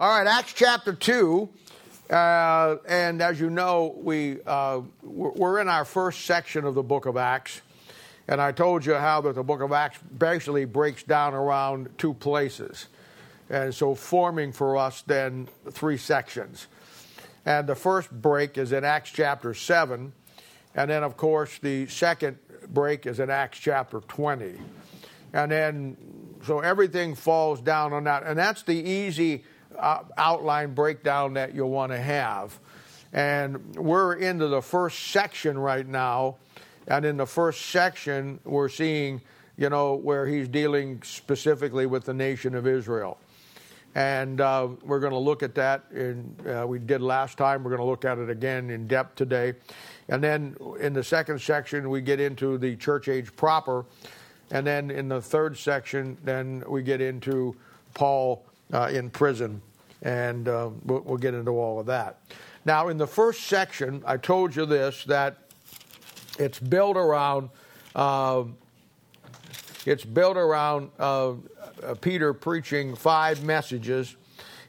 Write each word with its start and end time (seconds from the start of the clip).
All 0.00 0.08
right, 0.08 0.28
Acts 0.28 0.52
chapter 0.52 0.92
2. 0.92 1.48
Uh, 2.08 2.76
and 2.86 3.20
as 3.20 3.40
you 3.40 3.50
know, 3.50 3.96
we, 4.00 4.38
uh, 4.46 4.82
we're 5.02 5.58
in 5.58 5.68
our 5.68 5.84
first 5.84 6.24
section 6.24 6.64
of 6.64 6.76
the 6.76 6.84
book 6.84 7.06
of 7.06 7.16
Acts. 7.16 7.62
And 8.28 8.40
I 8.40 8.52
told 8.52 8.86
you 8.86 8.94
how 8.94 9.22
that 9.22 9.34
the 9.34 9.42
book 9.42 9.60
of 9.60 9.72
Acts 9.72 9.98
basically 10.16 10.66
breaks 10.66 11.02
down 11.02 11.34
around 11.34 11.88
two 11.98 12.14
places. 12.14 12.86
And 13.50 13.74
so 13.74 13.96
forming 13.96 14.52
for 14.52 14.76
us 14.76 15.02
then 15.02 15.48
three 15.72 15.96
sections. 15.96 16.68
And 17.44 17.66
the 17.66 17.74
first 17.74 18.08
break 18.12 18.56
is 18.56 18.70
in 18.70 18.84
Acts 18.84 19.10
chapter 19.10 19.52
7. 19.52 20.12
And 20.76 20.90
then, 20.90 21.02
of 21.02 21.16
course, 21.16 21.58
the 21.58 21.88
second 21.88 22.38
break 22.68 23.04
is 23.04 23.18
in 23.18 23.30
Acts 23.30 23.58
chapter 23.58 23.98
20. 23.98 24.60
And 25.32 25.50
then, 25.50 25.96
so 26.46 26.60
everything 26.60 27.16
falls 27.16 27.60
down 27.60 27.92
on 27.92 28.04
that. 28.04 28.22
And 28.22 28.38
that's 28.38 28.62
the 28.62 28.76
easy 28.76 29.42
outline 29.78 30.74
breakdown 30.74 31.34
that 31.34 31.54
you'll 31.54 31.70
want 31.70 31.92
to 31.92 31.98
have. 31.98 32.58
And 33.12 33.74
we're 33.76 34.14
into 34.14 34.48
the 34.48 34.62
first 34.62 34.98
section 35.08 35.58
right 35.58 35.86
now. 35.86 36.36
And 36.86 37.04
in 37.04 37.16
the 37.16 37.26
first 37.26 37.66
section, 37.66 38.40
we're 38.44 38.68
seeing, 38.68 39.20
you 39.56 39.70
know, 39.70 39.94
where 39.94 40.26
he's 40.26 40.48
dealing 40.48 41.02
specifically 41.02 41.86
with 41.86 42.04
the 42.04 42.14
nation 42.14 42.54
of 42.54 42.66
Israel. 42.66 43.18
And 43.94 44.40
uh, 44.40 44.68
we're 44.84 45.00
going 45.00 45.12
to 45.12 45.18
look 45.18 45.42
at 45.42 45.54
that. 45.54 45.84
In, 45.92 46.36
uh, 46.46 46.66
we 46.66 46.78
did 46.78 47.00
last 47.00 47.38
time. 47.38 47.64
We're 47.64 47.70
going 47.70 47.82
to 47.82 47.86
look 47.86 48.04
at 48.04 48.18
it 48.18 48.30
again 48.30 48.70
in 48.70 48.86
depth 48.86 49.16
today. 49.16 49.54
And 50.08 50.22
then 50.22 50.56
in 50.78 50.92
the 50.92 51.04
second 51.04 51.40
section, 51.40 51.88
we 51.90 52.00
get 52.00 52.20
into 52.20 52.58
the 52.58 52.76
church 52.76 53.08
age 53.08 53.34
proper. 53.36 53.84
And 54.50 54.66
then 54.66 54.90
in 54.90 55.08
the 55.08 55.20
third 55.20 55.56
section, 55.56 56.16
then 56.24 56.62
we 56.68 56.82
get 56.82 57.00
into 57.00 57.56
Paul 57.94 58.44
uh, 58.72 58.90
in 58.92 59.10
prison 59.10 59.62
and 60.02 60.48
uh, 60.48 60.70
we'll, 60.84 61.00
we'll, 61.00 61.16
get 61.16 61.34
into 61.34 61.52
all 61.52 61.80
of 61.80 61.86
that. 61.86 62.20
Now, 62.64 62.88
in 62.88 62.98
the 62.98 63.06
first 63.06 63.44
section, 63.44 64.02
I 64.06 64.16
told 64.16 64.54
you 64.54 64.66
this 64.66 65.04
that 65.04 65.38
it's 66.38 66.58
built 66.58 66.96
around 66.96 67.50
uh, 67.94 68.44
it's 69.86 70.04
built 70.04 70.36
around 70.36 70.90
uh, 70.98 71.34
Peter 72.00 72.34
preaching 72.34 72.94
five 72.94 73.42
messages, 73.42 74.16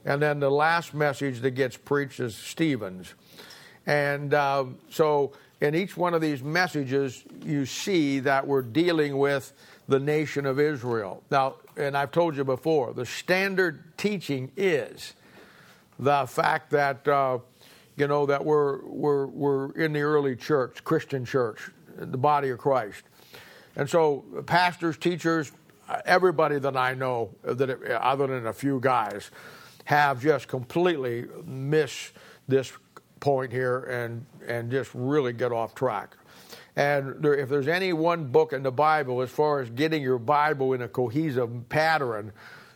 and 0.06 0.22
then 0.22 0.40
the 0.40 0.50
last 0.50 0.94
message 0.94 1.42
that 1.42 1.52
gets 1.52 1.78
preached 1.78 2.20
is 2.20 2.36
Stephen's, 2.36 3.14
and 3.86 4.34
uh, 4.34 4.66
so 4.90 5.34
in 5.62 5.76
each 5.76 5.98
one 5.98 6.14
of 6.14 6.22
these 6.22 6.42
messages, 6.42 7.24
you 7.44 7.66
see 7.66 8.20
that 8.20 8.48
we're 8.48 8.62
dealing 8.62 9.18
with 9.18 9.52
the 9.88 10.00
nation 10.00 10.46
of 10.46 10.60
Israel. 10.60 11.24
Now, 11.30 11.56
and 11.76 11.98
I've 11.98 12.12
told 12.12 12.38
you 12.38 12.44
before, 12.44 12.94
the 12.94 13.06
standard 13.06 13.98
teaching 13.98 14.52
is 14.56 15.14
the 16.00 16.26
fact 16.28 16.72
that 16.72 17.08
uh, 17.08 17.40
you 17.98 18.08
know 18.08 18.26
that 18.26 18.44
we're 18.44 18.84
we're 18.86 19.28
we're 19.28 19.72
in 19.74 19.94
the 19.94 20.02
early 20.02 20.36
church, 20.36 20.84
Christian 20.84 21.26
church, 21.26 21.70
the 21.98 22.18
body 22.18 22.50
of 22.50 22.58
Christ, 22.58 23.04
and 23.76 23.90
so 23.90 24.24
pastors, 24.46 24.98
teachers, 24.98 25.52
everybody 26.06 26.58
that 26.60 26.78
I 26.78 26.94
know 26.94 27.36
that 27.44 27.70
other 28.02 28.28
than 28.28 28.48
a 28.48 28.54
few 28.54 28.80
guys 28.80 29.30
have 29.86 30.22
just 30.22 30.48
completely 30.48 31.26
missed 31.46 32.14
this 32.48 32.72
point 33.20 33.52
here 33.52 33.84
and 33.84 34.26
and 34.48 34.72
just 34.72 34.92
really 34.94 35.34
get 35.34 35.52
off 35.52 35.76
track. 35.76 36.16
And 36.76 37.22
there, 37.22 37.36
if 37.36 37.50
there's 37.50 37.68
any 37.68 37.92
one 37.92 38.26
book 38.26 38.54
in 38.54 38.64
the 38.64 38.72
Bible 38.72 39.22
as 39.22 39.30
far 39.30 39.60
as 39.60 39.70
getting 39.70 40.02
your 40.02 40.20
Bible 40.20 40.72
in 40.72 40.82
a 40.82 40.88
cohesive 40.88 41.68
pattern 41.68 42.32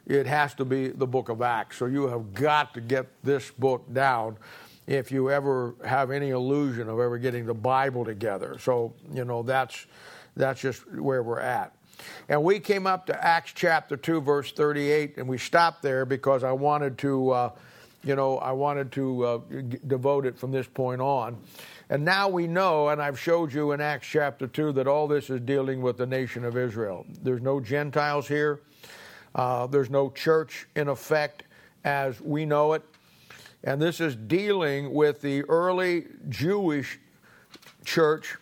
it 0.06 0.26
has 0.26 0.54
to 0.56 0.66
be 0.66 0.90
the 0.90 1.08
book 1.08 1.30
of 1.30 1.42
Acts. 1.42 1.78
So 1.78 1.86
you 1.86 2.08
have 2.08 2.34
got 2.34 2.74
to 2.74 2.82
get 2.82 3.08
this 3.24 3.52
book 3.52 3.92
down 3.94 4.38
if 4.86 5.12
you 5.12 5.30
ever 5.32 5.76
have 5.86 6.12
any 6.12 6.30
illusion 6.30 6.90
of 6.90 7.00
ever 7.00 7.18
getting 7.18 7.46
the 7.46 7.54
Bible 7.54 8.04
together. 8.04 8.58
So, 8.60 8.94
you 9.14 9.24
know, 9.26 9.44
that's 9.44 9.86
that's 10.36 10.62
just 10.62 10.90
where 10.92 11.24
we're 11.24 11.40
at. 11.40 11.74
And 12.28 12.44
we 12.44 12.60
came 12.60 12.88
up 12.88 13.06
to 13.06 13.24
Acts 13.24 13.52
chapter 13.54 13.96
2, 13.96 14.22
verse 14.22 14.52
38, 14.52 15.18
and 15.18 15.28
we 15.28 15.38
stopped 15.38 15.82
there 15.82 16.06
because 16.06 16.44
I 16.44 16.52
wanted 16.52 16.98
to, 17.00 17.30
uh, 17.30 17.50
you 18.04 18.16
know, 18.16 18.40
I 18.40 18.52
wanted 18.52 18.92
to 18.94 19.26
uh, 19.26 19.40
g- 19.70 19.78
devote 19.88 20.26
it 20.26 20.38
from 20.38 20.52
this 20.52 20.68
point 20.68 21.02
on. 21.02 21.38
And 21.90 22.04
now 22.04 22.30
we 22.30 22.48
know, 22.48 22.90
and 22.90 23.02
I've 23.02 23.20
showed 23.20 23.54
you 23.54 23.74
in 23.74 23.82
Acts 23.82 24.08
chapter 24.08 24.48
2, 24.48 24.72
that 24.74 24.88
all 24.88 25.08
this 25.08 25.30
is 25.30 25.42
dealing 25.42 25.82
with 25.82 25.98
the 25.98 26.08
nation 26.08 26.44
of 26.44 26.58
Israel. 26.58 27.06
There's 27.22 27.42
no 27.42 27.60
Gentiles 27.60 28.28
here. 28.28 28.62
Uh, 29.36 29.68
there's 29.68 29.90
no 29.90 30.10
church 30.10 30.68
in 30.76 30.88
effect 30.88 31.44
as 31.84 32.20
we 32.22 32.46
know 32.46 32.74
it. 32.74 32.84
And 33.64 33.82
this 33.82 34.00
is 34.00 34.16
dealing 34.16 34.94
with 34.94 35.22
the 35.22 35.44
early 35.44 36.06
Jewish 36.30 37.00
church 37.86 38.36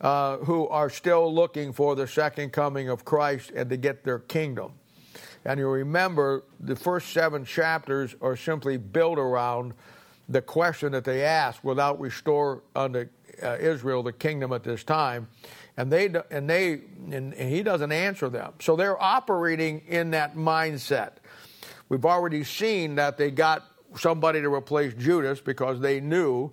uh, 0.00 0.38
who 0.38 0.66
are 0.68 0.90
still 0.90 1.32
looking 1.32 1.72
for 1.72 1.94
the 1.94 2.06
second 2.06 2.52
coming 2.52 2.88
of 2.88 3.04
Christ 3.04 3.52
and 3.54 3.70
to 3.70 3.76
get 3.76 4.02
their 4.02 4.18
kingdom. 4.18 4.72
And 5.44 5.58
you 5.58 5.68
remember 5.68 6.44
the 6.58 6.76
first 6.76 7.12
seven 7.12 7.44
chapters 7.44 8.14
are 8.20 8.36
simply 8.36 8.76
built 8.76 9.18
around 9.18 9.74
the 10.28 10.42
question 10.42 10.92
that 10.92 11.04
they 11.04 11.22
ask 11.22 11.62
without 11.64 12.00
restore 12.00 12.62
unto 12.74 13.08
uh, 13.42 13.56
Israel 13.58 14.02
the 14.02 14.12
kingdom 14.12 14.52
at 14.52 14.62
this 14.62 14.84
time 14.84 15.28
and 15.76 15.90
they 15.90 16.12
and 16.30 16.48
they 16.48 16.80
and 17.10 17.34
he 17.34 17.62
doesn't 17.62 17.92
answer 17.92 18.28
them. 18.28 18.54
So 18.60 18.76
they're 18.76 19.00
operating 19.00 19.82
in 19.88 20.10
that 20.12 20.36
mindset. 20.36 21.12
We've 21.88 22.04
already 22.04 22.44
seen 22.44 22.96
that 22.96 23.16
they 23.16 23.30
got 23.30 23.64
somebody 23.96 24.40
to 24.40 24.52
replace 24.52 24.94
Judas 24.94 25.40
because 25.40 25.80
they 25.80 26.00
knew 26.00 26.52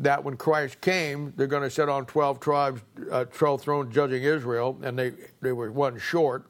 that 0.00 0.24
when 0.24 0.36
Christ 0.36 0.80
came, 0.80 1.32
they're 1.36 1.46
going 1.46 1.62
to 1.62 1.70
sit 1.70 1.88
on 1.88 2.06
12 2.06 2.40
tribes, 2.40 2.82
uh, 3.10 3.24
12 3.26 3.62
thrones 3.62 3.94
judging 3.94 4.22
Israel, 4.24 4.76
and 4.82 4.98
they, 4.98 5.12
they 5.40 5.52
were 5.52 5.70
one 5.70 5.98
short. 5.98 6.46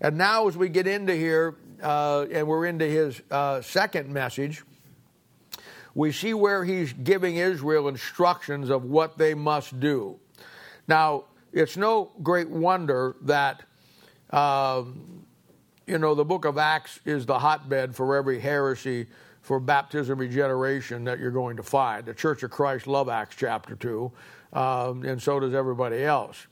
And 0.00 0.16
now, 0.16 0.46
as 0.46 0.56
we 0.56 0.68
get 0.68 0.86
into 0.86 1.14
here, 1.14 1.56
uh, 1.82 2.26
and 2.30 2.46
we're 2.46 2.66
into 2.66 2.84
his 2.84 3.20
uh, 3.30 3.60
second 3.62 4.12
message, 4.12 4.62
we 5.94 6.12
see 6.12 6.34
where 6.34 6.64
he's 6.64 6.92
giving 6.92 7.36
Israel 7.36 7.88
instructions 7.88 8.70
of 8.70 8.84
what 8.84 9.18
they 9.18 9.34
must 9.34 9.80
do. 9.80 10.20
Now, 10.88 11.24
it's 11.52 11.76
no 11.76 12.10
great 12.22 12.48
wonder 12.48 13.16
that, 13.22 13.62
um, 14.30 15.24
you 15.86 15.98
know, 15.98 16.14
the 16.14 16.24
book 16.24 16.44
of 16.44 16.58
Acts 16.58 16.98
is 17.04 17.26
the 17.26 17.38
hotbed 17.38 17.94
for 17.94 18.16
every 18.16 18.40
heresy 18.40 19.06
for 19.42 19.60
baptism 19.60 20.18
regeneration 20.18 21.04
that 21.04 21.18
you're 21.18 21.30
going 21.30 21.56
to 21.56 21.62
find. 21.62 22.04
The 22.04 22.14
Church 22.14 22.42
of 22.42 22.50
Christ 22.50 22.86
love 22.86 23.08
Acts 23.08 23.36
chapter 23.36 23.76
2, 23.76 24.12
um, 24.54 25.04
and 25.04 25.22
so 25.22 25.38
does 25.38 25.54
everybody 25.54 26.04
else. 26.04 26.46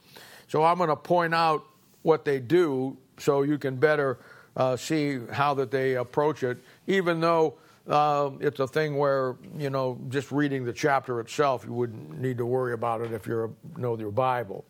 So 0.48 0.62
I'm 0.62 0.78
going 0.78 0.91
to 0.91 0.97
point 0.97 1.34
out 1.34 1.64
what 2.03 2.24
they 2.24 2.38
do 2.38 2.97
so 3.18 3.42
you 3.42 3.58
can 3.58 3.76
better 3.76 4.18
uh, 4.56 4.76
see 4.76 5.18
how 5.32 5.54
that 5.54 5.70
they 5.70 5.97
approach 5.97 6.42
it, 6.42 6.58
even 6.86 7.20
though 7.20 7.54
uh, 7.88 8.30
it's 8.41 8.58
a 8.58 8.66
thing 8.66 8.97
where, 8.97 9.36
you 9.56 9.70
know, 9.70 9.98
just 10.08 10.32
reading 10.32 10.64
the 10.64 10.72
chapter 10.72 11.20
itself, 11.20 11.64
you 11.64 11.72
wouldn't 11.72 12.20
need 12.20 12.38
to 12.38 12.47
worry 12.47 12.72
about 12.72 13.00
it 13.00 13.12
if 13.12 13.26
you 13.26 13.54
know 13.76 13.97
your 13.97 14.10
Bible. 14.10 14.64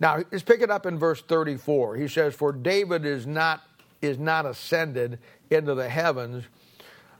Now, 0.00 0.22
let's 0.30 0.42
pick 0.42 0.60
it 0.60 0.70
up 0.70 0.84
in 0.84 0.98
verse 0.98 1.22
34. 1.22 1.96
He 1.96 2.08
says, 2.08 2.34
For 2.34 2.52
David 2.52 3.06
is 3.06 3.26
not, 3.26 3.62
is 4.02 4.18
not 4.18 4.44
ascended 4.44 5.18
into 5.50 5.74
the 5.74 5.88
heavens, 5.88 6.44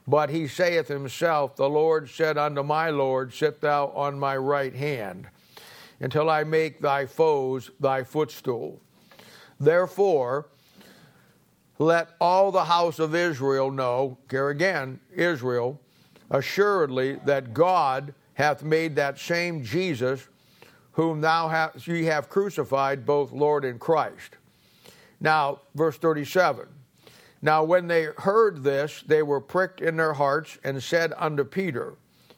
but 0.07 0.29
he 0.29 0.47
saith 0.47 0.87
himself, 0.87 1.55
The 1.55 1.69
Lord 1.69 2.09
said 2.09 2.37
unto 2.37 2.61
my 2.61 2.89
Lord, 2.89 3.33
Sit 3.33 3.61
thou 3.61 3.87
on 3.95 4.19
my 4.19 4.35
right 4.37 4.73
hand, 4.73 5.27
until 5.99 6.29
I 6.29 6.43
make 6.43 6.81
thy 6.81 7.05
foes 7.05 7.71
thy 7.79 8.03
footstool. 8.03 8.81
Therefore, 9.59 10.47
let 11.79 12.09
all 12.19 12.51
the 12.51 12.65
house 12.65 12.99
of 12.99 13.15
Israel 13.15 13.71
know, 13.71 14.17
here 14.29 14.49
again, 14.49 14.99
Israel, 15.13 15.79
assuredly 16.29 17.19
that 17.25 17.53
God 17.53 18.13
hath 18.35 18.63
made 18.63 18.95
that 18.95 19.19
same 19.19 19.63
Jesus, 19.63 20.27
whom 20.91 21.21
thou 21.21 21.47
hast, 21.47 21.87
ye 21.87 22.03
have 22.05 22.29
crucified, 22.29 23.05
both 23.05 23.31
Lord 23.31 23.65
and 23.65 23.79
Christ. 23.79 24.37
Now, 25.19 25.61
verse 25.75 25.97
37. 25.97 26.67
Now, 27.41 27.63
when 27.63 27.87
they 27.87 28.07
heard 28.17 28.63
this, 28.63 29.03
they 29.05 29.21
were 29.21 29.41
pricked 29.41 29.81
in 29.81 29.97
their 29.97 30.13
hearts 30.13 30.57
and 30.63 30.81
said 30.81 31.13
unto 31.17 31.43
Peter 31.43 31.95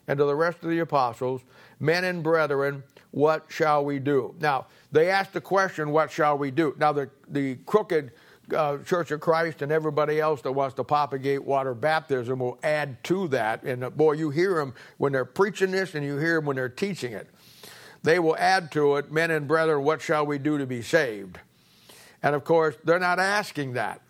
and 0.08 0.18
to 0.18 0.24
the 0.24 0.34
rest 0.34 0.62
of 0.62 0.70
the 0.70 0.80
apostles, 0.80 1.42
Men 1.78 2.04
and 2.04 2.22
brethren, 2.22 2.82
what 3.10 3.44
shall 3.48 3.84
we 3.84 3.98
do? 3.98 4.34
Now, 4.40 4.66
they 4.92 5.10
asked 5.10 5.32
the 5.32 5.40
question, 5.40 5.90
What 5.90 6.10
shall 6.10 6.38
we 6.38 6.50
do? 6.50 6.74
Now, 6.78 6.92
the, 6.92 7.10
the 7.28 7.56
crooked 7.66 8.12
uh, 8.54 8.78
Church 8.78 9.10
of 9.10 9.20
Christ 9.20 9.62
and 9.62 9.72
everybody 9.72 10.20
else 10.20 10.42
that 10.42 10.52
wants 10.52 10.74
to 10.76 10.84
propagate 10.84 11.44
water 11.44 11.74
baptism 11.74 12.38
will 12.38 12.58
add 12.62 13.02
to 13.04 13.28
that. 13.28 13.62
And 13.62 13.84
uh, 13.84 13.90
boy, 13.90 14.12
you 14.12 14.30
hear 14.30 14.54
them 14.54 14.74
when 14.98 15.12
they're 15.12 15.24
preaching 15.24 15.70
this 15.70 15.94
and 15.94 16.04
you 16.04 16.18
hear 16.18 16.36
them 16.36 16.46
when 16.46 16.56
they're 16.56 16.68
teaching 16.68 17.12
it. 17.12 17.28
They 18.02 18.18
will 18.18 18.36
add 18.36 18.70
to 18.72 18.96
it, 18.96 19.10
men 19.10 19.30
and 19.30 19.48
brethren, 19.48 19.82
what 19.82 20.00
shall 20.00 20.26
we 20.26 20.38
do 20.38 20.58
to 20.58 20.66
be 20.66 20.82
saved? 20.82 21.40
And 22.22 22.34
of 22.34 22.44
course, 22.44 22.76
they're 22.84 22.98
not 22.98 23.18
asking 23.18 23.72
that. 23.72 24.00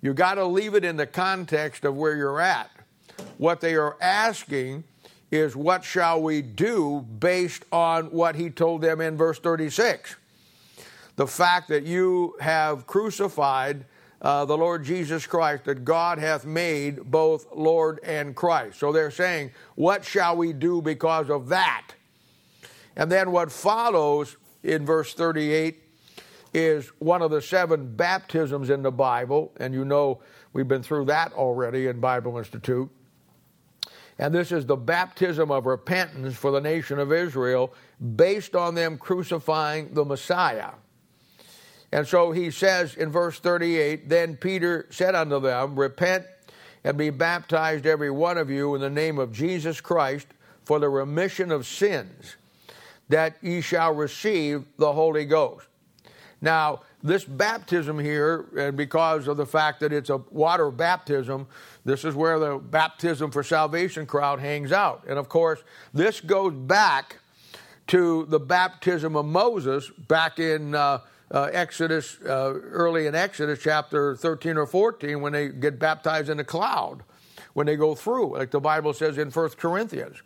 You 0.00 0.14
got 0.14 0.34
to 0.34 0.44
leave 0.44 0.74
it 0.74 0.84
in 0.84 0.96
the 0.96 1.06
context 1.06 1.84
of 1.84 1.96
where 1.96 2.16
you're 2.16 2.40
at. 2.40 2.70
What 3.38 3.60
they 3.60 3.76
are 3.76 3.96
asking 4.00 4.84
is, 5.30 5.54
What 5.54 5.84
shall 5.84 6.20
we 6.20 6.42
do 6.42 7.06
based 7.18 7.64
on 7.72 8.06
what 8.06 8.34
he 8.34 8.50
told 8.50 8.82
them 8.82 9.00
in 9.00 9.16
verse 9.16 9.38
36? 9.38 10.16
The 11.16 11.26
fact 11.26 11.68
that 11.68 11.84
you 11.84 12.34
have 12.40 12.86
crucified 12.86 13.84
uh, 14.22 14.44
the 14.44 14.56
Lord 14.56 14.84
Jesus 14.84 15.26
Christ, 15.26 15.64
that 15.64 15.84
God 15.84 16.18
hath 16.18 16.46
made 16.46 17.10
both 17.10 17.46
Lord 17.52 17.98
and 18.04 18.36
Christ. 18.36 18.78
So 18.78 18.92
they're 18.92 19.10
saying, 19.10 19.50
What 19.74 20.04
shall 20.04 20.36
we 20.36 20.52
do 20.52 20.80
because 20.80 21.28
of 21.28 21.48
that? 21.48 21.88
And 22.96 23.10
then 23.10 23.32
what 23.32 23.50
follows 23.50 24.36
in 24.62 24.86
verse 24.86 25.12
38 25.14 25.82
is 26.54 26.88
one 26.98 27.22
of 27.22 27.30
the 27.30 27.42
seven 27.42 27.96
baptisms 27.96 28.70
in 28.70 28.82
the 28.82 28.92
Bible, 28.92 29.52
and 29.58 29.74
you 29.74 29.84
know 29.84 30.20
we've 30.52 30.68
been 30.68 30.82
through 30.82 31.06
that 31.06 31.32
already 31.32 31.86
in 31.86 31.98
Bible 31.98 32.36
Institute. 32.38 32.90
And 34.18 34.34
this 34.34 34.52
is 34.52 34.66
the 34.66 34.76
baptism 34.76 35.50
of 35.50 35.66
repentance 35.66 36.36
for 36.36 36.50
the 36.50 36.60
nation 36.60 36.98
of 36.98 37.12
Israel 37.12 37.72
based 38.14 38.54
on 38.54 38.74
them 38.74 38.98
crucifying 38.98 39.94
the 39.94 40.04
Messiah. 40.04 40.72
And 41.92 42.08
so 42.08 42.32
he 42.32 42.50
says 42.50 42.94
in 42.94 43.10
verse 43.10 43.38
38 43.38 44.08
Then 44.08 44.36
Peter 44.36 44.86
said 44.90 45.14
unto 45.14 45.40
them, 45.40 45.78
Repent 45.78 46.26
and 46.84 46.96
be 46.96 47.10
baptized, 47.10 47.86
every 47.86 48.10
one 48.10 48.38
of 48.38 48.50
you, 48.50 48.74
in 48.74 48.80
the 48.80 48.90
name 48.90 49.18
of 49.18 49.32
Jesus 49.32 49.80
Christ 49.80 50.26
for 50.64 50.78
the 50.78 50.88
remission 50.88 51.52
of 51.52 51.66
sins, 51.66 52.36
that 53.08 53.36
ye 53.42 53.60
shall 53.60 53.94
receive 53.94 54.64
the 54.78 54.92
Holy 54.92 55.24
Ghost. 55.24 55.66
Now, 56.40 56.80
this 57.02 57.24
baptism 57.24 57.98
here, 57.98 58.46
and 58.56 58.76
because 58.76 59.28
of 59.28 59.36
the 59.36 59.46
fact 59.46 59.80
that 59.80 59.92
it's 59.92 60.10
a 60.10 60.18
water 60.30 60.70
baptism, 60.70 61.46
this 61.84 62.04
is 62.04 62.14
where 62.14 62.38
the 62.38 62.58
baptism 62.58 63.30
for 63.30 63.42
salvation 63.42 64.06
crowd 64.06 64.40
hangs 64.40 64.72
out. 64.72 65.04
And 65.08 65.18
of 65.18 65.28
course, 65.28 65.62
this 65.92 66.20
goes 66.20 66.54
back 66.54 67.18
to 67.88 68.24
the 68.26 68.38
baptism 68.40 69.16
of 69.16 69.26
Moses 69.26 69.90
back 69.90 70.38
in 70.38 70.74
uh, 70.74 71.00
uh, 71.32 71.48
Exodus, 71.52 72.18
uh, 72.26 72.52
early 72.52 73.06
in 73.06 73.14
Exodus 73.14 73.58
chapter 73.62 74.14
13 74.14 74.56
or 74.56 74.66
14, 74.66 75.20
when 75.20 75.32
they 75.32 75.48
get 75.48 75.78
baptized 75.78 76.28
in 76.28 76.36
the 76.36 76.44
cloud, 76.44 77.02
when 77.54 77.66
they 77.66 77.76
go 77.76 77.94
through, 77.94 78.36
like 78.36 78.50
the 78.50 78.60
Bible 78.60 78.92
says 78.92 79.18
in 79.18 79.30
1 79.30 79.50
Corinthians. 79.50 80.22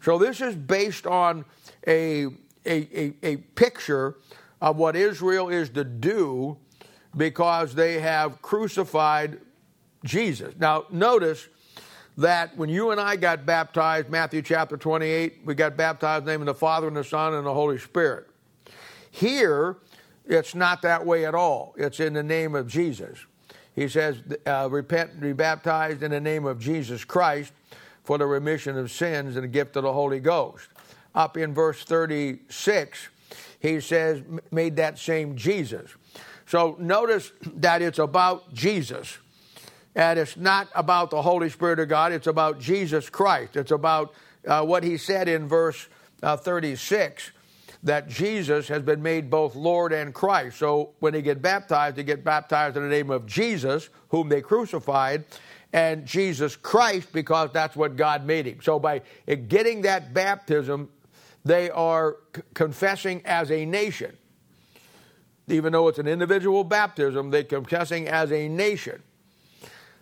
So 0.00 0.18
this 0.18 0.40
is 0.40 0.54
based 0.54 1.06
on 1.06 1.44
a, 1.86 2.24
a, 2.24 2.30
a, 2.66 3.14
a 3.22 3.36
picture 3.36 4.16
of 4.60 4.76
what 4.76 4.96
Israel 4.96 5.50
is 5.50 5.68
to 5.70 5.84
do 5.84 6.56
because 7.16 7.74
they 7.74 8.00
have 8.00 8.40
crucified 8.40 9.40
Jesus. 10.04 10.54
Now, 10.58 10.84
notice 10.90 11.48
that 12.18 12.56
when 12.56 12.70
you 12.70 12.92
and 12.92 13.00
I 13.00 13.16
got 13.16 13.44
baptized, 13.44 14.08
Matthew 14.08 14.40
chapter 14.40 14.76
28, 14.78 15.40
we 15.44 15.54
got 15.54 15.76
baptized 15.76 16.22
in 16.22 16.26
the 16.26 16.32
name 16.32 16.40
of 16.40 16.46
the 16.46 16.54
Father 16.54 16.88
and 16.88 16.96
the 16.96 17.04
Son 17.04 17.34
and 17.34 17.46
the 17.46 17.52
Holy 17.52 17.78
Spirit. 17.78 18.28
Here, 19.10 19.76
it's 20.26 20.54
not 20.54 20.82
that 20.82 21.06
way 21.06 21.24
at 21.24 21.34
all. 21.34 21.74
It's 21.76 22.00
in 22.00 22.12
the 22.12 22.22
name 22.22 22.54
of 22.54 22.66
Jesus. 22.66 23.18
He 23.74 23.88
says, 23.88 24.22
uh, 24.46 24.68
repent 24.70 25.12
and 25.12 25.20
be 25.20 25.32
baptized 25.32 26.02
in 26.02 26.10
the 26.10 26.20
name 26.20 26.46
of 26.46 26.58
Jesus 26.58 27.04
Christ 27.04 27.52
for 28.04 28.18
the 28.18 28.26
remission 28.26 28.78
of 28.78 28.90
sins 28.90 29.36
and 29.36 29.44
the 29.44 29.48
gift 29.48 29.76
of 29.76 29.82
the 29.82 29.92
Holy 29.92 30.20
Ghost. 30.20 30.68
Up 31.14 31.36
in 31.36 31.52
verse 31.52 31.84
36, 31.84 33.08
he 33.60 33.80
says, 33.80 34.22
made 34.50 34.76
that 34.76 34.98
same 34.98 35.36
Jesus. 35.36 35.90
So 36.46 36.76
notice 36.78 37.32
that 37.56 37.82
it's 37.82 37.98
about 37.98 38.52
Jesus. 38.54 39.18
And 39.94 40.18
it's 40.18 40.36
not 40.36 40.68
about 40.74 41.10
the 41.10 41.22
Holy 41.22 41.50
Spirit 41.50 41.80
of 41.80 41.88
God, 41.88 42.12
it's 42.12 42.26
about 42.26 42.60
Jesus 42.60 43.08
Christ. 43.08 43.56
It's 43.56 43.70
about 43.70 44.14
uh, 44.46 44.62
what 44.64 44.84
he 44.84 44.96
said 44.96 45.28
in 45.28 45.48
verse 45.48 45.88
uh, 46.22 46.36
36 46.36 47.32
that 47.86 48.08
Jesus 48.08 48.66
has 48.66 48.82
been 48.82 49.00
made 49.00 49.30
both 49.30 49.54
Lord 49.54 49.92
and 49.92 50.12
Christ. 50.12 50.58
So 50.58 50.90
when 50.98 51.12
they 51.12 51.22
get 51.22 51.40
baptized, 51.40 51.94
they 51.94 52.02
get 52.02 52.24
baptized 52.24 52.76
in 52.76 52.82
the 52.82 52.88
name 52.88 53.10
of 53.10 53.26
Jesus, 53.26 53.88
whom 54.08 54.28
they 54.28 54.40
crucified, 54.40 55.24
and 55.72 56.04
Jesus 56.04 56.56
Christ, 56.56 57.12
because 57.12 57.50
that's 57.52 57.76
what 57.76 57.94
God 57.94 58.26
made 58.26 58.46
him. 58.46 58.58
So 58.60 58.80
by 58.80 59.02
getting 59.48 59.82
that 59.82 60.12
baptism, 60.12 60.88
they 61.44 61.70
are 61.70 62.16
c- 62.34 62.42
confessing 62.54 63.22
as 63.24 63.52
a 63.52 63.64
nation. 63.64 64.16
Even 65.46 65.72
though 65.72 65.86
it's 65.86 66.00
an 66.00 66.08
individual 66.08 66.64
baptism, 66.64 67.30
they're 67.30 67.44
confessing 67.44 68.08
as 68.08 68.32
a 68.32 68.48
nation 68.48 69.00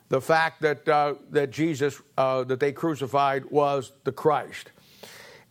the 0.09 0.23
fact 0.23 0.63
that, 0.63 0.89
uh, 0.89 1.15
that 1.33 1.51
Jesus, 1.51 2.01
uh, 2.17 2.45
that 2.45 2.61
they 2.61 2.73
crucified, 2.73 3.45
was 3.47 3.93
the 4.05 4.13
Christ. 4.13 4.71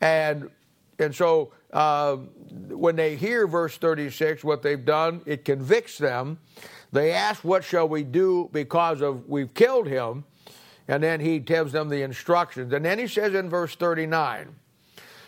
And, 0.01 0.49
and 0.97 1.13
so 1.13 1.51
uh, 1.73 2.17
when 2.69 2.95
they 2.95 3.15
hear 3.15 3.47
verse 3.47 3.77
36, 3.77 4.43
what 4.43 4.61
they've 4.61 4.85
done, 4.85 5.21
it 5.25 5.43
convicts 5.43 5.97
them. 5.97 6.39
They 6.91 7.11
ask, 7.11 7.43
What 7.43 7.63
shall 7.63 7.89
we 7.89 8.03
do 8.03 8.49
because 8.53 9.01
of 9.01 9.27
we've 9.27 9.53
killed 9.53 9.87
him? 9.87 10.23
And 10.87 11.01
then 11.01 11.19
he 11.19 11.39
tells 11.39 11.71
them 11.71 11.89
the 11.89 12.03
instructions. 12.03 12.71
And 12.73 12.85
then 12.85 12.99
he 12.99 13.07
says 13.07 13.33
in 13.33 13.49
verse 13.49 13.75
39, 13.75 14.53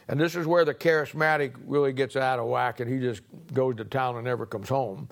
and 0.08 0.20
this 0.20 0.36
is 0.36 0.46
where 0.46 0.66
the 0.66 0.74
charismatic 0.74 1.56
really 1.66 1.94
gets 1.94 2.16
out 2.16 2.40
of 2.40 2.46
whack 2.46 2.80
and 2.80 2.92
he 2.92 3.00
just 3.00 3.24
goes 3.54 3.78
to 3.78 3.86
town 3.86 4.16
and 4.16 4.26
never 4.26 4.46
comes 4.46 4.70
home. 4.70 5.10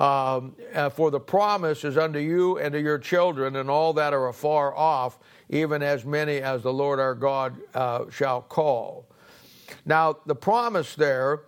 Um, 0.00 0.56
uh, 0.74 0.88
for 0.88 1.12
the 1.12 1.20
promise 1.20 1.84
is 1.84 1.96
unto 1.96 2.18
you 2.18 2.58
and 2.58 2.72
to 2.72 2.80
your 2.80 2.98
children 2.98 3.54
and 3.56 3.70
all 3.70 3.92
that 3.92 4.12
are 4.12 4.28
afar 4.28 4.74
off, 4.74 5.18
even 5.48 5.82
as 5.82 6.04
many 6.04 6.38
as 6.38 6.62
the 6.62 6.72
Lord 6.72 6.98
our 6.98 7.14
God 7.14 7.56
uh, 7.74 8.06
shall 8.10 8.40
call. 8.42 9.06
Now, 9.84 10.18
the 10.26 10.34
promise 10.34 10.94
there 10.94 11.42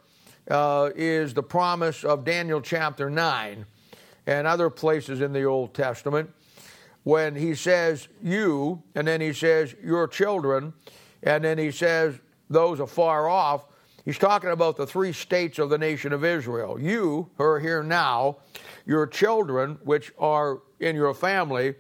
uh, 0.50 0.91
is 0.94 1.35
the 1.35 1.43
promise 1.43 2.05
of 2.05 2.25
Daniel 2.25 2.61
chapter 2.61 3.09
9 3.11 3.67
and 4.26 4.47
other 4.47 4.71
places 4.71 5.21
in 5.21 5.32
the 5.32 5.44
Old 5.44 5.75
Testament 5.75 6.31
when 7.05 7.35
he 7.35 7.55
says 7.55 8.09
you, 8.23 8.82
and 8.94 9.06
then 9.06 9.21
he 9.21 9.32
says 9.32 9.75
your 9.82 10.09
children, 10.09 10.73
and 11.23 11.44
then 11.44 11.59
he 11.59 11.71
says 11.71 12.19
those 12.49 12.81
afar 12.81 13.29
off. 13.29 13.67
He's 14.05 14.19
talking 14.19 14.50
about 14.50 14.77
the 14.77 14.87
three 14.87 15.12
states 15.12 15.59
of 15.59 15.70
the 15.70 15.79
nation 15.79 16.12
of 16.12 16.25
Israel. 16.25 16.79
You 16.79 17.31
who 17.37 17.44
are 17.44 17.61
here 17.61 17.82
now, 17.82 18.38
your 18.87 19.06
children, 19.06 19.79
which 19.82 20.12
are 20.19 20.61
in 20.81 20.97
your 20.97 21.15
family, 21.15 21.75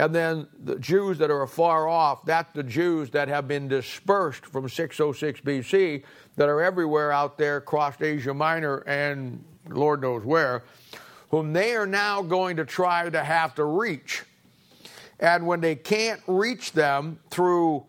and 0.00 0.14
then 0.14 0.48
the 0.64 0.78
Jews 0.78 1.18
that 1.18 1.30
are 1.30 1.42
afar 1.42 1.86
off, 1.86 2.24
that's 2.24 2.50
the 2.54 2.62
Jews 2.62 3.10
that 3.10 3.28
have 3.28 3.46
been 3.46 3.68
dispersed 3.68 4.46
from 4.46 4.66
606 4.66 5.42
BC, 5.42 6.04
that 6.36 6.48
are 6.48 6.62
everywhere 6.62 7.12
out 7.12 7.36
there, 7.36 7.58
across 7.58 8.00
Asia 8.00 8.32
Minor 8.32 8.78
and 8.86 9.44
Lord 9.68 10.00
knows 10.00 10.24
where, 10.24 10.64
whom 11.30 11.52
they 11.52 11.76
are 11.76 11.86
now 11.86 12.22
going 12.22 12.56
to 12.56 12.64
try 12.64 13.10
to 13.10 13.22
have 13.22 13.54
to 13.56 13.64
reach. 13.64 14.24
And 15.18 15.46
when 15.46 15.60
they 15.60 15.74
can't 15.74 16.22
reach 16.26 16.72
them 16.72 17.18
through 17.28 17.84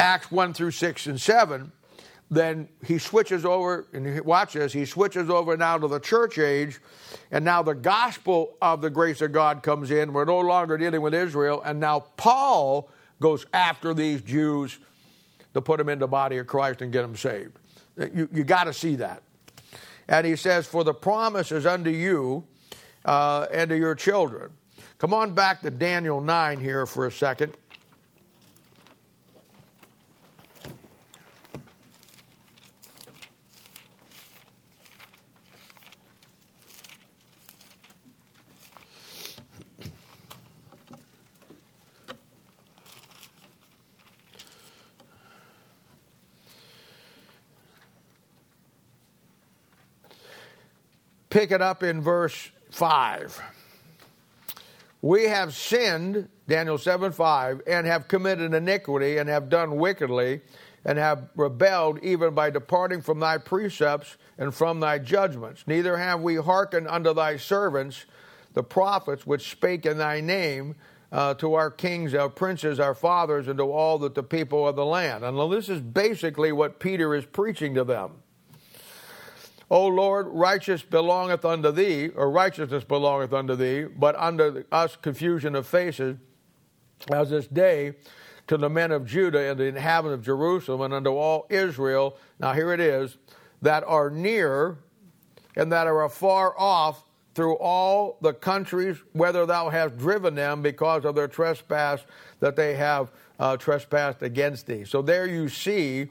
Acts 0.00 0.32
1 0.32 0.52
through 0.52 0.72
6 0.72 1.06
and 1.06 1.20
7, 1.20 1.70
then 2.30 2.68
he 2.84 2.98
switches 2.98 3.44
over, 3.44 3.86
and 3.92 4.20
watch 4.24 4.52
this, 4.52 4.72
he 4.72 4.84
switches 4.84 5.28
over 5.28 5.56
now 5.56 5.78
to 5.78 5.88
the 5.88 5.98
church 5.98 6.38
age, 6.38 6.78
and 7.32 7.44
now 7.44 7.62
the 7.62 7.74
gospel 7.74 8.56
of 8.62 8.80
the 8.80 8.90
grace 8.90 9.20
of 9.20 9.32
God 9.32 9.64
comes 9.64 9.90
in. 9.90 10.12
We're 10.12 10.24
no 10.24 10.38
longer 10.38 10.78
dealing 10.78 11.00
with 11.00 11.12
Israel, 11.12 11.60
and 11.64 11.80
now 11.80 12.04
Paul 12.16 12.88
goes 13.20 13.46
after 13.52 13.94
these 13.94 14.22
Jews 14.22 14.78
to 15.54 15.60
put 15.60 15.78
them 15.78 15.88
in 15.88 15.98
the 15.98 16.06
body 16.06 16.38
of 16.38 16.46
Christ 16.46 16.82
and 16.82 16.92
get 16.92 17.02
them 17.02 17.16
saved. 17.16 17.58
You, 17.96 18.28
you 18.32 18.44
got 18.44 18.64
to 18.64 18.72
see 18.72 18.94
that. 18.96 19.22
And 20.08 20.26
he 20.26 20.36
says, 20.36 20.66
For 20.66 20.84
the 20.84 20.94
promise 20.94 21.50
is 21.50 21.66
unto 21.66 21.90
you 21.90 22.44
uh, 23.04 23.46
and 23.52 23.70
to 23.70 23.76
your 23.76 23.96
children. 23.96 24.50
Come 24.98 25.12
on 25.14 25.34
back 25.34 25.62
to 25.62 25.70
Daniel 25.70 26.20
9 26.20 26.60
here 26.60 26.86
for 26.86 27.06
a 27.06 27.12
second. 27.12 27.56
Pick 51.30 51.52
it 51.52 51.62
up 51.62 51.82
in 51.82 52.02
verse 52.02 52.50
5. 52.70 53.40
We 55.02 55.24
have 55.24 55.54
sinned, 55.54 56.28
Daniel 56.46 56.76
7 56.76 57.12
5, 57.12 57.62
and 57.66 57.86
have 57.86 58.06
committed 58.08 58.52
iniquity, 58.52 59.16
and 59.16 59.28
have 59.28 59.48
done 59.48 59.76
wickedly, 59.76 60.42
and 60.84 60.98
have 60.98 61.30
rebelled 61.36 61.98
even 62.02 62.34
by 62.34 62.50
departing 62.50 63.00
from 63.00 63.20
thy 63.20 63.38
precepts 63.38 64.16
and 64.36 64.54
from 64.54 64.80
thy 64.80 64.98
judgments. 64.98 65.64
Neither 65.66 65.96
have 65.96 66.20
we 66.20 66.36
hearkened 66.36 66.88
unto 66.88 67.14
thy 67.14 67.36
servants, 67.36 68.04
the 68.52 68.62
prophets 68.62 69.26
which 69.26 69.50
spake 69.50 69.86
in 69.86 69.98
thy 69.98 70.20
name 70.20 70.74
uh, 71.12 71.34
to 71.34 71.54
our 71.54 71.70
kings, 71.70 72.14
our 72.14 72.28
princes, 72.28 72.78
our 72.78 72.94
fathers, 72.94 73.48
and 73.48 73.58
to 73.58 73.64
all 73.64 73.98
that 73.98 74.14
the 74.14 74.22
people 74.22 74.66
of 74.66 74.76
the 74.76 74.84
land. 74.84 75.24
And 75.24 75.52
this 75.52 75.68
is 75.68 75.80
basically 75.80 76.52
what 76.52 76.78
Peter 76.78 77.14
is 77.14 77.24
preaching 77.24 77.74
to 77.74 77.84
them. 77.84 78.22
O 79.70 79.86
Lord, 79.86 80.26
righteous 80.28 80.82
belongeth 80.82 81.44
unto 81.44 81.70
thee, 81.70 82.08
or 82.08 82.30
righteousness 82.30 82.82
belongeth 82.82 83.32
unto 83.32 83.54
thee, 83.54 83.84
but 83.84 84.16
unto 84.16 84.64
us 84.72 84.96
confusion 84.96 85.54
of 85.54 85.66
faces, 85.66 86.16
as 87.12 87.30
this 87.30 87.46
day 87.46 87.94
to 88.48 88.56
the 88.56 88.68
men 88.68 88.90
of 88.90 89.06
Judah 89.06 89.48
and 89.48 89.60
the 89.60 89.64
inhabitants 89.66 90.20
of 90.20 90.24
Jerusalem, 90.24 90.80
and 90.80 90.92
unto 90.92 91.10
all 91.10 91.46
Israel. 91.50 92.16
Now 92.40 92.52
here 92.52 92.72
it 92.72 92.80
is, 92.80 93.16
that 93.62 93.84
are 93.84 94.10
near 94.10 94.78
and 95.54 95.70
that 95.70 95.86
are 95.86 96.02
afar 96.04 96.58
off 96.58 97.04
through 97.36 97.56
all 97.58 98.18
the 98.22 98.32
countries, 98.32 98.96
whether 99.12 99.46
thou 99.46 99.68
hast 99.68 99.96
driven 99.96 100.34
them 100.34 100.62
because 100.62 101.04
of 101.04 101.14
their 101.14 101.28
trespass 101.28 102.00
that 102.40 102.56
they 102.56 102.74
have 102.74 103.12
uh, 103.38 103.56
trespassed 103.56 104.22
against 104.22 104.66
thee. 104.66 104.84
So 104.84 105.00
there 105.00 105.26
you 105.26 105.48
see 105.48 106.08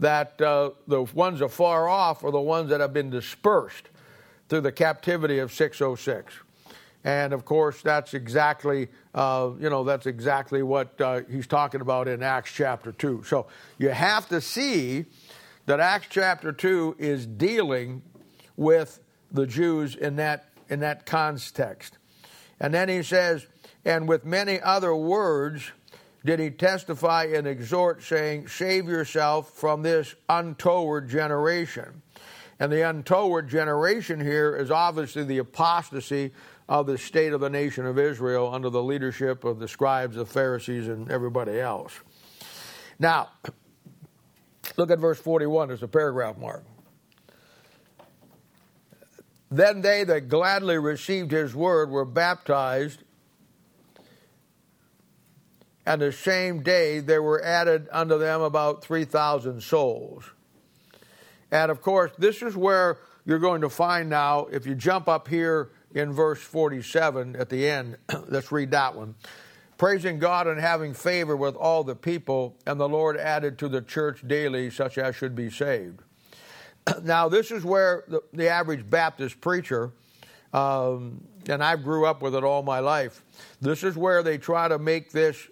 that 0.00 0.40
uh, 0.40 0.70
the 0.86 1.02
ones 1.02 1.40
afar 1.40 1.88
off 1.88 2.24
are 2.24 2.30
the 2.30 2.40
ones 2.40 2.70
that 2.70 2.80
have 2.80 2.92
been 2.92 3.10
dispersed 3.10 3.88
through 4.48 4.60
the 4.60 4.72
captivity 4.72 5.38
of 5.38 5.52
606. 5.52 6.34
And 7.04 7.32
of 7.32 7.44
course, 7.44 7.82
that's 7.82 8.14
exactly, 8.14 8.88
uh, 9.14 9.50
you 9.60 9.70
know, 9.70 9.84
that's 9.84 10.06
exactly 10.06 10.62
what 10.62 11.00
uh, 11.00 11.20
he's 11.30 11.46
talking 11.46 11.80
about 11.80 12.08
in 12.08 12.22
Acts 12.22 12.52
chapter 12.52 12.90
2. 12.92 13.22
So 13.24 13.46
you 13.78 13.90
have 13.90 14.28
to 14.28 14.40
see 14.40 15.06
that 15.66 15.78
Acts 15.78 16.08
chapter 16.10 16.52
2 16.52 16.96
is 16.98 17.26
dealing 17.26 18.02
with 18.56 19.00
the 19.30 19.46
Jews 19.46 19.94
in 19.94 20.16
that, 20.16 20.48
in 20.68 20.80
that 20.80 21.06
context. 21.06 21.98
And 22.58 22.74
then 22.74 22.88
he 22.88 23.02
says, 23.02 23.46
and 23.84 24.08
with 24.08 24.24
many 24.24 24.60
other 24.60 24.94
words 24.94 25.70
did 26.26 26.40
he 26.40 26.50
testify 26.50 27.28
and 27.32 27.46
exhort, 27.46 28.02
saying, 28.02 28.48
Save 28.48 28.88
yourself 28.88 29.50
from 29.52 29.82
this 29.82 30.14
untoward 30.28 31.08
generation. 31.08 32.02
And 32.58 32.72
the 32.72 32.88
untoward 32.88 33.48
generation 33.48 34.20
here 34.20 34.56
is 34.56 34.70
obviously 34.70 35.24
the 35.24 35.38
apostasy 35.38 36.32
of 36.68 36.86
the 36.86 36.98
state 36.98 37.32
of 37.32 37.40
the 37.40 37.50
nation 37.50 37.86
of 37.86 37.98
Israel 37.98 38.52
under 38.52 38.70
the 38.70 38.82
leadership 38.82 39.44
of 39.44 39.60
the 39.60 39.68
scribes, 39.68 40.16
the 40.16 40.26
Pharisees, 40.26 40.88
and 40.88 41.10
everybody 41.10 41.60
else. 41.60 41.92
Now, 42.98 43.28
look 44.76 44.90
at 44.90 44.98
verse 44.98 45.20
41 45.20 45.70
as 45.70 45.82
a 45.82 45.88
paragraph 45.88 46.38
mark. 46.38 46.64
Then 49.50 49.80
they 49.80 50.02
that 50.04 50.28
gladly 50.28 50.78
received 50.78 51.30
his 51.30 51.54
word 51.54 51.90
were 51.90 52.04
baptized, 52.04 53.04
and 55.86 56.02
the 56.02 56.12
same 56.12 56.62
day 56.62 56.98
there 56.98 57.22
were 57.22 57.42
added 57.42 57.88
unto 57.92 58.18
them 58.18 58.42
about 58.42 58.82
3,000 58.82 59.62
souls. 59.62 60.24
And 61.52 61.70
of 61.70 61.80
course, 61.80 62.10
this 62.18 62.42
is 62.42 62.56
where 62.56 62.98
you're 63.24 63.38
going 63.38 63.60
to 63.60 63.70
find 63.70 64.10
now, 64.10 64.46
if 64.50 64.66
you 64.66 64.74
jump 64.74 65.08
up 65.08 65.28
here 65.28 65.70
in 65.94 66.12
verse 66.12 66.42
47 66.42 67.36
at 67.36 67.48
the 67.48 67.68
end, 67.68 67.96
let's 68.28 68.50
read 68.50 68.72
that 68.72 68.96
one. 68.96 69.14
Praising 69.78 70.18
God 70.18 70.48
and 70.48 70.58
having 70.58 70.92
favor 70.92 71.36
with 71.36 71.54
all 71.54 71.84
the 71.84 71.94
people, 71.94 72.56
and 72.66 72.80
the 72.80 72.88
Lord 72.88 73.16
added 73.16 73.58
to 73.58 73.68
the 73.68 73.82
church 73.82 74.26
daily 74.26 74.70
such 74.70 74.98
as 74.98 75.14
should 75.14 75.36
be 75.36 75.50
saved. 75.50 76.00
now, 77.02 77.28
this 77.28 77.50
is 77.50 77.64
where 77.64 78.04
the, 78.08 78.22
the 78.32 78.48
average 78.48 78.88
Baptist 78.88 79.40
preacher, 79.40 79.92
um, 80.52 81.22
and 81.48 81.62
I 81.62 81.76
grew 81.76 82.06
up 82.06 82.22
with 82.22 82.34
it 82.34 82.42
all 82.42 82.62
my 82.62 82.80
life, 82.80 83.22
this 83.60 83.84
is 83.84 83.96
where 83.96 84.22
they 84.22 84.38
try 84.38 84.66
to 84.66 84.78
make 84.78 85.12
this 85.12 85.46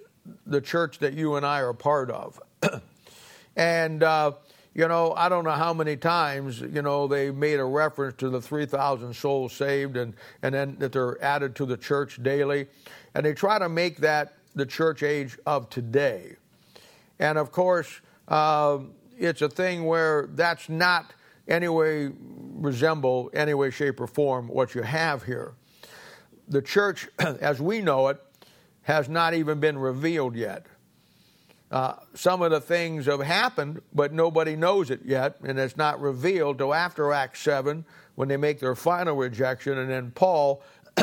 the 0.46 0.60
church 0.60 0.98
that 0.98 1.14
you 1.14 1.36
and 1.36 1.44
I 1.44 1.60
are 1.60 1.72
part 1.72 2.10
of. 2.10 2.40
and, 3.56 4.02
uh, 4.02 4.32
you 4.74 4.88
know, 4.88 5.12
I 5.16 5.28
don't 5.28 5.44
know 5.44 5.52
how 5.52 5.72
many 5.72 5.96
times, 5.96 6.60
you 6.60 6.82
know, 6.82 7.06
they 7.06 7.30
made 7.30 7.60
a 7.60 7.64
reference 7.64 8.16
to 8.18 8.30
the 8.30 8.40
3,000 8.40 9.14
souls 9.14 9.52
saved 9.52 9.96
and, 9.96 10.14
and 10.42 10.54
then 10.54 10.76
that 10.78 10.92
they're 10.92 11.22
added 11.22 11.54
to 11.56 11.66
the 11.66 11.76
church 11.76 12.22
daily. 12.22 12.66
And 13.14 13.24
they 13.24 13.34
try 13.34 13.58
to 13.58 13.68
make 13.68 13.98
that 13.98 14.34
the 14.54 14.66
church 14.66 15.02
age 15.02 15.38
of 15.46 15.70
today. 15.70 16.36
And 17.18 17.38
of 17.38 17.52
course, 17.52 18.00
uh, 18.28 18.78
it's 19.16 19.42
a 19.42 19.48
thing 19.48 19.84
where 19.84 20.28
that's 20.32 20.68
not 20.68 21.12
any 21.46 21.68
way 21.68 22.10
resemble, 22.18 23.30
any 23.34 23.54
way, 23.54 23.70
shape, 23.70 24.00
or 24.00 24.06
form 24.06 24.48
what 24.48 24.74
you 24.74 24.82
have 24.82 25.24
here. 25.24 25.52
The 26.48 26.62
church, 26.62 27.08
as 27.18 27.60
we 27.60 27.80
know 27.80 28.08
it, 28.08 28.20
has 28.84 29.08
not 29.08 29.34
even 29.34 29.60
been 29.60 29.78
revealed 29.78 30.36
yet. 30.36 30.66
Uh, 31.70 31.94
some 32.14 32.42
of 32.42 32.50
the 32.50 32.60
things 32.60 33.06
have 33.06 33.20
happened, 33.20 33.82
but 33.92 34.12
nobody 34.12 34.54
knows 34.54 34.90
it 34.90 35.00
yet, 35.04 35.36
and 35.42 35.58
it's 35.58 35.76
not 35.76 36.00
revealed 36.00 36.58
till 36.58 36.72
after 36.72 37.12
Acts 37.12 37.40
7 37.40 37.84
when 38.14 38.28
they 38.28 38.36
make 38.36 38.60
their 38.60 38.76
final 38.76 39.16
rejection, 39.16 39.78
and 39.78 39.90
then 39.90 40.12
Paul 40.12 40.62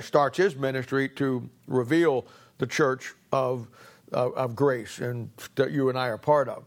starts 0.00 0.36
his 0.36 0.56
ministry 0.56 1.08
to 1.10 1.48
reveal 1.66 2.26
the 2.58 2.66
church 2.66 3.14
of, 3.32 3.68
uh, 4.12 4.30
of 4.32 4.54
grace 4.54 4.98
and 4.98 5.30
that 5.54 5.70
you 5.70 5.88
and 5.88 5.98
I 5.98 6.08
are 6.08 6.18
part 6.18 6.48
of. 6.48 6.64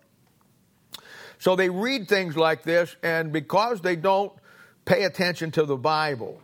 So 1.37 1.55
they 1.55 1.69
read 1.69 2.07
things 2.07 2.35
like 2.35 2.63
this, 2.63 2.95
and 3.03 3.31
because 3.31 3.81
they 3.81 3.95
don't 3.95 4.31
pay 4.85 5.03
attention 5.03 5.51
to 5.51 5.65
the 5.65 5.77
Bible, 5.77 6.41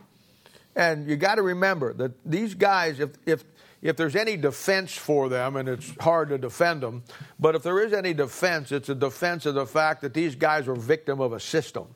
and 0.75 1.07
you 1.07 1.15
got 1.15 1.35
to 1.35 1.41
remember 1.41 1.93
that 1.93 2.11
these 2.23 2.53
guys, 2.53 2.99
if, 2.99 3.11
if, 3.25 3.43
if 3.81 3.97
there's 3.97 4.15
any 4.15 4.37
defense 4.37 4.95
for 4.95 5.27
them, 5.27 5.55
and 5.55 5.67
it's 5.67 5.91
hard 5.99 6.29
to 6.29 6.37
defend 6.37 6.81
them, 6.83 7.03
but 7.39 7.55
if 7.55 7.63
there 7.63 7.79
is 7.79 7.93
any 7.93 8.13
defense, 8.13 8.71
it's 8.71 8.89
a 8.89 8.95
defense 8.95 9.45
of 9.45 9.55
the 9.55 9.65
fact 9.65 10.01
that 10.01 10.13
these 10.13 10.35
guys 10.35 10.67
are 10.67 10.75
victim 10.75 11.19
of 11.19 11.33
a 11.33 11.39
system. 11.39 11.87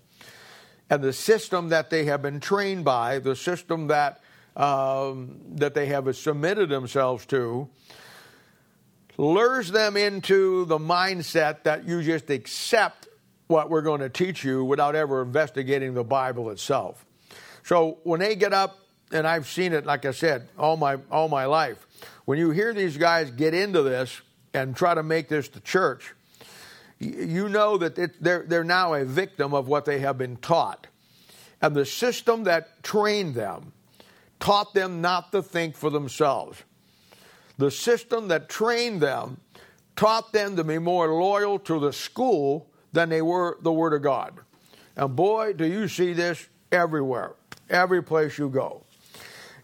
And 0.89 1.03
the 1.03 1.13
system 1.13 1.69
that 1.69 1.89
they 1.89 2.05
have 2.05 2.21
been 2.21 2.39
trained 2.39 2.85
by, 2.85 3.19
the 3.19 3.35
system 3.35 3.87
that, 3.87 4.21
um, 4.55 5.39
that 5.55 5.73
they 5.73 5.87
have 5.87 6.15
submitted 6.15 6.69
themselves 6.69 7.25
to, 7.27 7.69
lures 9.17 9.71
them 9.71 9.95
into 9.95 10.65
the 10.65 10.77
mindset 10.77 11.63
that 11.63 11.87
you 11.87 12.03
just 12.03 12.29
accept 12.29 13.07
what 13.47 13.69
we're 13.69 13.81
going 13.81 14.01
to 14.01 14.09
teach 14.09 14.43
you 14.43 14.63
without 14.63 14.95
ever 14.95 15.21
investigating 15.21 15.93
the 15.93 16.03
Bible 16.03 16.49
itself. 16.49 17.05
So 17.63 17.99
when 18.03 18.19
they 18.19 18.35
get 18.35 18.53
up, 18.53 18.77
and 19.11 19.27
I've 19.27 19.47
seen 19.47 19.73
it, 19.73 19.85
like 19.85 20.05
I 20.05 20.11
said, 20.11 20.47
all 20.57 20.77
my 20.77 20.97
all 21.11 21.29
my 21.29 21.45
life, 21.45 21.85
when 22.25 22.39
you 22.39 22.51
hear 22.51 22.73
these 22.73 22.97
guys 22.97 23.31
get 23.31 23.53
into 23.53 23.81
this 23.81 24.21
and 24.53 24.75
try 24.75 24.93
to 24.93 25.03
make 25.03 25.29
this 25.29 25.47
the 25.47 25.59
church, 25.59 26.13
you 26.99 27.49
know 27.49 27.77
that 27.77 27.97
it, 27.97 28.21
they're 28.21 28.43
they're 28.47 28.63
now 28.63 28.93
a 28.93 29.05
victim 29.05 29.53
of 29.53 29.67
what 29.67 29.85
they 29.85 29.99
have 29.99 30.17
been 30.17 30.37
taught, 30.37 30.87
and 31.61 31.75
the 31.75 31.85
system 31.85 32.43
that 32.45 32.83
trained 32.83 33.35
them 33.35 33.73
taught 34.39 34.73
them 34.73 35.01
not 35.01 35.31
to 35.31 35.41
think 35.41 35.75
for 35.75 35.89
themselves. 35.89 36.63
The 37.57 37.71
system 37.71 38.27
that 38.29 38.49
trained 38.49 39.01
them 39.01 39.37
taught 39.95 40.33
them 40.33 40.55
to 40.57 40.63
be 40.63 40.77
more 40.77 41.07
loyal 41.07 41.57
to 41.59 41.79
the 41.79 41.93
school 41.93 42.67
than 42.91 43.09
they 43.09 43.21
were 43.21 43.57
the 43.61 43.71
Word 43.71 43.93
of 43.93 44.01
God. 44.01 44.39
And 44.95 45.15
boy, 45.15 45.53
do 45.53 45.65
you 45.65 45.87
see 45.87 46.13
this 46.13 46.47
everywhere, 46.71 47.33
every 47.69 48.03
place 48.03 48.37
you 48.37 48.49
go. 48.49 48.84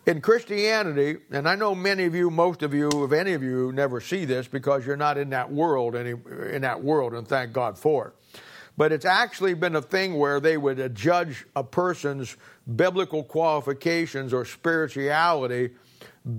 In 0.08 0.20
Christianity, 0.20 1.18
and 1.30 1.48
I 1.48 1.54
know 1.54 1.76
many 1.76 2.06
of 2.06 2.16
you, 2.16 2.32
most 2.32 2.64
of 2.64 2.74
you, 2.74 2.90
if 3.04 3.12
any 3.12 3.34
of 3.34 3.44
you, 3.44 3.72
never 3.72 4.02
see 4.02 4.26
this 4.26 4.48
because 4.48 4.84
you're 4.84 4.98
not 4.98 5.20
in 5.20 5.30
that 5.30 5.52
world 5.52 5.96
any, 5.96 6.16
in 6.50 6.64
that 6.64 6.84
world, 6.84 7.14
and 7.14 7.28
thank 7.28 7.54
God 7.54 7.78
for 7.78 8.08
it. 8.08 8.40
But 8.76 8.92
it's 8.92 9.06
actually 9.06 9.54
been 9.54 9.76
a 9.76 9.82
thing 9.82 10.18
where 10.18 10.40
they 10.40 10.58
would 10.58 10.96
judge 10.96 11.46
a 11.56 11.64
person's 11.64 12.36
biblical 12.76 13.24
qualifications 13.24 14.34
or 14.34 14.44
spirituality 14.44 15.72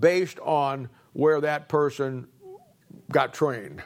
based 0.01 0.41
on 0.41 0.89
where 1.13 1.41
that 1.41 1.69
person 1.69 2.27
got 3.13 3.33
trained. 3.33 3.81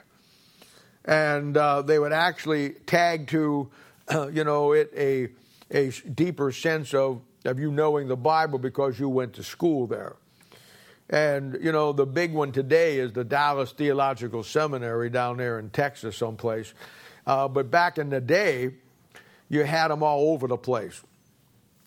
And 1.05 1.55
uh, 1.55 1.83
they 1.83 1.99
would 1.99 2.13
actually 2.13 2.71
tag 2.87 3.27
to, 3.27 3.69
uh, 4.07 4.27
you 4.33 4.43
know, 4.43 4.71
it 4.71 4.91
a, 4.97 5.27
a 5.69 5.91
deeper 5.91 6.51
sense 6.51 6.95
of, 6.95 7.21
of 7.47 7.59
you 7.59 7.71
knowing 7.71 8.07
the 8.07 8.17
Bible 8.17 8.59
because 8.59 8.99
you 8.99 9.09
went 9.09 9.33
to 9.33 9.43
school 9.43 9.87
there. 9.87 10.15
And, 11.09 11.57
you 11.61 11.71
know, 11.71 11.93
the 11.93 12.05
big 12.05 12.33
one 12.33 12.51
today 12.51 12.99
is 12.99 13.13
the 13.13 13.23
Dallas 13.23 13.71
Theological 13.71 14.43
Seminary 14.43 15.09
down 15.09 15.37
there 15.37 15.57
in 15.57 15.69
Texas, 15.69 16.17
someplace. 16.17 16.73
Uh, 17.25 17.47
but 17.47 17.71
back 17.71 17.97
in 17.97 18.09
the 18.09 18.19
day, 18.19 18.71
you 19.47 19.63
had 19.63 19.89
them 19.89 20.03
all 20.03 20.33
over 20.33 20.47
the 20.47 20.57
place. 20.57 21.01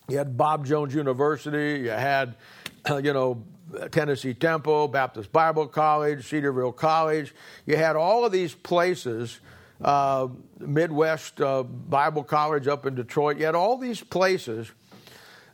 You 0.09 0.17
had 0.17 0.35
Bob 0.35 0.65
Jones 0.65 0.95
University, 0.95 1.83
you 1.83 1.91
had, 1.91 2.35
you 2.89 3.13
know, 3.13 3.43
Tennessee 3.91 4.33
Temple, 4.33 4.87
Baptist 4.87 5.31
Bible 5.31 5.67
College, 5.67 6.27
Cedarville 6.27 6.73
College. 6.73 7.33
You 7.65 7.77
had 7.77 7.95
all 7.95 8.25
of 8.25 8.31
these 8.31 8.53
places, 8.53 9.39
uh, 9.81 10.27
Midwest 10.59 11.39
uh, 11.39 11.63
Bible 11.63 12.23
College 12.23 12.67
up 12.67 12.85
in 12.85 12.95
Detroit. 12.95 13.37
You 13.37 13.45
had 13.45 13.55
all 13.55 13.77
these 13.77 14.01
places 14.01 14.71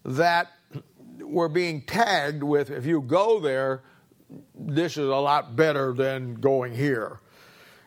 that 0.08 0.52
were 1.20 1.50
being 1.50 1.82
tagged 1.82 2.42
with 2.42 2.72
if 2.72 2.86
you 2.86 3.02
go 3.02 3.40
there, 3.40 3.84
this 4.56 4.94
is 4.94 5.08
a 5.08 5.16
lot 5.16 5.56
better 5.56 5.94
than 5.94 6.36
going 6.36 6.74
here. 6.74 7.20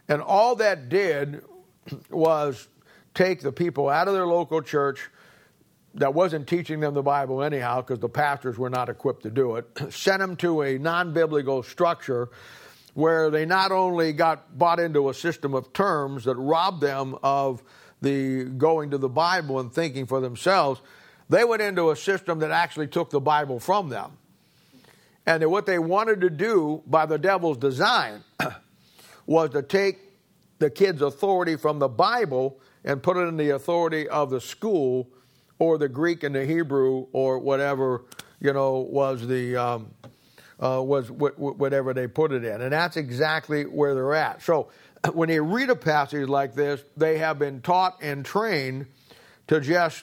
And 0.09 0.21
all 0.21 0.57
that 0.57 0.89
did 0.89 1.43
was 2.11 2.69
take 3.15 3.41
the 3.41 3.53
people 3.53 3.89
out 3.89 4.09
of 4.09 4.15
their 4.15 4.27
local 4.27 4.63
church 4.63 5.09
that 5.95 6.15
wasn't 6.15 6.47
teaching 6.47 6.81
them 6.81 6.95
the 6.95 7.03
Bible 7.03 7.43
anyhow, 7.43 7.81
because 7.81 7.99
the 7.99 8.09
pastors 8.09 8.57
were 8.57 8.71
not 8.71 8.89
equipped 8.89 9.25
to 9.25 9.31
do 9.31 9.57
it, 9.57 9.67
sent 9.93 10.21
them 10.21 10.37
to 10.37 10.63
a 10.63 10.79
non 10.79 11.13
biblical 11.13 11.63
structure 11.63 12.29
where 12.95 13.31
they 13.31 13.47
not 13.47 13.73
only 13.73 14.13
got 14.13 14.57
bought 14.59 14.79
into 14.79 15.09
a 15.09 15.15
system 15.15 15.55
of 15.55 15.73
terms 15.73 16.25
that 16.25 16.37
robbed 16.37 16.81
them 16.81 17.17
of 17.23 17.63
the 18.03 18.45
going 18.45 18.91
to 18.91 18.99
the 18.99 19.09
Bible 19.09 19.61
and 19.61 19.73
thinking 19.73 20.07
for 20.07 20.21
themselves, 20.21 20.81
they 21.31 21.45
went 21.45 21.63
into 21.63 21.91
a 21.91 21.97
system 21.97 22.41
that 22.41 22.51
actually 22.51 22.89
took 22.89 23.09
the 23.11 23.21
Bible 23.21 23.59
from 23.61 23.89
them. 23.89 24.11
And 25.25 25.49
what 25.51 25.65
they 25.65 25.79
wanted 25.79 26.21
to 26.23 26.31
do 26.31 26.83
by 26.87 27.07
the 27.07 27.19
devil's 27.19 27.57
design 27.57 28.25
was 29.27 29.51
to 29.51 29.63
take 29.63 29.99
the 30.59 30.69
kids' 30.69 31.01
authority 31.01 31.57
from 31.57 31.79
the 31.79 31.89
Bible 31.89 32.59
and 32.85 33.03
put 33.03 33.17
it 33.17 33.21
in 33.21 33.37
the 33.37 33.51
authority 33.51 34.09
of 34.09 34.31
the 34.31 34.41
school 34.41 35.09
or 35.59 35.79
the 35.79 35.89
Greek 35.89 36.25
and 36.25 36.35
the 36.35 36.45
Hebrew 36.45 37.07
or 37.13 37.39
whatever 37.39 38.03
you 38.41 38.53
know 38.53 38.79
was 38.79 39.27
the 39.27 39.57
um, 39.57 39.95
uh, 40.59 40.83
was 40.83 41.09
wh- 41.09 41.39
whatever 41.39 41.95
they 41.95 42.07
put 42.07 42.33
it 42.33 42.45
in, 42.45 42.61
and 42.61 42.73
that's 42.73 42.97
exactly 42.97 43.65
where 43.65 43.95
they're 43.95 44.15
at. 44.15 44.43
So 44.43 44.69
when 45.13 45.29
they 45.29 45.41
read 45.41 45.71
a 45.71 45.77
passage 45.77 46.29
like 46.29 46.55
this, 46.55 46.83
they 46.97 47.19
have 47.19 47.39
been 47.39 47.61
taught 47.61 47.99
and 48.03 48.25
trained 48.25 48.87
to 49.47 49.61
just 49.61 50.03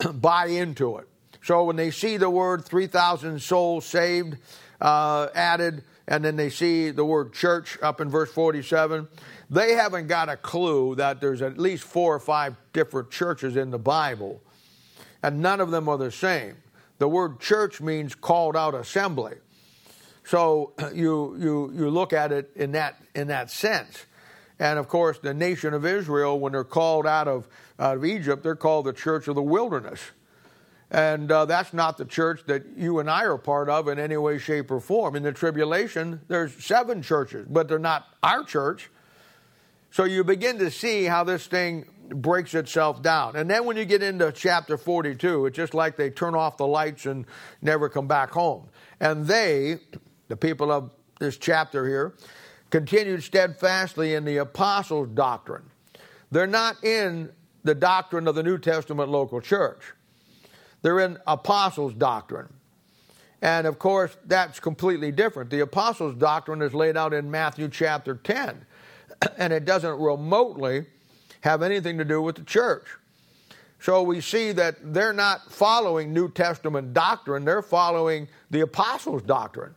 buy 0.14 0.46
into 0.46 0.98
it. 0.98 1.08
So 1.42 1.64
when 1.64 1.76
they 1.76 1.90
see 1.90 2.16
the 2.16 2.30
word 2.30 2.64
3,000 2.64 3.40
souls 3.40 3.86
saved 3.86 4.36
uh, 4.80 5.28
added, 5.34 5.84
and 6.06 6.24
then 6.24 6.36
they 6.36 6.50
see 6.50 6.90
the 6.90 7.04
word 7.04 7.32
church 7.32 7.78
up 7.82 8.00
in 8.00 8.08
verse 8.08 8.30
47, 8.32 9.08
they 9.50 9.72
haven't 9.72 10.08
got 10.08 10.28
a 10.28 10.36
clue 10.36 10.94
that 10.96 11.20
there's 11.20 11.42
at 11.42 11.58
least 11.58 11.84
four 11.84 12.14
or 12.14 12.20
five 12.20 12.56
different 12.72 13.10
churches 13.10 13.56
in 13.56 13.70
the 13.70 13.78
Bible, 13.78 14.42
and 15.22 15.40
none 15.40 15.60
of 15.60 15.70
them 15.70 15.88
are 15.88 15.98
the 15.98 16.12
same. 16.12 16.56
The 16.98 17.08
word 17.08 17.40
church 17.40 17.80
means 17.80 18.14
called 18.14 18.56
out 18.56 18.74
assembly. 18.74 19.34
So 20.24 20.72
you, 20.94 21.36
you, 21.38 21.72
you 21.74 21.90
look 21.90 22.12
at 22.12 22.32
it 22.32 22.50
in 22.56 22.72
that, 22.72 22.96
in 23.14 23.28
that 23.28 23.50
sense. 23.50 24.04
And 24.58 24.78
of 24.78 24.88
course, 24.88 25.18
the 25.18 25.34
nation 25.34 25.74
of 25.74 25.86
Israel, 25.86 26.38
when 26.40 26.52
they're 26.52 26.64
called 26.64 27.06
out 27.06 27.28
of, 27.28 27.48
out 27.78 27.96
of 27.96 28.04
Egypt, 28.04 28.42
they're 28.42 28.56
called 28.56 28.86
the 28.86 28.92
church 28.92 29.28
of 29.28 29.34
the 29.34 29.42
wilderness. 29.42 30.00
And 30.90 31.30
uh, 31.30 31.44
that's 31.44 31.74
not 31.74 31.98
the 31.98 32.04
church 32.04 32.40
that 32.46 32.64
you 32.76 32.98
and 32.98 33.10
I 33.10 33.24
are 33.24 33.36
part 33.36 33.68
of 33.68 33.88
in 33.88 33.98
any 33.98 34.16
way, 34.16 34.38
shape, 34.38 34.70
or 34.70 34.80
form. 34.80 35.16
In 35.16 35.22
the 35.22 35.32
tribulation, 35.32 36.20
there's 36.28 36.64
seven 36.64 37.02
churches, 37.02 37.46
but 37.48 37.68
they're 37.68 37.78
not 37.78 38.06
our 38.22 38.42
church. 38.42 38.90
So 39.90 40.04
you 40.04 40.24
begin 40.24 40.58
to 40.58 40.70
see 40.70 41.04
how 41.04 41.24
this 41.24 41.46
thing 41.46 41.86
breaks 42.08 42.54
itself 42.54 43.02
down. 43.02 43.36
And 43.36 43.50
then 43.50 43.66
when 43.66 43.76
you 43.76 43.84
get 43.84 44.02
into 44.02 44.32
chapter 44.32 44.78
42, 44.78 45.46
it's 45.46 45.56
just 45.56 45.74
like 45.74 45.96
they 45.96 46.10
turn 46.10 46.34
off 46.34 46.56
the 46.56 46.66
lights 46.66 47.04
and 47.06 47.26
never 47.60 47.88
come 47.88 48.06
back 48.06 48.30
home. 48.30 48.68
And 48.98 49.26
they, 49.26 49.78
the 50.28 50.36
people 50.36 50.72
of 50.72 50.90
this 51.20 51.36
chapter 51.36 51.86
here, 51.86 52.14
continued 52.70 53.22
steadfastly 53.22 54.14
in 54.14 54.24
the 54.24 54.38
apostles' 54.38 55.08
doctrine. 55.14 55.64
They're 56.30 56.46
not 56.46 56.82
in 56.84 57.30
the 57.64 57.74
doctrine 57.74 58.28
of 58.28 58.34
the 58.34 58.42
New 58.42 58.58
Testament 58.58 59.10
local 59.10 59.40
church, 59.40 59.92
they're 60.82 61.00
in 61.00 61.18
apostles' 61.26 61.94
doctrine. 61.94 62.48
And 63.40 63.68
of 63.68 63.78
course, 63.78 64.16
that's 64.26 64.58
completely 64.58 65.12
different. 65.12 65.50
The 65.50 65.60
apostles' 65.60 66.16
doctrine 66.16 66.60
is 66.60 66.74
laid 66.74 66.96
out 66.96 67.14
in 67.14 67.30
Matthew 67.30 67.68
chapter 67.68 68.16
10, 68.16 68.66
and 69.38 69.52
it 69.52 69.64
doesn't 69.64 70.00
remotely 70.00 70.86
have 71.42 71.62
anything 71.62 71.98
to 71.98 72.04
do 72.04 72.20
with 72.20 72.36
the 72.36 72.42
church. 72.42 72.86
So 73.80 74.02
we 74.02 74.20
see 74.20 74.50
that 74.52 74.92
they're 74.92 75.12
not 75.12 75.52
following 75.52 76.12
New 76.12 76.30
Testament 76.30 76.92
doctrine, 76.92 77.44
they're 77.44 77.62
following 77.62 78.28
the 78.50 78.62
apostles' 78.62 79.22
doctrine. 79.22 79.74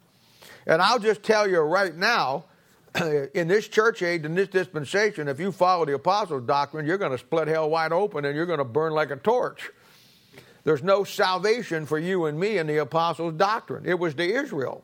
And 0.65 0.81
I'll 0.81 0.99
just 0.99 1.21
tell 1.21 1.47
you 1.47 1.59
right 1.59 1.95
now 1.95 2.45
in 3.33 3.47
this 3.47 3.67
church 3.67 4.01
age, 4.01 4.25
in 4.25 4.35
this 4.35 4.49
dispensation, 4.49 5.27
if 5.27 5.39
you 5.39 5.51
follow 5.51 5.85
the 5.85 5.93
apostles' 5.93 6.43
doctrine, 6.43 6.85
you're 6.85 6.97
going 6.97 7.11
to 7.11 7.17
split 7.17 7.47
hell 7.47 7.69
wide 7.69 7.93
open 7.93 8.25
and 8.25 8.35
you're 8.35 8.45
going 8.45 8.59
to 8.59 8.65
burn 8.65 8.93
like 8.93 9.11
a 9.11 9.15
torch. 9.15 9.71
There's 10.63 10.83
no 10.83 11.03
salvation 11.03 11.85
for 11.85 11.97
you 11.97 12.25
and 12.25 12.39
me 12.39 12.57
in 12.57 12.67
the 12.67 12.77
apostles' 12.77 13.33
doctrine. 13.33 13.85
It 13.85 13.97
was 13.97 14.13
to 14.15 14.23
Israel. 14.23 14.83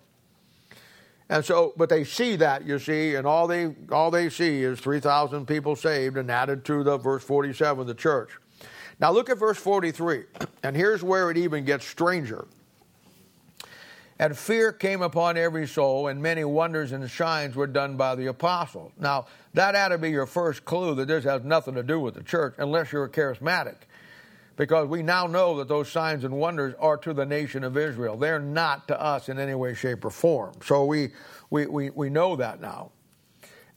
And 1.29 1.43
so, 1.43 1.73
but 1.75 1.89
they 1.89 2.03
see 2.05 2.37
that, 2.37 2.65
you 2.65 2.79
see, 2.79 3.15
and 3.15 3.27
all 3.27 3.47
they 3.47 3.75
all 3.91 4.09
they 4.09 4.29
see 4.29 4.63
is 4.63 4.79
3,000 4.79 5.45
people 5.45 5.75
saved 5.75 6.15
and 6.15 6.31
added 6.31 6.63
to 6.65 6.83
the 6.83 6.97
verse 6.97 7.23
47 7.23 7.81
of 7.81 7.87
the 7.87 7.93
church. 7.93 8.29
Now 8.99 9.11
look 9.11 9.29
at 9.29 9.37
verse 9.37 9.57
43, 9.57 10.23
and 10.63 10.75
here's 10.75 11.03
where 11.03 11.29
it 11.29 11.37
even 11.37 11.65
gets 11.65 11.85
stranger. 11.85 12.47
And 14.19 14.35
fear 14.35 14.71
came 14.71 15.03
upon 15.03 15.37
every 15.37 15.67
soul, 15.67 16.07
and 16.07 16.21
many 16.21 16.43
wonders 16.43 16.91
and 16.91 17.09
signs 17.09 17.55
were 17.55 17.67
done 17.67 17.97
by 17.97 18.15
the 18.15 18.27
apostles. 18.27 18.91
Now, 18.99 19.27
that 19.53 19.75
ought 19.75 19.89
to 19.89 19.99
be 19.99 20.09
your 20.09 20.25
first 20.25 20.65
clue 20.65 20.95
that 20.95 21.07
this 21.07 21.23
has 21.23 21.43
nothing 21.43 21.75
to 21.75 21.83
do 21.83 21.99
with 21.99 22.15
the 22.15 22.23
church, 22.23 22.55
unless 22.57 22.91
you're 22.91 23.03
a 23.03 23.09
charismatic. 23.09 23.75
Because 24.55 24.87
we 24.87 25.03
now 25.03 25.27
know 25.27 25.57
that 25.57 25.67
those 25.67 25.91
signs 25.91 26.23
and 26.23 26.33
wonders 26.35 26.73
are 26.79 26.97
to 26.97 27.13
the 27.13 27.27
nation 27.27 27.63
of 27.63 27.77
Israel. 27.77 28.17
They're 28.17 28.39
not 28.39 28.87
to 28.87 28.99
us 28.99 29.29
in 29.29 29.37
any 29.37 29.53
way, 29.53 29.75
shape, 29.75 30.03
or 30.03 30.09
form. 30.09 30.53
So 30.63 30.85
we, 30.85 31.09
we, 31.51 31.67
we, 31.67 31.91
we 31.91 32.09
know 32.09 32.35
that 32.37 32.59
now. 32.59 32.91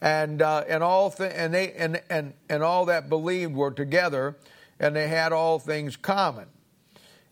And, 0.01 0.41
uh, 0.41 0.63
and, 0.67 0.81
all 0.81 1.11
th- 1.11 1.31
and, 1.35 1.53
they, 1.53 1.73
and, 1.73 2.01
and, 2.09 2.33
and 2.49 2.63
all 2.63 2.85
that 2.85 3.09
believed 3.09 3.53
were 3.53 3.69
together, 3.69 4.37
and 4.79 4.95
they 4.95 5.07
had 5.07 5.31
all 5.31 5.59
things 5.59 5.95
common. 5.95 6.47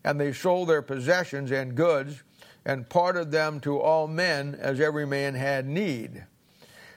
And 0.04 0.20
they 0.20 0.32
sold 0.32 0.68
their 0.68 0.80
possessions 0.80 1.50
and 1.50 1.74
goods 1.74 2.22
and 2.64 2.88
parted 2.88 3.30
them 3.30 3.60
to 3.60 3.78
all 3.78 4.06
men 4.06 4.54
as 4.54 4.80
every 4.80 5.06
man 5.06 5.34
had 5.34 5.66
need. 5.66 6.24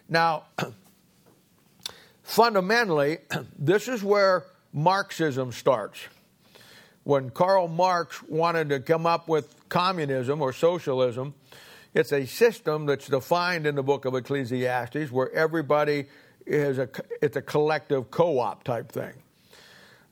Now, 0.10 0.44
fundamentally, 2.24 3.20
this 3.58 3.88
is 3.88 4.04
where 4.04 4.46
Marxism 4.74 5.52
starts. 5.52 6.00
When 7.04 7.30
Karl 7.30 7.68
Marx 7.68 8.24
wanted 8.24 8.70
to 8.70 8.80
come 8.80 9.06
up 9.06 9.28
with 9.28 9.56
communism 9.70 10.42
or 10.42 10.54
socialism, 10.54 11.34
it's 11.94 12.12
a 12.12 12.26
system 12.26 12.86
that's 12.86 13.08
defined 13.08 13.68
in 13.68 13.76
the 13.76 13.84
book 13.84 14.06
of 14.06 14.16
Ecclesiastes 14.16 15.12
where 15.12 15.32
everybody 15.32 16.06
is 16.46 16.78
a 16.78 16.90
it's 17.22 17.38
a 17.38 17.42
collective 17.42 18.10
co-op 18.10 18.64
type 18.64 18.92
thing. 18.92 19.14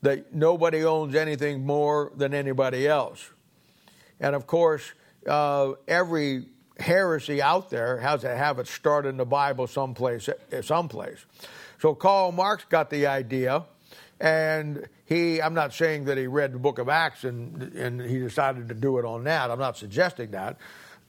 That 0.01 0.33
nobody 0.33 0.83
owns 0.83 1.15
anything 1.15 1.65
more 1.65 2.11
than 2.15 2.33
anybody 2.33 2.87
else. 2.87 3.29
And 4.19 4.35
of 4.35 4.47
course, 4.47 4.93
uh, 5.27 5.73
every 5.87 6.45
heresy 6.79 7.41
out 7.41 7.69
there 7.69 7.97
has 7.99 8.21
to 8.21 8.35
have 8.35 8.59
it 8.59 8.67
start 8.67 9.05
in 9.05 9.17
the 9.17 9.25
Bible 9.25 9.67
someplace. 9.67 10.29
someplace. 10.61 11.25
So 11.79 11.95
Karl 11.95 12.31
Marx 12.31 12.65
got 12.69 12.89
the 12.89 13.07
idea, 13.07 13.63
and 14.19 14.87
he, 15.05 15.41
I'm 15.41 15.53
not 15.53 15.73
saying 15.73 16.05
that 16.05 16.17
he 16.17 16.27
read 16.27 16.53
the 16.53 16.59
book 16.59 16.79
of 16.79 16.89
Acts 16.89 17.23
and, 17.23 17.61
and 17.73 18.01
he 18.01 18.19
decided 18.19 18.69
to 18.69 18.75
do 18.75 18.97
it 18.97 19.05
on 19.05 19.23
that. 19.25 19.51
I'm 19.51 19.59
not 19.59 19.77
suggesting 19.77 20.31
that. 20.31 20.57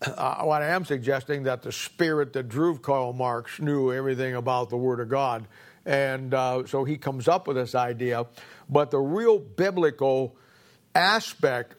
Uh, 0.05 0.43
what 0.43 0.63
I 0.63 0.69
am 0.69 0.85
suggesting 0.85 1.45
that 1.45 1.63
the 1.63 1.71
spirit 1.71 2.33
that 2.33 2.49
drove 2.49 2.83
Karl 2.83 3.13
Marx 3.13 3.61
knew 3.61 3.93
everything 3.93 4.35
about 4.35 4.71
the 4.71 4.77
Word 4.77 4.99
of 4.99 5.09
God. 5.09 5.47
And 5.87 6.35
uh, 6.35 6.67
so 6.67 6.85
he 6.85 6.97
comes 6.97 7.29
up 7.29 7.47
with 7.47 7.57
this 7.57 7.75
idea. 7.75 8.27
But 8.69 8.91
the 8.91 8.99
real 8.99 9.39
biblical 9.39 10.37
aspect 10.95 11.75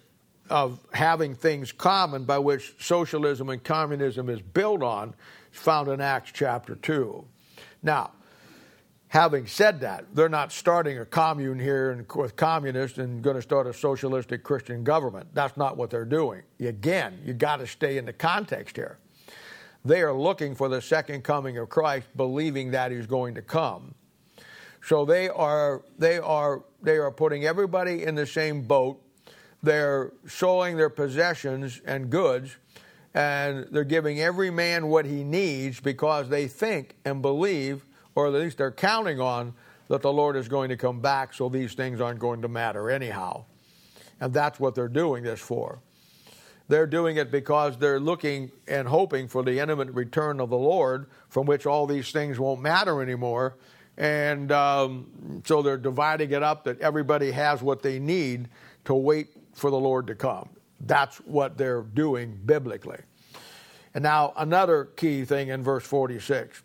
of 0.49 0.79
having 0.93 1.35
things 1.35 1.71
common 1.71 2.25
by 2.25 2.37
which 2.37 2.75
socialism 2.79 3.49
and 3.49 3.63
communism 3.63 4.29
is 4.29 4.41
built 4.41 4.83
on 4.83 5.15
is 5.51 5.59
found 5.59 5.87
in 5.87 6.01
Acts 6.01 6.31
chapter 6.33 6.75
2. 6.75 7.25
Now, 7.81 8.11
having 9.07 9.47
said 9.47 9.79
that, 9.81 10.05
they're 10.13 10.29
not 10.29 10.51
starting 10.51 10.97
a 10.97 11.05
commune 11.05 11.59
here 11.59 12.05
with 12.15 12.35
communists 12.35 12.97
and 12.97 13.21
going 13.21 13.35
to 13.35 13.41
start 13.41 13.67
a 13.67 13.73
socialistic 13.73 14.43
Christian 14.43 14.83
government. 14.83 15.27
That's 15.33 15.55
not 15.55 15.77
what 15.77 15.89
they're 15.89 16.05
doing. 16.05 16.43
Again, 16.59 17.21
you 17.23 17.33
got 17.33 17.57
to 17.57 17.67
stay 17.67 17.97
in 17.97 18.05
the 18.05 18.13
context 18.13 18.75
here. 18.75 18.97
They 19.85 20.01
are 20.01 20.13
looking 20.13 20.55
for 20.55 20.69
the 20.69 20.81
second 20.81 21.23
coming 21.23 21.57
of 21.57 21.69
Christ, 21.69 22.07
believing 22.15 22.71
that 22.71 22.91
he's 22.91 23.05
going 23.05 23.35
to 23.35 23.41
come. 23.41 23.95
So 24.81 25.05
they 25.05 25.29
are 25.29 25.81
they 25.97 26.19
are 26.19 26.63
they 26.81 26.97
are 26.97 27.11
putting 27.11 27.45
everybody 27.45 28.03
in 28.03 28.15
the 28.15 28.25
same 28.25 28.61
boat 28.63 29.01
they're 29.63 30.11
showing 30.27 30.75
their 30.75 30.89
possessions 30.89 31.81
and 31.85 32.09
goods, 32.09 32.57
and 33.13 33.65
they're 33.71 33.85
giving 33.85 34.19
every 34.19 34.51
man 34.51 34.87
what 34.87 35.05
he 35.05 35.23
needs 35.23 35.79
because 35.79 36.27
they 36.29 36.47
think 36.47 36.95
and 37.05 37.21
believe, 37.21 37.85
or 38.13 38.27
at 38.27 38.33
least 38.33 38.57
they're 38.57 38.71
counting 38.71 39.21
on, 39.21 39.53
that 39.87 40.01
the 40.01 40.11
Lord 40.11 40.35
is 40.35 40.47
going 40.47 40.69
to 40.69 40.77
come 40.77 40.99
back, 40.99 41.33
so 41.33 41.49
these 41.49 41.73
things 41.73 42.01
aren't 42.01 42.19
going 42.19 42.41
to 42.41 42.47
matter 42.47 42.89
anyhow. 42.89 43.45
And 44.19 44.33
that's 44.33 44.59
what 44.59 44.75
they're 44.75 44.87
doing 44.87 45.23
this 45.23 45.39
for. 45.39 45.79
They're 46.67 46.87
doing 46.87 47.17
it 47.17 47.31
because 47.31 47.77
they're 47.77 47.99
looking 47.99 48.51
and 48.67 48.87
hoping 48.87 49.27
for 49.27 49.43
the 49.43 49.59
imminent 49.59 49.95
return 49.95 50.39
of 50.39 50.49
the 50.49 50.57
Lord, 50.57 51.07
from 51.29 51.45
which 51.45 51.65
all 51.65 51.85
these 51.87 52.11
things 52.11 52.39
won't 52.39 52.61
matter 52.61 53.01
anymore. 53.01 53.57
And 53.97 54.51
um, 54.51 55.41
so 55.45 55.61
they're 55.61 55.77
dividing 55.77 56.31
it 56.31 56.41
up 56.41 56.63
that 56.63 56.79
everybody 56.81 57.31
has 57.31 57.61
what 57.61 57.83
they 57.83 57.99
need 57.99 58.49
to 58.85 58.93
wait 58.93 59.27
for 59.53 59.69
the 59.71 59.79
Lord 59.79 60.07
to 60.07 60.15
come. 60.15 60.49
That's 60.81 61.17
what 61.17 61.57
they're 61.57 61.81
doing 61.81 62.39
biblically. 62.45 62.99
And 63.93 64.03
now, 64.03 64.33
another 64.35 64.85
key 64.85 65.23
thing 65.23 65.49
in 65.49 65.63
verse 65.63 65.85
46 65.85 66.63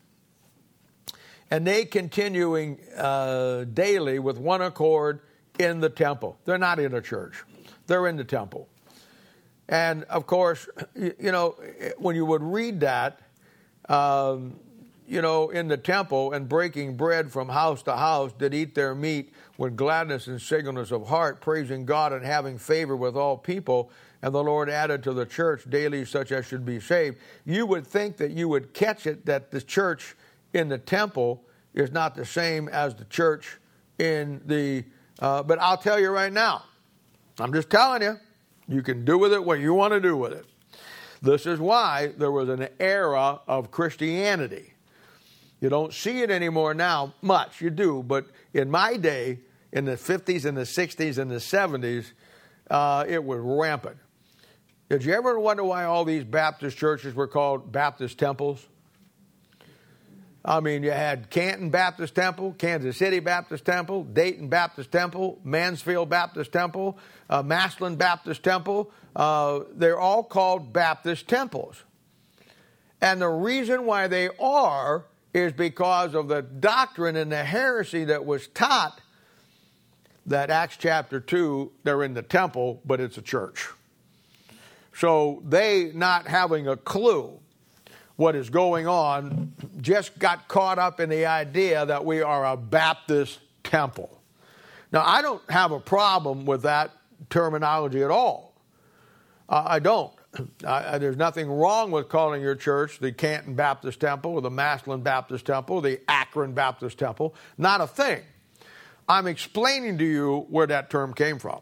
and 1.51 1.67
they 1.67 1.85
continuing 1.85 2.79
uh, 2.97 3.65
daily 3.73 4.19
with 4.19 4.39
one 4.39 4.63
accord 4.63 5.21
in 5.59 5.81
the 5.81 5.89
temple. 5.89 6.39
They're 6.45 6.59
not 6.59 6.79
in 6.79 6.95
a 6.95 7.01
church, 7.01 7.43
they're 7.87 8.07
in 8.07 8.17
the 8.17 8.25
temple. 8.25 8.69
And 9.69 10.05
of 10.05 10.27
course, 10.27 10.67
you 10.95 11.31
know, 11.31 11.57
when 11.99 12.17
you 12.17 12.25
would 12.25 12.43
read 12.43 12.81
that, 12.81 13.21
um, 13.91 14.59
you 15.07 15.21
know, 15.21 15.51
in 15.51 15.69
the 15.69 15.77
temple 15.77 16.33
and 16.33 16.49
breaking 16.49 16.97
bread 16.97 17.31
from 17.31 17.51
house 17.51 17.83
to 17.83 17.95
house, 17.95 18.33
did 18.33 18.55
eat 18.55 18.75
their 18.75 18.95
meat 18.95 19.33
with 19.59 19.77
gladness 19.77 20.29
and 20.29 20.41
singleness 20.41 20.93
of 20.93 21.09
heart, 21.09 21.41
praising 21.41 21.85
God 21.85 22.13
and 22.13 22.25
having 22.25 22.57
favor 22.57 22.97
with 22.97 23.17
all 23.17 23.37
people. 23.37 23.91
And 24.23 24.35
the 24.35 24.43
Lord 24.43 24.71
added 24.71 25.03
to 25.03 25.13
the 25.13 25.27
church 25.27 25.69
daily 25.69 26.05
such 26.05 26.33
as 26.33 26.47
should 26.47 26.65
be 26.65 26.81
saved. 26.81 27.19
You 27.45 27.67
would 27.67 27.87
think 27.87 28.17
that 28.17 28.31
you 28.31 28.49
would 28.49 28.73
catch 28.73 29.07
it 29.07 29.27
that 29.27 29.51
the 29.51 29.61
church 29.61 30.17
in 30.55 30.69
the 30.69 30.79
temple 30.79 31.43
is 31.75 31.91
not 31.91 32.15
the 32.15 32.25
same 32.25 32.69
as 32.69 32.95
the 32.95 33.05
church 33.07 33.59
in 33.99 34.41
the. 34.47 34.85
Uh, 35.19 35.43
but 35.43 35.59
I'll 35.61 35.77
tell 35.77 35.99
you 35.99 36.11
right 36.11 36.33
now, 36.33 36.63
I'm 37.41 37.53
just 37.53 37.69
telling 37.69 38.03
you, 38.03 38.17
you 38.69 38.83
can 38.83 39.05
do 39.05 39.19
with 39.19 39.33
it 39.33 39.45
what 39.45 39.59
you 39.59 39.75
want 39.75 39.93
to 39.93 40.01
do 40.01 40.17
with 40.17 40.33
it. 40.33 40.47
This 41.21 41.47
is 41.47 41.59
why 41.59 42.13
there 42.17 42.31
was 42.31 42.49
an 42.49 42.69
era 42.79 43.41
of 43.49 43.73
Christianity. 43.73 44.73
You 45.61 45.69
don't 45.69 45.93
see 45.93 46.23
it 46.23 46.31
anymore 46.31 46.75
now, 46.75 47.15
much, 47.23 47.61
you 47.61 47.71
do, 47.71 48.05
but 48.05 48.27
in 48.55 48.71
my 48.71 48.97
day, 48.97 49.41
in 49.73 49.85
the 49.85 49.97
50s 49.97 50.45
and 50.45 50.57
the 50.57 50.63
60s 50.63 51.19
and 51.19 51.31
the 51.31 51.37
70s, 51.37 52.13
uh, 52.71 53.05
it 53.09 53.23
was 53.23 53.41
rampant. 53.41 53.97
Did 54.89 55.05
you 55.05 55.13
ever 55.13 55.39
wonder 55.39 55.65
why 55.65 55.85
all 55.85 56.05
these 56.05 56.25
Baptist 56.25 56.79
churches 56.79 57.15
were 57.15 57.29
called 57.29 57.71
Baptist 57.71 58.19
temples? 58.19 58.67
I 60.45 60.61
mean, 60.61 60.83
you 60.83 60.93
had 60.93 61.29
Canton 61.29 61.69
Baptist 61.69 62.15
Temple, 62.15 62.55
Kansas 62.57 62.97
City 62.97 63.21
Baptist 63.21 63.67
Temple, 63.67 64.05
Dayton 64.05 64.49
Baptist 64.49 64.91
Temple, 64.91 65.39
Mansfield 65.45 66.09
Baptist 66.09 66.53
Temple, 66.53 66.97
uh, 67.29 67.43
Massillon 67.43 67.97
Baptist 67.97 68.43
Temple. 68.43 68.91
Uh, 69.15 69.61
they're 69.73 69.99
all 69.99 70.23
called 70.23 70.73
Baptist 70.73 71.29
temples. 71.29 71.83
And 73.01 73.21
the 73.21 73.29
reason 73.29 73.85
why 73.85 74.07
they 74.07 74.31
are 74.41 75.05
is 75.35 75.53
because 75.53 76.15
of 76.15 76.29
the 76.29 76.41
doctrine 76.41 77.17
and 77.17 77.31
the 77.31 77.45
heresy 77.45 78.05
that 78.05 78.25
was 78.25 78.49
taught 78.49 79.01
that 80.29 80.51
Acts 80.51 80.77
chapter 80.77 81.21
2, 81.21 81.73
they're 81.85 82.05
in 82.05 82.15
the 82.15 82.23
temple, 82.23 82.81
but 82.85 83.01
it's 83.01 83.19
a 83.19 83.23
church. 83.23 83.69
So 84.95 85.43
they 85.47 85.93
not 85.95 86.27
having 86.27 86.69
a 86.69 86.77
clue 86.77 87.39
what 88.17 88.35
is 88.35 88.51
going 88.51 88.87
on 88.89 89.53
just 89.81 90.19
got 90.19 90.49
caught 90.49 90.79
up 90.79 90.99
in 90.99 91.09
the 91.09 91.25
idea 91.25 91.87
that 91.87 92.05
we 92.05 92.21
are 92.21 92.47
a 92.47 92.57
Baptist 92.57 93.39
temple. 93.63 94.21
Now, 94.93 95.05
I 95.07 95.23
don't 95.23 95.49
have 95.51 95.71
a 95.71 95.79
problem 95.79 96.45
with 96.45 96.63
that 96.63 96.91
terminology 97.31 98.03
at 98.03 98.11
all. 98.11 98.55
Uh, 99.49 99.65
I 99.67 99.79
don't. 99.79 100.13
I, 100.67 100.99
there's 100.99 101.17
nothing 101.17 101.49
wrong 101.49 101.91
with 101.91 102.09
calling 102.09 102.43
your 102.43 102.55
church 102.55 102.99
the 102.99 103.13
Canton 103.13 103.55
Baptist 103.55 104.01
Temple 104.01 104.33
or 104.33 104.41
the 104.41 104.51
Massillon 104.51 105.03
Baptist 105.03 105.47
Temple, 105.47 105.77
or 105.77 105.83
the 105.83 106.01
Akron 106.09 106.53
Baptist 106.53 106.99
Temple. 106.99 107.35
Not 107.57 107.81
a 107.81 107.87
thing. 107.87 108.23
I'm 109.09 109.27
explaining 109.27 109.99
to 109.99 110.05
you 110.05 110.47
where 110.51 110.67
that 110.67 110.91
term 110.91 111.15
came 111.15 111.39
from. 111.39 111.61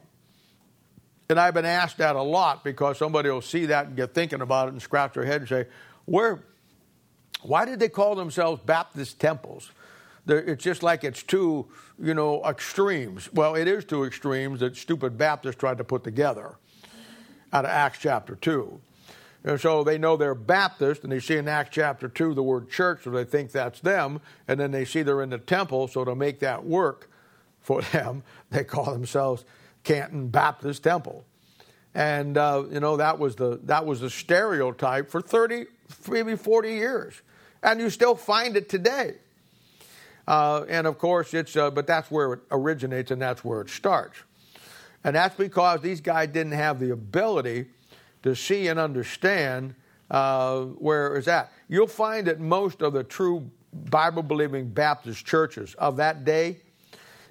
And 1.28 1.38
I've 1.38 1.54
been 1.54 1.64
asked 1.64 1.98
that 1.98 2.16
a 2.16 2.22
lot 2.22 2.64
because 2.64 2.98
somebody 2.98 3.30
will 3.30 3.42
see 3.42 3.66
that 3.66 3.86
and 3.86 3.96
get 3.96 4.14
thinking 4.14 4.40
about 4.40 4.68
it 4.68 4.72
and 4.72 4.82
scratch 4.82 5.14
their 5.14 5.24
head 5.24 5.40
and 5.42 5.48
say, 5.48 5.66
where, 6.04 6.40
why 7.42 7.64
did 7.64 7.78
they 7.78 7.88
call 7.88 8.14
themselves 8.14 8.60
Baptist 8.64 9.20
temples? 9.20 9.70
It's 10.28 10.62
just 10.62 10.82
like 10.82 11.04
it's 11.04 11.22
two, 11.22 11.66
you 12.00 12.14
know, 12.14 12.44
extremes. 12.44 13.32
Well, 13.32 13.54
it 13.54 13.68
is 13.68 13.84
two 13.84 14.04
extremes 14.04 14.60
that 14.60 14.76
stupid 14.76 15.16
Baptists 15.16 15.56
tried 15.56 15.78
to 15.78 15.84
put 15.84 16.02
together 16.02 16.56
out 17.52 17.64
of 17.64 17.70
Acts 17.70 17.98
chapter 18.00 18.34
2. 18.34 18.80
And 19.44 19.60
so 19.60 19.84
they 19.84 19.98
know 19.98 20.16
they're 20.16 20.34
Baptist, 20.34 21.04
and 21.04 21.12
they 21.12 21.20
see 21.20 21.36
in 21.36 21.46
Acts 21.46 21.70
chapter 21.72 22.08
2 22.08 22.34
the 22.34 22.42
word 22.42 22.68
church, 22.68 23.04
so 23.04 23.10
they 23.10 23.22
think 23.22 23.52
that's 23.52 23.78
them. 23.78 24.20
And 24.48 24.58
then 24.58 24.72
they 24.72 24.84
see 24.84 25.02
they're 25.02 25.22
in 25.22 25.30
the 25.30 25.38
temple, 25.38 25.86
so 25.86 26.04
to 26.04 26.16
make 26.16 26.40
that 26.40 26.64
work 26.64 27.08
for 27.66 27.82
them, 27.82 28.22
they 28.50 28.62
call 28.62 28.92
themselves 28.92 29.44
Canton 29.82 30.28
Baptist 30.28 30.84
Temple. 30.84 31.24
And, 31.94 32.38
uh, 32.38 32.64
you 32.70 32.78
know, 32.78 32.96
that 32.98 33.18
was, 33.18 33.34
the, 33.34 33.58
that 33.64 33.84
was 33.84 34.00
the 34.00 34.10
stereotype 34.10 35.10
for 35.10 35.20
30 35.20 35.66
maybe 36.08 36.36
40 36.36 36.72
years. 36.72 37.22
And 37.62 37.80
you 37.80 37.90
still 37.90 38.14
find 38.14 38.56
it 38.56 38.68
today. 38.68 39.14
Uh, 40.28 40.64
and 40.68 40.86
of 40.86 40.98
course, 40.98 41.34
it's, 41.34 41.56
uh, 41.56 41.70
but 41.70 41.86
that's 41.86 42.10
where 42.10 42.34
it 42.34 42.40
originates 42.50 43.10
and 43.10 43.20
that's 43.20 43.44
where 43.44 43.60
it 43.62 43.70
starts. 43.70 44.18
And 45.02 45.16
that's 45.16 45.36
because 45.36 45.80
these 45.80 46.00
guys 46.00 46.28
didn't 46.28 46.52
have 46.52 46.78
the 46.78 46.90
ability 46.90 47.66
to 48.22 48.36
see 48.36 48.68
and 48.68 48.78
understand 48.78 49.74
uh, 50.10 50.60
where 50.62 51.16
it's 51.16 51.28
at. 51.28 51.50
You'll 51.68 51.86
find 51.86 52.26
that 52.28 52.38
most 52.38 52.82
of 52.82 52.92
the 52.92 53.02
true 53.02 53.50
Bible 53.72 54.22
believing 54.22 54.68
Baptist 54.68 55.24
churches 55.26 55.74
of 55.74 55.96
that 55.96 56.24
day 56.24 56.58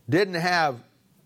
didn't 0.10 0.36
have 0.36 0.82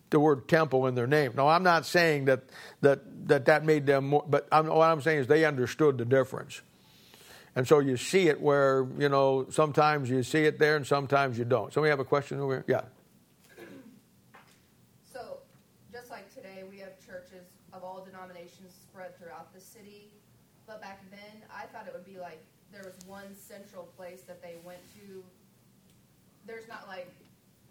the 0.10 0.20
word 0.20 0.48
temple 0.48 0.88
in 0.88 0.96
their 0.96 1.08
name. 1.08 1.34
Now, 1.36 1.48
I'm 1.48 1.64
not 1.64 1.86
saying 1.86 2.26
that 2.26 2.42
that, 2.82 3.28
that, 3.28 3.46
that 3.46 3.66
made 3.66 3.86
them 3.86 4.08
more, 4.08 4.26
but 4.28 4.48
I'm, 4.52 4.68
what 4.68 4.90
I'm 4.90 5.02
saying 5.02 5.20
is 5.20 5.28
they 5.28 5.46
understood 5.46 5.98
the 5.98 6.06
difference. 6.06 6.62
And 7.56 7.68
so 7.68 7.80
you 7.80 7.98
see 7.98 8.28
it 8.28 8.40
where, 8.40 8.88
you 8.98 9.10
know, 9.10 9.48
sometimes 9.50 10.10
you 10.10 10.24
see 10.24 10.46
it 10.46 10.60
there 10.60 10.76
and 10.76 10.86
sometimes 10.86 11.38
you 11.38 11.46
don't. 11.46 11.74
Somebody 11.74 11.90
have 11.90 12.00
a 12.00 12.06
question 12.06 12.40
over 12.40 12.54
here? 12.56 12.66
Yeah. 12.68 12.82
So, 15.12 15.40
just 15.92 16.10
like 16.10 16.34
today, 16.34 16.64
we 16.70 16.78
have 16.80 16.98
churches 17.06 17.46
of 17.74 17.84
all 17.84 18.06
denominations 18.06 18.74
spread 18.82 19.18
throughout 19.20 19.54
the 19.54 19.60
city. 19.60 20.10
But 20.68 20.82
back 20.82 21.04
then, 21.12 21.44
I 21.54 21.66
thought 21.66 21.88
it 21.88 21.94
would 21.94 22.06
be 22.06 22.20
like 22.20 22.40
there 22.72 22.84
was 22.84 22.96
one 23.08 23.36
central 23.36 23.90
place 23.98 24.22
that 24.22 24.42
they 24.42 24.56
went 24.64 24.80
to. 24.96 25.24
There's 26.46 26.68
not 26.68 26.88
like 26.88 27.12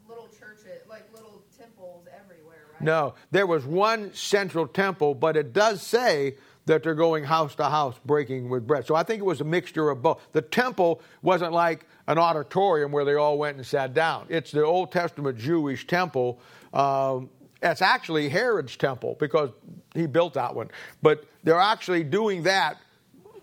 little 0.08 0.28
churches, 0.28 0.82
like 0.88 1.04
little 1.12 1.42
temples 1.58 2.06
everywhere, 2.12 2.66
right? 2.72 2.82
No, 2.82 3.14
there 3.30 3.46
was 3.46 3.66
one 3.66 4.12
central 4.14 4.66
temple, 4.66 5.14
but 5.14 5.36
it 5.36 5.52
does 5.52 5.82
say 5.82 6.36
that 6.66 6.82
they're 6.82 6.94
going 6.94 7.24
house 7.24 7.54
to 7.56 7.64
house 7.64 7.96
breaking 8.04 8.48
with 8.50 8.66
bread. 8.66 8.86
So 8.86 8.94
I 8.94 9.02
think 9.02 9.20
it 9.20 9.24
was 9.24 9.40
a 9.40 9.44
mixture 9.44 9.88
of 9.90 10.02
both. 10.02 10.20
The 10.32 10.42
temple 10.42 11.00
wasn't 11.22 11.52
like 11.52 11.86
an 12.06 12.18
auditorium 12.18 12.92
where 12.92 13.04
they 13.04 13.14
all 13.14 13.38
went 13.38 13.56
and 13.56 13.66
sat 13.66 13.94
down. 13.94 14.26
It's 14.28 14.52
the 14.52 14.64
Old 14.64 14.92
Testament 14.92 15.38
Jewish 15.38 15.86
temple. 15.86 16.40
Um, 16.72 17.30
it's 17.62 17.82
actually 17.82 18.28
Herod's 18.28 18.76
temple 18.76 19.16
because 19.18 19.50
he 19.94 20.06
built 20.06 20.34
that 20.34 20.54
one. 20.54 20.70
But 21.02 21.24
they're 21.42 21.58
actually 21.58 22.04
doing 22.04 22.42
that, 22.44 22.76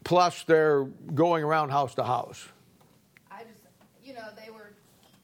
plus 0.04 0.44
they're 0.44 0.84
going 0.84 1.44
around 1.44 1.72
house 1.72 1.96
to 1.96 2.04
house. 2.04 2.48
I 3.32 3.44
just, 3.44 3.64
you 4.04 4.14
know, 4.14 4.28
they 4.42 4.52
were, 4.52 4.74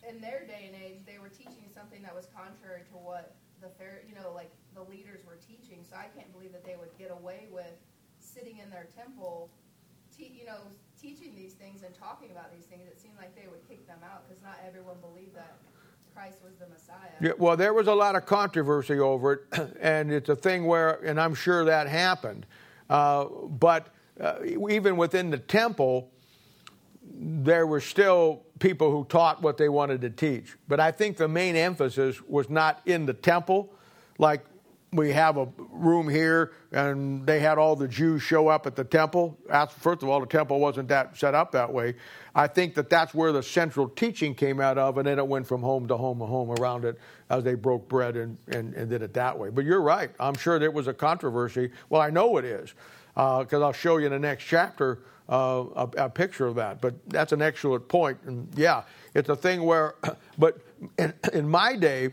in 0.10 0.20
their 0.20 0.44
day 0.48 0.72
and 0.74 0.84
age, 0.84 1.00
they 1.06 1.20
were 1.20 1.30
teaching 1.30 1.70
something 1.74 2.02
that 2.02 2.16
was 2.16 2.28
contrary 2.36 2.82
to 2.92 2.98
what 2.98 3.36
the 3.62 3.70
fair, 3.78 4.02
you 4.10 4.16
know, 4.16 4.32
like 4.34 4.50
the 4.74 4.82
leaders 4.82 5.22
were 5.26 5.38
teaching. 5.48 5.86
So 5.88 5.96
I 5.96 6.08
can't 6.18 6.31
believe 6.42 6.54
that 6.54 6.66
they 6.66 6.76
would 6.76 6.90
get 6.98 7.12
away 7.12 7.48
with 7.52 7.78
sitting 8.20 8.58
in 8.58 8.70
their 8.72 8.88
temple, 8.98 9.50
te- 10.18 10.32
you 10.38 10.46
know, 10.46 10.58
teaching 11.00 11.34
these 11.36 11.54
things 11.54 11.84
and 11.84 11.94
talking 11.94 12.32
about 12.32 12.52
these 12.56 12.66
things, 12.66 12.88
it 12.88 13.00
seemed 13.00 13.14
like 13.18 13.36
they 13.36 13.48
would 13.48 13.68
kick 13.70 13.86
them 13.86 14.00
out 14.04 14.28
because 14.28 14.42
not 14.42 14.58
everyone 14.68 14.96
believed 15.02 15.36
that 15.36 15.58
Christ 16.16 16.40
was 16.44 16.56
the 16.56 16.68
Messiah. 16.68 16.98
Yeah, 17.22 17.32
well, 17.38 17.56
there 17.56 17.74
was 17.74 17.88
a 17.88 17.94
lot 17.94 18.16
of 18.16 18.26
controversy 18.26 19.00
over 19.00 19.34
it, 19.34 19.78
and 19.82 20.12
it's 20.12 20.30
a 20.30 20.36
thing 20.36 20.66
where, 20.66 20.94
and 21.06 21.22
I'm 21.22 21.36
sure 21.36 21.64
that 21.66 21.88
happened. 21.88 22.48
Uh, 22.90 23.26
but 23.26 23.90
uh, 24.20 24.38
even 24.44 24.98
within 24.98 25.30
the 25.30 25.38
temple, 25.38 26.10
there 27.04 27.68
were 27.68 27.82
still 27.82 28.42
people 28.58 28.90
who 28.90 29.06
taught 29.06 29.44
what 29.44 29.58
they 29.58 29.70
wanted 29.70 30.02
to 30.02 30.10
teach. 30.10 30.56
But 30.68 30.80
I 30.80 30.92
think 30.92 31.18
the 31.18 31.28
main 31.28 31.56
emphasis 31.56 32.20
was 32.24 32.50
not 32.50 32.82
in 32.88 33.06
the 33.06 33.14
temple, 33.14 33.74
like 34.18 34.44
we 34.94 35.14
have 35.14 35.38
a 35.38 35.48
room 35.70 36.10
here 36.10 36.52
and 36.74 37.26
they 37.26 37.40
had 37.40 37.58
all 37.58 37.78
the 37.78 37.88
Jews 37.88 38.22
show 38.22 38.50
up 38.50 38.68
at 38.68 38.76
the 38.76 38.84
temple. 38.84 39.38
First 39.80 40.04
of 40.04 40.10
all, 40.10 40.20
the 40.20 40.26
temple 40.26 40.60
wasn't 40.60 40.90
that 40.90 41.18
set 41.18 41.34
up 41.34 41.54
that 41.54 41.72
way. 41.72 41.96
I 42.36 42.48
think 42.48 42.76
that 42.76 42.90
that's 42.90 43.14
where 43.14 43.32
the 43.32 43.42
central 43.42 43.88
teaching 43.88 44.36
came 44.36 44.60
out 44.60 44.78
of, 44.78 44.98
and 44.98 45.08
then 45.08 45.18
it 45.18 45.26
went 45.26 45.48
from 45.48 45.62
home 45.62 45.88
to 45.88 45.96
home 45.96 46.20
to 46.20 46.26
home 46.26 46.52
around 46.60 46.84
it 46.84 47.00
as 47.30 47.44
they 47.46 47.56
broke 47.56 47.88
bread 47.88 48.18
and, 48.18 48.38
and, 48.50 48.74
and 48.74 48.90
did 48.90 49.02
it 49.02 49.14
that 49.14 49.38
way. 49.40 49.50
But 49.50 49.64
you're 49.64 49.82
right. 49.82 50.12
I'm 50.20 50.36
sure 50.36 50.60
there 50.60 50.72
was 50.72 50.88
a 50.88 50.94
controversy. 50.94 51.72
Well, 51.90 52.02
I 52.02 52.10
know 52.10 52.36
it 52.36 52.44
is. 52.44 52.74
because 53.14 53.54
uh, 53.54 53.66
I'll 53.66 53.72
show 53.72 53.96
you 53.96 54.08
in 54.08 54.12
the 54.12 54.20
next 54.20 54.44
chapter 54.44 55.04
uh, 55.30 55.66
a, 55.76 55.90
a, 56.06 56.10
picture 56.10 56.48
of 56.48 56.56
that. 56.56 56.82
But 56.82 56.96
that's 57.08 57.32
an 57.32 57.42
excellent 57.42 57.88
point. 57.88 58.18
And 58.26 58.50
yeah, 58.58 58.84
it's 59.14 59.30
a 59.30 59.36
thing 59.38 59.64
where, 59.64 59.96
but 60.38 60.58
in, 60.98 61.14
in 61.32 61.48
my 61.48 61.78
day, 61.78 62.10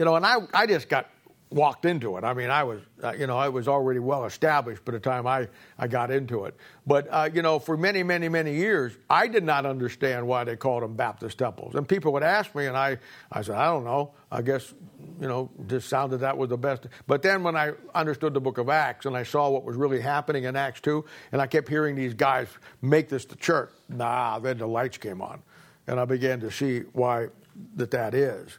you 0.00 0.06
know, 0.06 0.16
and 0.16 0.24
I, 0.24 0.36
I 0.54 0.66
just 0.66 0.88
got 0.88 1.10
walked 1.50 1.84
into 1.84 2.16
it. 2.16 2.24
I 2.24 2.32
mean, 2.32 2.48
I 2.48 2.64
was, 2.64 2.80
uh, 3.04 3.12
you 3.12 3.26
know, 3.26 3.36
I 3.36 3.50
was 3.50 3.68
already 3.68 4.00
well 4.00 4.24
established 4.24 4.82
by 4.82 4.92
the 4.92 5.00
time 5.00 5.26
I, 5.26 5.46
I 5.78 5.88
got 5.88 6.10
into 6.10 6.46
it. 6.46 6.56
But, 6.86 7.06
uh, 7.10 7.28
you 7.34 7.42
know, 7.42 7.58
for 7.58 7.76
many, 7.76 8.02
many, 8.02 8.30
many 8.30 8.54
years, 8.54 8.94
I 9.10 9.26
did 9.26 9.44
not 9.44 9.66
understand 9.66 10.26
why 10.26 10.44
they 10.44 10.56
called 10.56 10.84
them 10.84 10.96
Baptist 10.96 11.36
temples. 11.36 11.74
And 11.74 11.86
people 11.86 12.14
would 12.14 12.22
ask 12.22 12.54
me, 12.54 12.64
and 12.64 12.78
I, 12.78 12.96
I 13.30 13.42
said, 13.42 13.56
I 13.56 13.66
don't 13.66 13.84
know. 13.84 14.12
I 14.32 14.40
guess, 14.40 14.72
you 15.20 15.28
know, 15.28 15.50
just 15.66 15.90
sounded 15.90 16.18
that 16.18 16.38
was 16.38 16.48
the 16.48 16.56
best. 16.56 16.86
But 17.06 17.20
then 17.20 17.42
when 17.42 17.54
I 17.54 17.72
understood 17.94 18.32
the 18.32 18.40
book 18.40 18.56
of 18.56 18.70
Acts 18.70 19.04
and 19.04 19.14
I 19.14 19.22
saw 19.22 19.50
what 19.50 19.64
was 19.64 19.76
really 19.76 20.00
happening 20.00 20.44
in 20.44 20.56
Acts 20.56 20.80
2, 20.80 21.04
and 21.32 21.42
I 21.42 21.46
kept 21.46 21.68
hearing 21.68 21.94
these 21.94 22.14
guys 22.14 22.48
make 22.80 23.10
this 23.10 23.26
the 23.26 23.36
church, 23.36 23.70
nah, 23.90 24.38
then 24.38 24.56
the 24.56 24.66
lights 24.66 24.96
came 24.96 25.20
on. 25.20 25.42
And 25.86 26.00
I 26.00 26.06
began 26.06 26.40
to 26.40 26.50
see 26.50 26.84
why 26.94 27.28
that 27.76 27.90
that 27.90 28.14
is. 28.14 28.58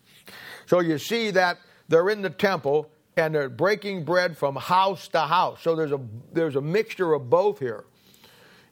So 0.65 0.79
you 0.79 0.97
see 0.97 1.31
that 1.31 1.57
they're 1.87 2.09
in 2.09 2.21
the 2.21 2.29
temple 2.29 2.89
and 3.17 3.35
they're 3.35 3.49
breaking 3.49 4.05
bread 4.05 4.37
from 4.37 4.55
house 4.55 5.07
to 5.09 5.21
house. 5.21 5.61
So 5.61 5.75
there's 5.75 5.91
a 5.91 5.99
there's 6.31 6.55
a 6.55 6.61
mixture 6.61 7.13
of 7.13 7.29
both 7.29 7.59
here. 7.59 7.85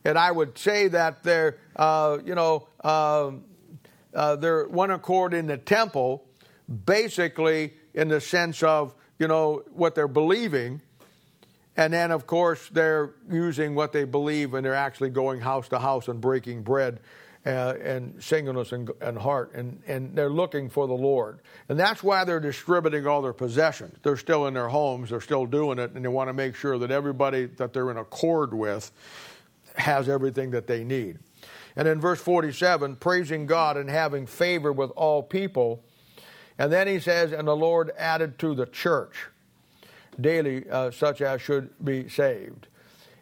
And 0.05 0.17
I 0.17 0.31
would 0.31 0.57
say 0.57 0.87
that 0.87 1.23
they're 1.23 1.57
uh, 1.75 2.19
you 2.23 2.35
know 2.35 2.67
uh, 2.83 3.31
uh, 4.13 4.35
they're 4.37 4.67
one 4.67 4.91
accord 4.91 5.33
in 5.33 5.47
the 5.47 5.57
temple, 5.57 6.25
basically 6.85 7.73
in 7.93 8.07
the 8.07 8.21
sense 8.21 8.63
of 8.63 8.95
you 9.17 9.27
know 9.27 9.63
what 9.73 9.95
they're 9.95 10.07
believing. 10.07 10.81
And 11.77 11.93
then, 11.93 12.11
of 12.11 12.27
course, 12.27 12.67
they're 12.73 13.11
using 13.31 13.73
what 13.73 13.93
they 13.93 14.03
believe 14.03 14.53
and 14.53 14.65
they're 14.65 14.73
actually 14.75 15.11
going 15.11 15.39
house 15.39 15.69
to 15.69 15.79
house 15.79 16.09
and 16.09 16.19
breaking 16.19 16.63
bread 16.63 16.99
uh, 17.45 17.73
and 17.81 18.21
singleness 18.21 18.71
and, 18.71 18.89
and 19.01 19.17
heart, 19.17 19.53
and, 19.53 19.81
and 19.87 20.15
they're 20.15 20.29
looking 20.29 20.69
for 20.69 20.87
the 20.87 20.93
Lord. 20.93 21.39
And 21.69 21.79
that's 21.79 22.03
why 22.03 22.25
they're 22.25 22.39
distributing 22.39 23.07
all 23.07 23.21
their 23.21 23.33
possessions. 23.33 23.97
They're 24.03 24.17
still 24.17 24.47
in 24.47 24.53
their 24.53 24.67
homes, 24.67 25.09
they're 25.09 25.21
still 25.21 25.45
doing 25.45 25.79
it, 25.79 25.91
and 25.91 26.03
they 26.03 26.09
want 26.09 26.27
to 26.29 26.33
make 26.33 26.55
sure 26.55 26.77
that 26.77 26.91
everybody 26.91 27.45
that 27.45 27.73
they're 27.73 27.91
in 27.91 27.97
accord 27.97 28.53
with 28.53 28.91
has 29.75 30.09
everything 30.09 30.51
that 30.51 30.67
they 30.67 30.83
need. 30.83 31.19
And 31.75 31.87
in 31.87 32.01
verse 32.01 32.19
47, 32.19 32.97
praising 32.97 33.45
God 33.45 33.77
and 33.77 33.89
having 33.89 34.25
favor 34.25 34.73
with 34.73 34.91
all 34.91 35.23
people. 35.23 35.83
And 36.57 36.73
then 36.73 36.87
he 36.87 36.99
says, 36.99 37.31
And 37.31 37.47
the 37.47 37.55
Lord 37.55 37.91
added 37.97 38.37
to 38.39 38.53
the 38.53 38.65
church 38.65 39.27
daily 40.19 40.69
uh, 40.69 40.91
such 40.91 41.21
as 41.21 41.41
should 41.41 41.69
be 41.83 42.09
saved. 42.09 42.67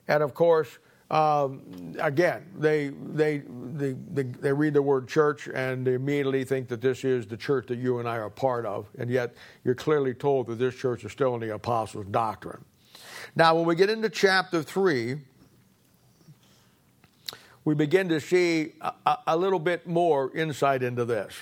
And 0.08 0.24
of 0.24 0.34
course, 0.34 0.80
um, 1.10 1.96
again, 2.00 2.46
they, 2.58 2.90
they, 2.90 3.42
they, 3.48 3.94
they, 4.24 4.52
read 4.52 4.74
the 4.74 4.82
word 4.82 5.08
church 5.08 5.48
and 5.48 5.88
they 5.88 5.94
immediately 5.94 6.44
think 6.44 6.68
that 6.68 6.82
this 6.82 7.06
is 7.06 7.26
the 7.26 7.38
church 7.38 7.68
that 7.68 7.78
you 7.78 8.00
and 8.00 8.10
I 8.10 8.18
are 8.18 8.30
part 8.30 8.66
of, 8.66 8.88
and 8.98 9.10
yet 9.10 9.34
you're 9.64 9.76
clearly 9.76 10.14
told 10.14 10.48
that 10.48 10.56
this 10.56 10.76
church 10.76 11.06
is 11.06 11.14
still 11.14 11.34
in 11.36 11.40
the 11.40 11.54
apostles' 11.54 12.08
doctrine. 12.12 12.64
Now, 13.38 13.56
when 13.56 13.66
we 13.66 13.76
get 13.76 13.90
into 13.90 14.10
chapter 14.10 14.62
3, 14.62 15.16
we 17.64 17.76
begin 17.76 18.10
to 18.10 18.20
see 18.20 18.74
a, 18.82 19.18
a 19.28 19.38
little 19.38 19.60
bit 19.60 19.88
more 19.88 20.36
insight 20.36 20.84
into 20.84 21.06
this. 21.06 21.34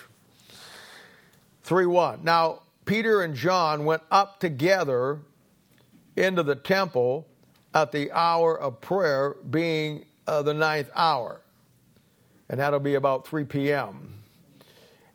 3 1.64 1.88
1. 1.88 2.20
Now, 2.24 2.62
Peter 2.86 3.24
and 3.24 3.34
John 3.34 3.84
went 3.84 4.04
up 4.12 4.40
together 4.40 5.22
into 6.16 6.44
the 6.44 6.56
temple 6.56 7.28
at 7.76 7.92
the 7.92 8.10
hour 8.14 8.58
of 8.58 8.80
prayer 8.80 9.36
being 9.50 10.06
uh, 10.26 10.42
the 10.42 10.54
ninth 10.54 10.90
hour. 10.96 11.42
And 12.50 12.60
that'll 12.60 12.80
be 12.80 12.96
about 12.96 13.28
3 13.28 13.44
p.m. 13.44 14.14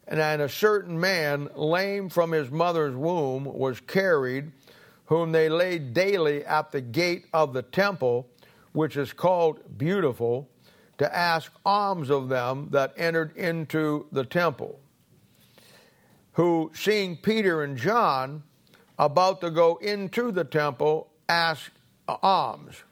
And 0.07 0.21
then 0.21 0.43
a 0.43 0.49
certain 0.49 1.01
man, 1.01 1.49
lame 1.55 2.11
from 2.11 2.33
his 2.33 2.51
mother's 2.51 2.95
womb, 2.95 3.45
was 3.45 3.81
carried, 3.81 4.53
whom 5.07 5.33
they 5.33 5.49
laid 5.49 5.95
daily 5.95 6.45
at 6.45 6.71
the 6.71 6.83
gate 6.83 7.25
of 7.33 7.55
the 7.55 7.63
temple, 7.63 8.29
which 8.73 8.97
is 8.97 9.13
called 9.13 9.79
Beautiful, 9.79 10.49
to 10.99 11.17
ask 11.17 11.51
alms 11.65 12.11
of 12.11 12.29
them 12.29 12.69
that 12.73 12.93
entered 12.97 13.35
into 13.37 14.07
the 14.13 14.25
temple. 14.25 14.79
Who, 16.33 16.71
seeing 16.75 17.17
Peter 17.17 17.63
and 17.63 17.79
John 17.79 18.43
about 18.99 19.41
to 19.41 19.51
go 19.51 19.77
into 19.77 20.31
the 20.31 20.45
temple, 20.45 21.09
asked 21.29 21.80
alms. 22.23 22.83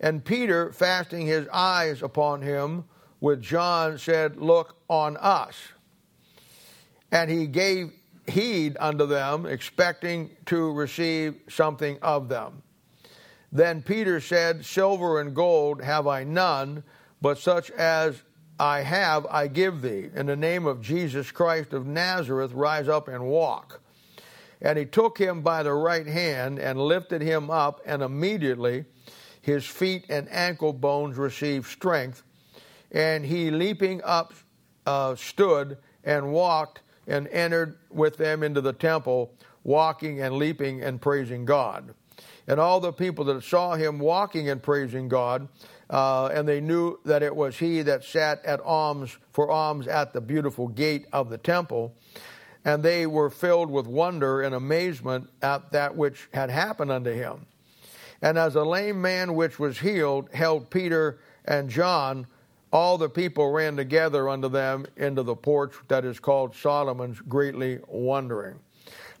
And 0.00 0.24
Peter, 0.24 0.72
fastening 0.72 1.26
his 1.26 1.48
eyes 1.48 2.02
upon 2.02 2.42
him 2.42 2.84
with 3.20 3.40
John, 3.40 3.98
said, 3.98 4.36
Look 4.36 4.76
on 4.88 5.16
us. 5.16 5.56
And 7.10 7.30
he 7.30 7.46
gave 7.46 7.92
heed 8.26 8.76
unto 8.80 9.06
them, 9.06 9.46
expecting 9.46 10.30
to 10.46 10.72
receive 10.72 11.36
something 11.48 11.98
of 12.02 12.28
them. 12.28 12.62
Then 13.52 13.82
Peter 13.82 14.20
said, 14.20 14.64
Silver 14.64 15.20
and 15.20 15.34
gold 15.34 15.82
have 15.82 16.06
I 16.06 16.24
none, 16.24 16.82
but 17.20 17.38
such 17.38 17.70
as 17.70 18.22
I 18.58 18.80
have 18.80 19.26
I 19.26 19.46
give 19.46 19.82
thee. 19.82 20.10
In 20.14 20.26
the 20.26 20.36
name 20.36 20.66
of 20.66 20.80
Jesus 20.80 21.30
Christ 21.30 21.72
of 21.72 21.86
Nazareth, 21.86 22.52
rise 22.52 22.88
up 22.88 23.08
and 23.08 23.24
walk. 23.26 23.80
And 24.64 24.78
he 24.78 24.86
took 24.86 25.18
him 25.18 25.42
by 25.42 25.62
the 25.62 25.74
right 25.74 26.06
hand 26.06 26.58
and 26.58 26.80
lifted 26.80 27.20
him 27.20 27.50
up, 27.50 27.82
and 27.84 28.02
immediately 28.02 28.86
his 29.42 29.66
feet 29.66 30.06
and 30.08 30.26
ankle 30.32 30.72
bones 30.72 31.18
received 31.18 31.66
strength. 31.66 32.22
And 32.90 33.26
he, 33.26 33.50
leaping 33.50 34.00
up, 34.02 34.32
uh, 34.86 35.16
stood 35.16 35.76
and 36.02 36.32
walked 36.32 36.80
and 37.06 37.28
entered 37.28 37.76
with 37.90 38.16
them 38.16 38.42
into 38.42 38.62
the 38.62 38.72
temple, 38.72 39.34
walking 39.64 40.22
and 40.22 40.36
leaping 40.36 40.82
and 40.82 40.98
praising 40.98 41.44
God. 41.44 41.92
And 42.46 42.58
all 42.58 42.80
the 42.80 42.92
people 42.92 43.26
that 43.26 43.44
saw 43.44 43.74
him 43.74 43.98
walking 43.98 44.48
and 44.48 44.62
praising 44.62 45.08
God, 45.08 45.46
uh, 45.90 46.26
and 46.26 46.48
they 46.48 46.62
knew 46.62 46.98
that 47.04 47.22
it 47.22 47.36
was 47.36 47.58
he 47.58 47.82
that 47.82 48.02
sat 48.02 48.42
at 48.46 48.60
alms 48.62 49.18
for 49.32 49.50
alms 49.50 49.86
at 49.88 50.14
the 50.14 50.22
beautiful 50.22 50.68
gate 50.68 51.06
of 51.12 51.28
the 51.28 51.38
temple, 51.38 51.94
and 52.64 52.82
they 52.82 53.06
were 53.06 53.30
filled 53.30 53.70
with 53.70 53.86
wonder 53.86 54.40
and 54.40 54.54
amazement 54.54 55.28
at 55.42 55.72
that 55.72 55.96
which 55.96 56.28
had 56.32 56.50
happened 56.50 56.90
unto 56.90 57.12
him. 57.12 57.46
And 58.22 58.38
as 58.38 58.54
a 58.54 58.64
lame 58.64 59.02
man 59.02 59.34
which 59.34 59.58
was 59.58 59.78
healed 59.78 60.30
held 60.32 60.70
Peter 60.70 61.18
and 61.44 61.68
John, 61.68 62.26
all 62.72 62.96
the 62.96 63.10
people 63.10 63.52
ran 63.52 63.76
together 63.76 64.28
unto 64.28 64.48
them 64.48 64.86
into 64.96 65.22
the 65.22 65.36
porch 65.36 65.74
that 65.88 66.04
is 66.04 66.18
called 66.18 66.56
Solomon's, 66.56 67.20
greatly 67.20 67.80
wondering. 67.86 68.58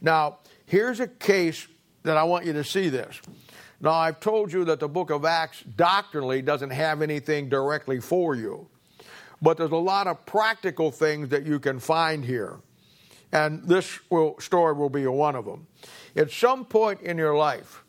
Now, 0.00 0.38
here's 0.66 1.00
a 1.00 1.06
case 1.06 1.66
that 2.02 2.16
I 2.16 2.24
want 2.24 2.46
you 2.46 2.54
to 2.54 2.64
see 2.64 2.88
this. 2.88 3.20
Now, 3.80 3.92
I've 3.92 4.20
told 4.20 4.52
you 4.52 4.64
that 4.64 4.80
the 4.80 4.88
book 4.88 5.10
of 5.10 5.24
Acts 5.24 5.62
doctrinally 5.76 6.40
doesn't 6.40 6.70
have 6.70 7.02
anything 7.02 7.48
directly 7.48 8.00
for 8.00 8.34
you, 8.34 8.66
but 9.42 9.58
there's 9.58 9.70
a 9.70 9.76
lot 9.76 10.06
of 10.06 10.24
practical 10.24 10.90
things 10.90 11.28
that 11.28 11.44
you 11.44 11.60
can 11.60 11.78
find 11.78 12.24
here 12.24 12.58
and 13.32 13.66
this 13.68 13.98
will, 14.10 14.38
story 14.40 14.74
will 14.74 14.90
be 14.90 15.06
one 15.06 15.34
of 15.34 15.44
them. 15.44 15.66
At 16.16 16.30
some 16.30 16.64
point 16.64 17.00
in 17.00 17.18
your 17.18 17.36
life, 17.36 17.84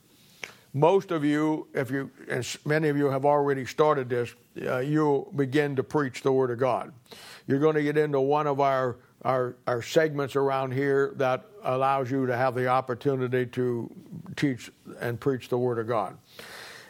most 0.74 1.12
of 1.12 1.24
you, 1.24 1.68
if 1.74 1.90
you, 1.90 2.12
as 2.28 2.58
many 2.66 2.90
of 2.90 2.98
you 2.98 3.06
have 3.06 3.26
already 3.26 3.66
started 3.66 4.10
this, 4.10 4.34
uh, 4.68 4.80
you'll 4.80 5.32
begin 5.36 5.76
to 5.78 5.84
preach 5.84 6.22
the 6.22 6.32
Word 6.32 6.52
of 6.52 6.60
God. 6.60 6.92
You're 7.48 7.60
going 7.60 7.76
to 7.76 7.84
get 7.84 7.98
into 7.98 8.20
one 8.20 8.46
of 8.46 8.60
our, 8.60 8.98
our, 9.22 9.56
our 9.68 9.82
segments 9.82 10.36
around 10.36 10.74
here 10.74 11.14
that 11.16 11.46
allows 11.64 12.12
you 12.12 12.26
to 12.26 12.36
have 12.36 12.56
the 12.56 12.68
opportunity 12.68 13.46
to 13.46 13.90
teach 14.36 14.70
and 15.00 15.18
preach 15.18 15.48
the 15.48 15.58
Word 15.58 15.80
of 15.80 15.88
God. 15.88 16.18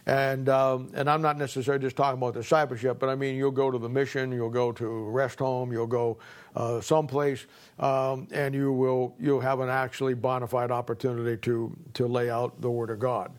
And, 0.08 0.50
um, 0.50 0.92
and 0.94 1.10
I'm 1.10 1.22
not 1.22 1.38
necessarily 1.38 1.82
just 1.82 1.96
talking 1.96 2.18
about 2.20 2.36
discipleship, 2.36 3.00
but 3.00 3.10
I 3.10 3.16
mean, 3.16 3.36
you'll 3.36 3.52
go 3.52 3.72
to 3.72 3.78
the 3.78 3.90
mission, 3.90 4.32
you'll 4.32 4.50
go 4.50 4.72
to 4.72 4.88
rest 5.10 5.40
home, 5.40 5.72
you'll 5.72 5.88
go 5.88 6.18
uh, 6.56 6.82
someplace, 6.82 7.46
um, 7.80 8.28
and 8.32 8.56
you 8.56 8.72
will, 8.72 9.16
you'll 9.20 9.42
have 9.42 9.60
an 9.60 9.70
actually 9.70 10.14
bona 10.14 10.48
fide 10.48 10.72
opportunity 10.72 11.38
to, 11.38 11.76
to 11.94 12.08
lay 12.08 12.30
out 12.30 12.62
the 12.62 12.70
Word 12.70 12.90
of 12.90 13.00
God. 13.00 13.32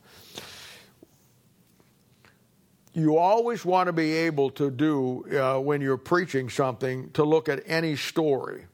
You 2.93 3.19
always 3.19 3.65
want 3.65 3.89
to 3.89 3.93
be 3.93 4.13
able 4.13 4.51
to 4.51 4.71
do, 4.71 5.27
uh, 5.39 5.61
when 5.61 5.81
you're 5.81 5.99
preaching 5.99 6.49
something, 6.49 7.11
to 7.11 7.25
look 7.25 7.49
at 7.49 7.63
any 7.67 7.97
story. 7.97 8.65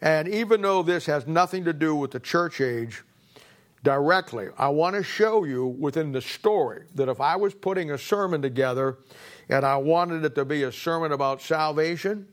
And 0.00 0.28
even 0.28 0.60
though 0.62 0.82
this 0.82 1.06
has 1.06 1.26
nothing 1.26 1.64
to 1.64 1.72
do 1.72 1.94
with 1.94 2.10
the 2.10 2.20
church 2.20 2.60
age, 2.60 3.02
directly. 3.82 4.48
I 4.56 4.68
want 4.68 4.96
to 4.96 5.02
show 5.02 5.44
you 5.44 5.66
within 5.66 6.12
the 6.12 6.20
story 6.20 6.84
that 6.94 7.08
if 7.08 7.20
I 7.20 7.36
was 7.36 7.54
putting 7.54 7.90
a 7.90 7.98
sermon 7.98 8.40
together 8.40 8.98
and 9.48 9.66
I 9.66 9.76
wanted 9.76 10.24
it 10.24 10.34
to 10.36 10.44
be 10.44 10.62
a 10.62 10.72
sermon 10.72 11.12
about 11.12 11.42
salvation, 11.42 12.28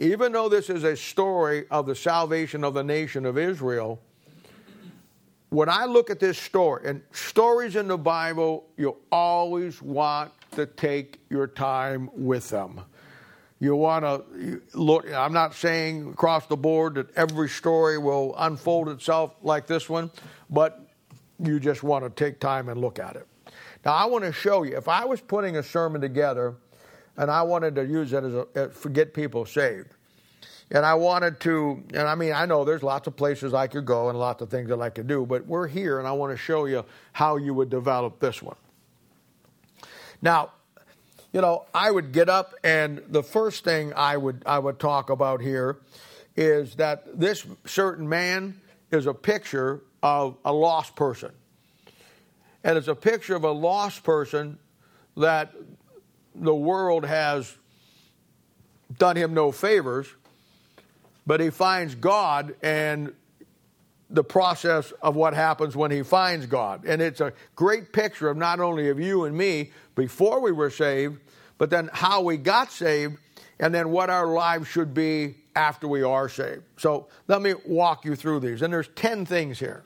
even 0.00 0.32
though 0.32 0.48
this 0.48 0.70
is 0.70 0.82
a 0.82 0.96
story 0.96 1.66
of 1.70 1.84
the 1.86 1.94
salvation 1.94 2.64
of 2.64 2.72
the 2.72 2.82
nation 2.82 3.26
of 3.26 3.36
Israel, 3.36 4.00
when 5.50 5.68
I 5.68 5.84
look 5.84 6.08
at 6.08 6.18
this 6.18 6.38
story, 6.38 6.88
and 6.88 7.02
stories 7.12 7.76
in 7.76 7.86
the 7.86 7.98
Bible, 7.98 8.64
you 8.78 8.96
always 9.12 9.82
want 9.82 10.32
to 10.52 10.64
take 10.64 11.20
your 11.28 11.46
time 11.46 12.08
with 12.14 12.48
them. 12.48 12.80
You 13.58 13.76
want 13.76 14.06
to 14.06 14.62
look, 14.72 15.12
I'm 15.12 15.34
not 15.34 15.54
saying 15.54 16.08
across 16.12 16.46
the 16.46 16.56
board 16.56 16.94
that 16.94 17.14
every 17.14 17.50
story 17.50 17.98
will 17.98 18.34
unfold 18.38 18.88
itself 18.88 19.34
like 19.42 19.66
this 19.66 19.86
one, 19.86 20.10
but 20.48 20.80
you 21.38 21.60
just 21.60 21.82
want 21.82 22.04
to 22.04 22.24
take 22.24 22.40
time 22.40 22.70
and 22.70 22.80
look 22.80 22.98
at 22.98 23.16
it. 23.16 23.26
Now, 23.84 23.92
I 23.92 24.06
want 24.06 24.24
to 24.24 24.32
show 24.32 24.62
you, 24.62 24.78
if 24.78 24.88
I 24.88 25.04
was 25.04 25.20
putting 25.20 25.58
a 25.58 25.62
sermon 25.62 26.00
together 26.00 26.54
and 27.16 27.30
I 27.30 27.42
wanted 27.42 27.74
to 27.76 27.84
use 27.84 28.12
it 28.12 28.24
as 28.24 28.34
a, 28.34 28.46
uh, 28.56 28.68
for 28.68 28.88
get 28.88 29.14
people 29.14 29.44
saved, 29.46 29.88
and 30.70 30.86
I 30.86 30.94
wanted 30.94 31.40
to, 31.40 31.82
and 31.94 32.02
I 32.02 32.14
mean, 32.14 32.32
I 32.32 32.46
know 32.46 32.64
there's 32.64 32.82
lots 32.82 33.08
of 33.08 33.16
places 33.16 33.54
I 33.54 33.66
could 33.66 33.84
go 33.84 34.08
and 34.08 34.18
lots 34.18 34.40
of 34.40 34.50
things 34.50 34.68
that 34.68 34.80
I 34.80 34.88
could 34.88 35.08
do, 35.08 35.26
but 35.26 35.46
we're 35.46 35.66
here 35.66 35.98
and 35.98 36.06
I 36.06 36.12
want 36.12 36.32
to 36.32 36.36
show 36.36 36.66
you 36.66 36.84
how 37.12 37.36
you 37.36 37.52
would 37.54 37.70
develop 37.70 38.20
this 38.20 38.40
one. 38.40 38.56
Now, 40.22 40.52
you 41.32 41.40
know, 41.40 41.66
I 41.74 41.90
would 41.90 42.12
get 42.12 42.28
up 42.28 42.54
and 42.62 43.02
the 43.08 43.22
first 43.22 43.64
thing 43.64 43.92
I 43.94 44.16
would 44.16 44.42
I 44.46 44.58
would 44.58 44.78
talk 44.78 45.10
about 45.10 45.40
here 45.40 45.78
is 46.36 46.76
that 46.76 47.18
this 47.18 47.46
certain 47.64 48.08
man 48.08 48.60
is 48.90 49.06
a 49.06 49.14
picture 49.14 49.82
of 50.02 50.36
a 50.44 50.52
lost 50.52 50.94
person. 50.94 51.32
And 52.62 52.76
it's 52.78 52.88
a 52.88 52.94
picture 52.94 53.34
of 53.34 53.44
a 53.44 53.50
lost 53.50 54.02
person 54.04 54.58
that 55.16 55.52
the 56.40 56.54
world 56.54 57.04
has 57.04 57.56
done 58.98 59.16
him 59.16 59.34
no 59.34 59.52
favors 59.52 60.08
but 61.30 61.38
he 61.38 61.50
finds 61.50 61.94
God 61.94 62.56
and 62.62 63.12
the 64.10 64.24
process 64.24 64.92
of 65.00 65.14
what 65.14 65.34
happens 65.34 65.76
when 65.76 65.92
he 65.92 66.02
finds 66.02 66.46
God. 66.46 66.84
And 66.84 67.00
it's 67.00 67.20
a 67.20 67.32
great 67.54 67.92
picture 67.92 68.28
of 68.28 68.36
not 68.36 68.58
only 68.58 68.88
of 68.88 68.98
you 68.98 69.24
and 69.24 69.36
me 69.36 69.70
before 69.94 70.40
we 70.40 70.50
were 70.50 70.70
saved, 70.70 71.20
but 71.58 71.70
then 71.70 71.88
how 71.92 72.22
we 72.22 72.36
got 72.36 72.72
saved, 72.72 73.18
and 73.60 73.72
then 73.72 73.90
what 73.90 74.10
our 74.10 74.26
lives 74.26 74.66
should 74.66 74.92
be 74.92 75.36
after 75.54 75.86
we 75.86 76.02
are 76.02 76.28
saved. 76.28 76.62
So 76.78 77.06
let 77.28 77.42
me 77.42 77.54
walk 77.64 78.04
you 78.04 78.16
through 78.16 78.40
these. 78.40 78.62
And 78.62 78.72
there's 78.72 78.88
10 78.96 79.24
things 79.26 79.58
here. 79.58 79.84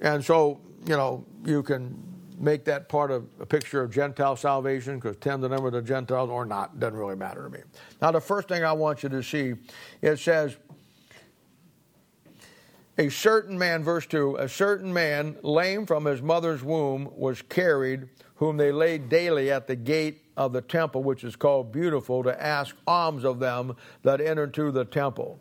And 0.00 0.24
so, 0.24 0.60
you 0.86 0.96
know, 0.96 1.26
you 1.44 1.62
can 1.62 2.02
make 2.38 2.64
that 2.64 2.88
part 2.88 3.10
of 3.10 3.26
a 3.40 3.46
picture 3.46 3.82
of 3.82 3.90
Gentile 3.90 4.36
salvation 4.36 4.96
because 4.98 5.16
10 5.16 5.40
the 5.40 5.48
number 5.48 5.68
of 5.68 5.72
the 5.72 5.82
Gentiles 5.82 6.30
or 6.30 6.44
not 6.44 6.78
doesn't 6.78 6.96
really 6.96 7.16
matter 7.16 7.42
to 7.42 7.50
me. 7.50 7.60
Now, 8.00 8.12
the 8.12 8.20
first 8.20 8.48
thing 8.48 8.64
I 8.64 8.72
want 8.72 9.02
you 9.02 9.08
to 9.08 9.22
see 9.22 9.54
it 10.02 10.18
says, 10.18 10.56
a 12.96 13.08
certain 13.10 13.56
man, 13.56 13.84
verse 13.84 14.06
2, 14.06 14.36
a 14.36 14.48
certain 14.48 14.92
man, 14.92 15.36
lame 15.42 15.86
from 15.86 16.04
his 16.04 16.20
mother's 16.20 16.64
womb, 16.64 17.10
was 17.16 17.42
carried, 17.42 18.08
whom 18.36 18.56
they 18.56 18.72
laid 18.72 19.08
daily 19.08 19.52
at 19.52 19.68
the 19.68 19.76
gate 19.76 20.24
of 20.36 20.52
the 20.52 20.60
temple, 20.60 21.04
which 21.04 21.22
is 21.22 21.36
called 21.36 21.70
Beautiful, 21.70 22.24
to 22.24 22.42
ask 22.42 22.74
alms 22.86 23.24
of 23.24 23.38
them 23.38 23.76
that 24.02 24.20
enter 24.20 24.44
into 24.44 24.72
the 24.72 24.84
temple. 24.84 25.38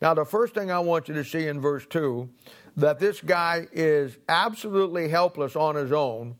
Now, 0.00 0.14
the 0.14 0.24
first 0.24 0.54
thing 0.54 0.70
I 0.70 0.78
want 0.78 1.08
you 1.08 1.14
to 1.14 1.24
see 1.24 1.46
in 1.48 1.60
verse 1.60 1.86
2 1.86 2.28
that 2.76 2.98
this 2.98 3.20
guy 3.20 3.66
is 3.72 4.16
absolutely 4.28 5.08
helpless 5.08 5.56
on 5.56 5.76
his 5.76 5.92
own. 5.92 6.36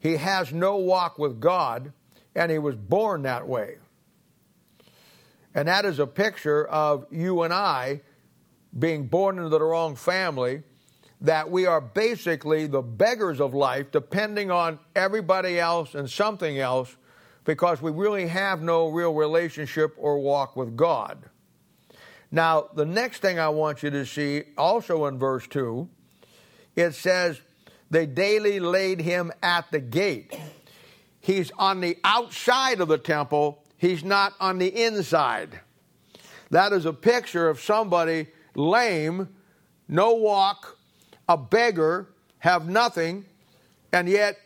He 0.00 0.16
has 0.16 0.52
no 0.52 0.76
walk 0.76 1.18
with 1.18 1.40
God, 1.40 1.92
and 2.34 2.50
he 2.50 2.58
was 2.58 2.76
born 2.76 3.22
that 3.22 3.46
way. 3.46 3.76
And 5.54 5.68
that 5.68 5.84
is 5.84 5.98
a 5.98 6.06
picture 6.06 6.66
of 6.66 7.06
you 7.10 7.42
and 7.42 7.52
I 7.52 8.00
being 8.78 9.06
born 9.06 9.36
into 9.36 9.48
the 9.48 9.60
wrong 9.60 9.96
family, 9.96 10.62
that 11.20 11.50
we 11.50 11.66
are 11.66 11.80
basically 11.80 12.66
the 12.66 12.82
beggars 12.82 13.40
of 13.40 13.52
life, 13.52 13.90
depending 13.90 14.50
on 14.50 14.78
everybody 14.94 15.58
else 15.58 15.94
and 15.94 16.08
something 16.08 16.58
else, 16.58 16.96
because 17.44 17.82
we 17.82 17.90
really 17.90 18.28
have 18.28 18.62
no 18.62 18.88
real 18.88 19.12
relationship 19.12 19.94
or 19.98 20.18
walk 20.18 20.56
with 20.56 20.76
God. 20.76 21.18
Now, 22.32 22.68
the 22.74 22.86
next 22.86 23.18
thing 23.22 23.38
I 23.38 23.48
want 23.48 23.82
you 23.82 23.90
to 23.90 24.06
see, 24.06 24.44
also 24.56 25.06
in 25.06 25.18
verse 25.18 25.46
2, 25.48 25.88
it 26.76 26.94
says, 26.94 27.40
They 27.90 28.06
daily 28.06 28.60
laid 28.60 29.00
him 29.00 29.32
at 29.42 29.70
the 29.70 29.80
gate. 29.80 30.38
He's 31.20 31.50
on 31.58 31.80
the 31.80 31.98
outside 32.04 32.80
of 32.80 32.88
the 32.88 32.98
temple, 32.98 33.62
he's 33.76 34.04
not 34.04 34.32
on 34.40 34.58
the 34.58 34.68
inside. 34.68 35.60
That 36.50 36.72
is 36.72 36.86
a 36.86 36.92
picture 36.92 37.48
of 37.48 37.60
somebody 37.60 38.28
lame, 38.54 39.28
no 39.88 40.14
walk, 40.14 40.78
a 41.28 41.36
beggar, 41.36 42.08
have 42.38 42.68
nothing, 42.68 43.24
and 43.92 44.08
yet 44.08 44.36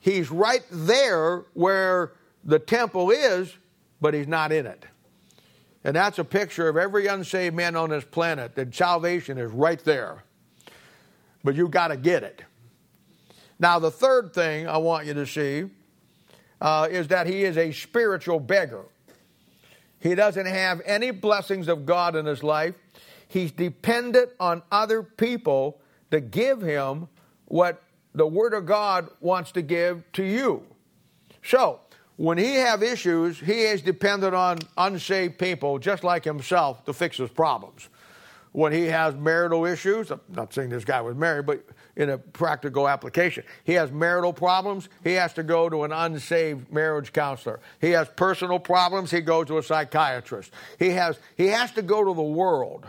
he's 0.00 0.30
right 0.30 0.64
there 0.70 1.44
where 1.54 2.12
the 2.44 2.58
temple 2.58 3.10
is, 3.10 3.52
but 4.00 4.14
he's 4.14 4.28
not 4.28 4.52
in 4.52 4.66
it. 4.66 4.86
And 5.86 5.94
that's 5.94 6.18
a 6.18 6.24
picture 6.24 6.68
of 6.68 6.76
every 6.76 7.06
unsaved 7.06 7.54
man 7.54 7.76
on 7.76 7.90
this 7.90 8.04
planet 8.04 8.56
that 8.56 8.74
salvation 8.74 9.38
is 9.38 9.52
right 9.52 9.78
there. 9.84 10.24
But 11.44 11.54
you've 11.54 11.70
got 11.70 11.88
to 11.88 11.96
get 11.96 12.24
it. 12.24 12.42
Now, 13.60 13.78
the 13.78 13.92
third 13.92 14.34
thing 14.34 14.66
I 14.66 14.78
want 14.78 15.06
you 15.06 15.14
to 15.14 15.24
see 15.24 15.70
uh, 16.60 16.88
is 16.90 17.06
that 17.06 17.28
he 17.28 17.44
is 17.44 17.56
a 17.56 17.70
spiritual 17.70 18.40
beggar. 18.40 18.82
He 20.00 20.16
doesn't 20.16 20.46
have 20.46 20.82
any 20.84 21.12
blessings 21.12 21.68
of 21.68 21.86
God 21.86 22.16
in 22.16 22.26
his 22.26 22.42
life. 22.42 22.74
He's 23.28 23.52
dependent 23.52 24.30
on 24.40 24.64
other 24.72 25.04
people 25.04 25.80
to 26.10 26.20
give 26.20 26.62
him 26.62 27.06
what 27.44 27.80
the 28.12 28.26
Word 28.26 28.54
of 28.54 28.66
God 28.66 29.08
wants 29.20 29.52
to 29.52 29.62
give 29.62 30.02
to 30.14 30.24
you. 30.24 30.64
So, 31.44 31.78
when 32.16 32.38
he 32.38 32.54
have 32.54 32.82
issues, 32.82 33.38
he 33.38 33.62
is 33.62 33.82
dependent 33.82 34.34
on 34.34 34.58
unsaved 34.76 35.38
people 35.38 35.78
just 35.78 36.02
like 36.02 36.24
himself 36.24 36.84
to 36.86 36.92
fix 36.92 37.18
his 37.18 37.30
problems. 37.30 37.88
When 38.52 38.72
he 38.72 38.86
has 38.86 39.14
marital 39.14 39.66
issues, 39.66 40.10
I'm 40.10 40.20
not 40.30 40.54
saying 40.54 40.70
this 40.70 40.86
guy 40.86 41.02
was 41.02 41.14
married, 41.14 41.44
but 41.44 41.62
in 41.94 42.08
a 42.08 42.16
practical 42.16 42.88
application, 42.88 43.44
he 43.64 43.74
has 43.74 43.92
marital 43.92 44.32
problems, 44.32 44.88
he 45.04 45.12
has 45.12 45.34
to 45.34 45.42
go 45.42 45.68
to 45.68 45.84
an 45.84 45.92
unsaved 45.92 46.72
marriage 46.72 47.12
counselor. 47.12 47.60
He 47.82 47.90
has 47.90 48.08
personal 48.16 48.58
problems, 48.58 49.10
he 49.10 49.20
goes 49.20 49.48
to 49.48 49.58
a 49.58 49.62
psychiatrist. 49.62 50.52
He 50.78 50.90
has 50.90 51.18
he 51.36 51.48
has 51.48 51.70
to 51.72 51.82
go 51.82 52.02
to 52.02 52.14
the 52.14 52.22
world. 52.22 52.86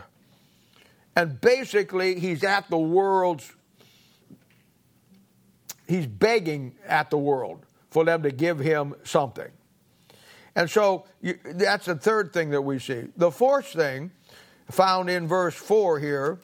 And 1.14 1.38
basically, 1.38 2.18
he's 2.18 2.44
at 2.44 2.70
the 2.70 2.78
world's 2.78 3.52
he's 5.86 6.06
begging 6.06 6.76
at 6.86 7.10
the 7.10 7.18
world 7.18 7.66
for 7.90 8.04
them 8.04 8.22
to 8.22 8.30
give 8.30 8.58
him 8.58 8.94
something. 9.04 9.48
And 10.54 10.68
so 10.68 11.04
you, 11.20 11.38
that's 11.44 11.86
the 11.86 11.94
third 11.94 12.32
thing 12.32 12.50
that 12.50 12.62
we 12.62 12.78
see. 12.78 13.04
The 13.16 13.30
fourth 13.30 13.66
thing, 13.66 14.10
found 14.70 15.08
in 15.08 15.26
verse 15.26 15.54
4 15.54 15.98
here, 15.98 16.40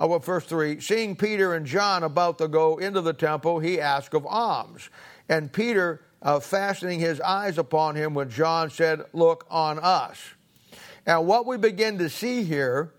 uh, 0.00 0.06
well, 0.06 0.18
verse 0.18 0.44
3 0.46 0.80
seeing 0.80 1.14
Peter 1.14 1.54
and 1.54 1.66
John 1.66 2.02
about 2.02 2.38
to 2.38 2.48
go 2.48 2.78
into 2.78 3.00
the 3.00 3.12
temple, 3.12 3.58
he 3.58 3.80
asked 3.80 4.14
of 4.14 4.26
alms. 4.26 4.88
And 5.28 5.52
Peter, 5.52 6.02
uh, 6.22 6.40
fastening 6.40 7.00
his 7.00 7.20
eyes 7.20 7.58
upon 7.58 7.94
him, 7.96 8.14
when 8.14 8.30
John 8.30 8.70
said, 8.70 9.02
Look 9.12 9.46
on 9.50 9.78
us. 9.78 10.18
And 11.06 11.26
what 11.26 11.46
we 11.46 11.56
begin 11.56 11.98
to 11.98 12.08
see 12.08 12.44
here 12.44 12.92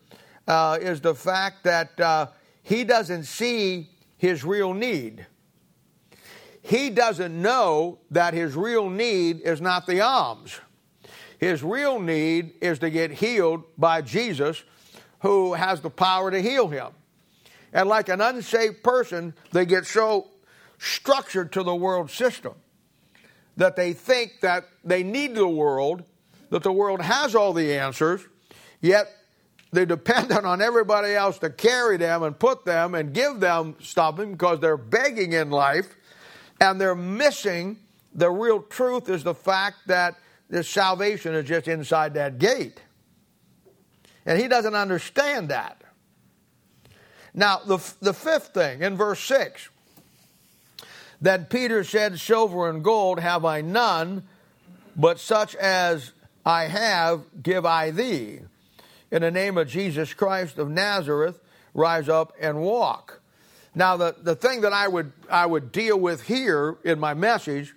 uh, 0.47 0.77
is 0.81 1.01
the 1.01 1.15
fact 1.15 1.63
that 1.63 1.99
uh, 1.99 2.27
he 2.63 2.83
doesn't 2.83 3.23
see 3.23 3.89
his 4.17 4.43
real 4.43 4.73
need 4.73 5.25
he 6.61 6.89
doesn't 6.89 7.39
know 7.39 7.99
that 8.11 8.33
his 8.33 8.55
real 8.55 8.89
need 8.89 9.41
is 9.41 9.61
not 9.61 9.87
the 9.87 10.01
alms. 10.01 10.59
His 11.39 11.63
real 11.63 11.99
need 11.99 12.53
is 12.61 12.79
to 12.79 12.89
get 12.89 13.11
healed 13.11 13.63
by 13.77 14.01
Jesus, 14.01 14.63
who 15.21 15.53
has 15.53 15.81
the 15.81 15.89
power 15.89 16.29
to 16.29 16.41
heal 16.41 16.67
him. 16.67 16.91
And 17.73 17.89
like 17.89 18.09
an 18.09 18.21
unsaved 18.21 18.83
person, 18.83 19.33
they 19.51 19.65
get 19.65 19.85
so 19.85 20.27
structured 20.77 21.51
to 21.53 21.63
the 21.63 21.75
world 21.75 22.11
system 22.11 22.53
that 23.57 23.75
they 23.75 23.93
think 23.93 24.33
that 24.41 24.65
they 24.83 25.03
need 25.03 25.35
the 25.35 25.47
world, 25.47 26.03
that 26.49 26.63
the 26.63 26.71
world 26.71 27.01
has 27.01 27.33
all 27.33 27.53
the 27.53 27.73
answers, 27.73 28.21
yet 28.81 29.07
they're 29.71 29.85
dependent 29.87 30.45
on 30.45 30.61
everybody 30.61 31.13
else 31.13 31.39
to 31.39 31.49
carry 31.49 31.97
them 31.97 32.21
and 32.23 32.37
put 32.37 32.65
them 32.65 32.93
and 32.93 33.13
give 33.13 33.39
them 33.39 33.75
something 33.81 34.33
because 34.33 34.59
they're 34.59 34.77
begging 34.77 35.33
in 35.33 35.49
life 35.49 35.95
and 36.61 36.79
they're 36.79 36.95
missing 36.95 37.77
the 38.13 38.29
real 38.29 38.61
truth 38.61 39.09
is 39.09 39.23
the 39.23 39.33
fact 39.33 39.77
that 39.87 40.15
this 40.47 40.69
salvation 40.69 41.33
is 41.33 41.47
just 41.47 41.67
inside 41.67 42.13
that 42.13 42.37
gate. 42.37 42.81
And 44.25 44.39
he 44.39 44.47
doesn't 44.47 44.75
understand 44.75 45.49
that. 45.49 45.81
Now, 47.33 47.61
the, 47.65 47.77
the 48.01 48.13
fifth 48.13 48.49
thing 48.49 48.83
in 48.83 48.95
verse 48.95 49.19
6 49.21 49.69
that 51.21 51.49
Peter 51.49 51.83
said, 51.83 52.19
Silver 52.19 52.69
and 52.69 52.83
gold 52.83 53.19
have 53.19 53.43
I 53.45 53.61
none, 53.61 54.23
but 54.95 55.19
such 55.19 55.55
as 55.55 56.11
I 56.45 56.65
have 56.65 57.23
give 57.41 57.65
I 57.65 57.91
thee. 57.91 58.41
In 59.09 59.21
the 59.21 59.31
name 59.31 59.57
of 59.57 59.67
Jesus 59.67 60.13
Christ 60.13 60.57
of 60.57 60.69
Nazareth, 60.69 61.39
rise 61.73 62.09
up 62.09 62.33
and 62.39 62.61
walk. 62.61 63.20
Now, 63.73 63.97
the, 63.97 64.15
the 64.21 64.35
thing 64.35 64.61
that 64.61 64.73
I 64.73 64.87
would, 64.87 65.11
I 65.29 65.45
would 65.45 65.71
deal 65.71 65.99
with 65.99 66.23
here 66.23 66.77
in 66.83 66.99
my 66.99 67.13
message 67.13 67.73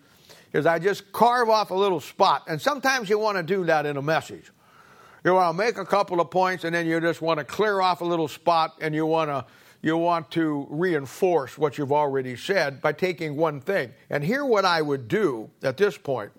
is 0.52 0.66
I 0.66 0.78
just 0.78 1.12
carve 1.12 1.48
off 1.48 1.70
a 1.70 1.74
little 1.74 2.00
spot. 2.00 2.44
And 2.48 2.60
sometimes 2.60 3.08
you 3.08 3.18
want 3.18 3.36
to 3.36 3.42
do 3.42 3.64
that 3.66 3.86
in 3.86 3.96
a 3.96 4.02
message. 4.02 4.50
You 5.24 5.34
want 5.34 5.56
to 5.56 5.64
make 5.64 5.78
a 5.78 5.84
couple 5.86 6.20
of 6.20 6.30
points 6.30 6.64
and 6.64 6.74
then 6.74 6.86
you 6.86 7.00
just 7.00 7.22
want 7.22 7.38
to 7.38 7.44
clear 7.44 7.80
off 7.80 8.00
a 8.00 8.04
little 8.04 8.28
spot 8.28 8.74
and 8.80 8.94
you 8.94 9.06
want 9.06 9.30
to 9.30 9.46
you 9.80 9.98
want 9.98 10.30
to 10.30 10.66
reinforce 10.70 11.58
what 11.58 11.76
you've 11.76 11.92
already 11.92 12.36
said 12.36 12.80
by 12.80 12.90
taking 12.90 13.36
one 13.36 13.60
thing. 13.60 13.92
And 14.08 14.24
here 14.24 14.42
what 14.46 14.64
I 14.64 14.80
would 14.80 15.08
do 15.08 15.50
at 15.62 15.76
this 15.76 15.98
point. 15.98 16.32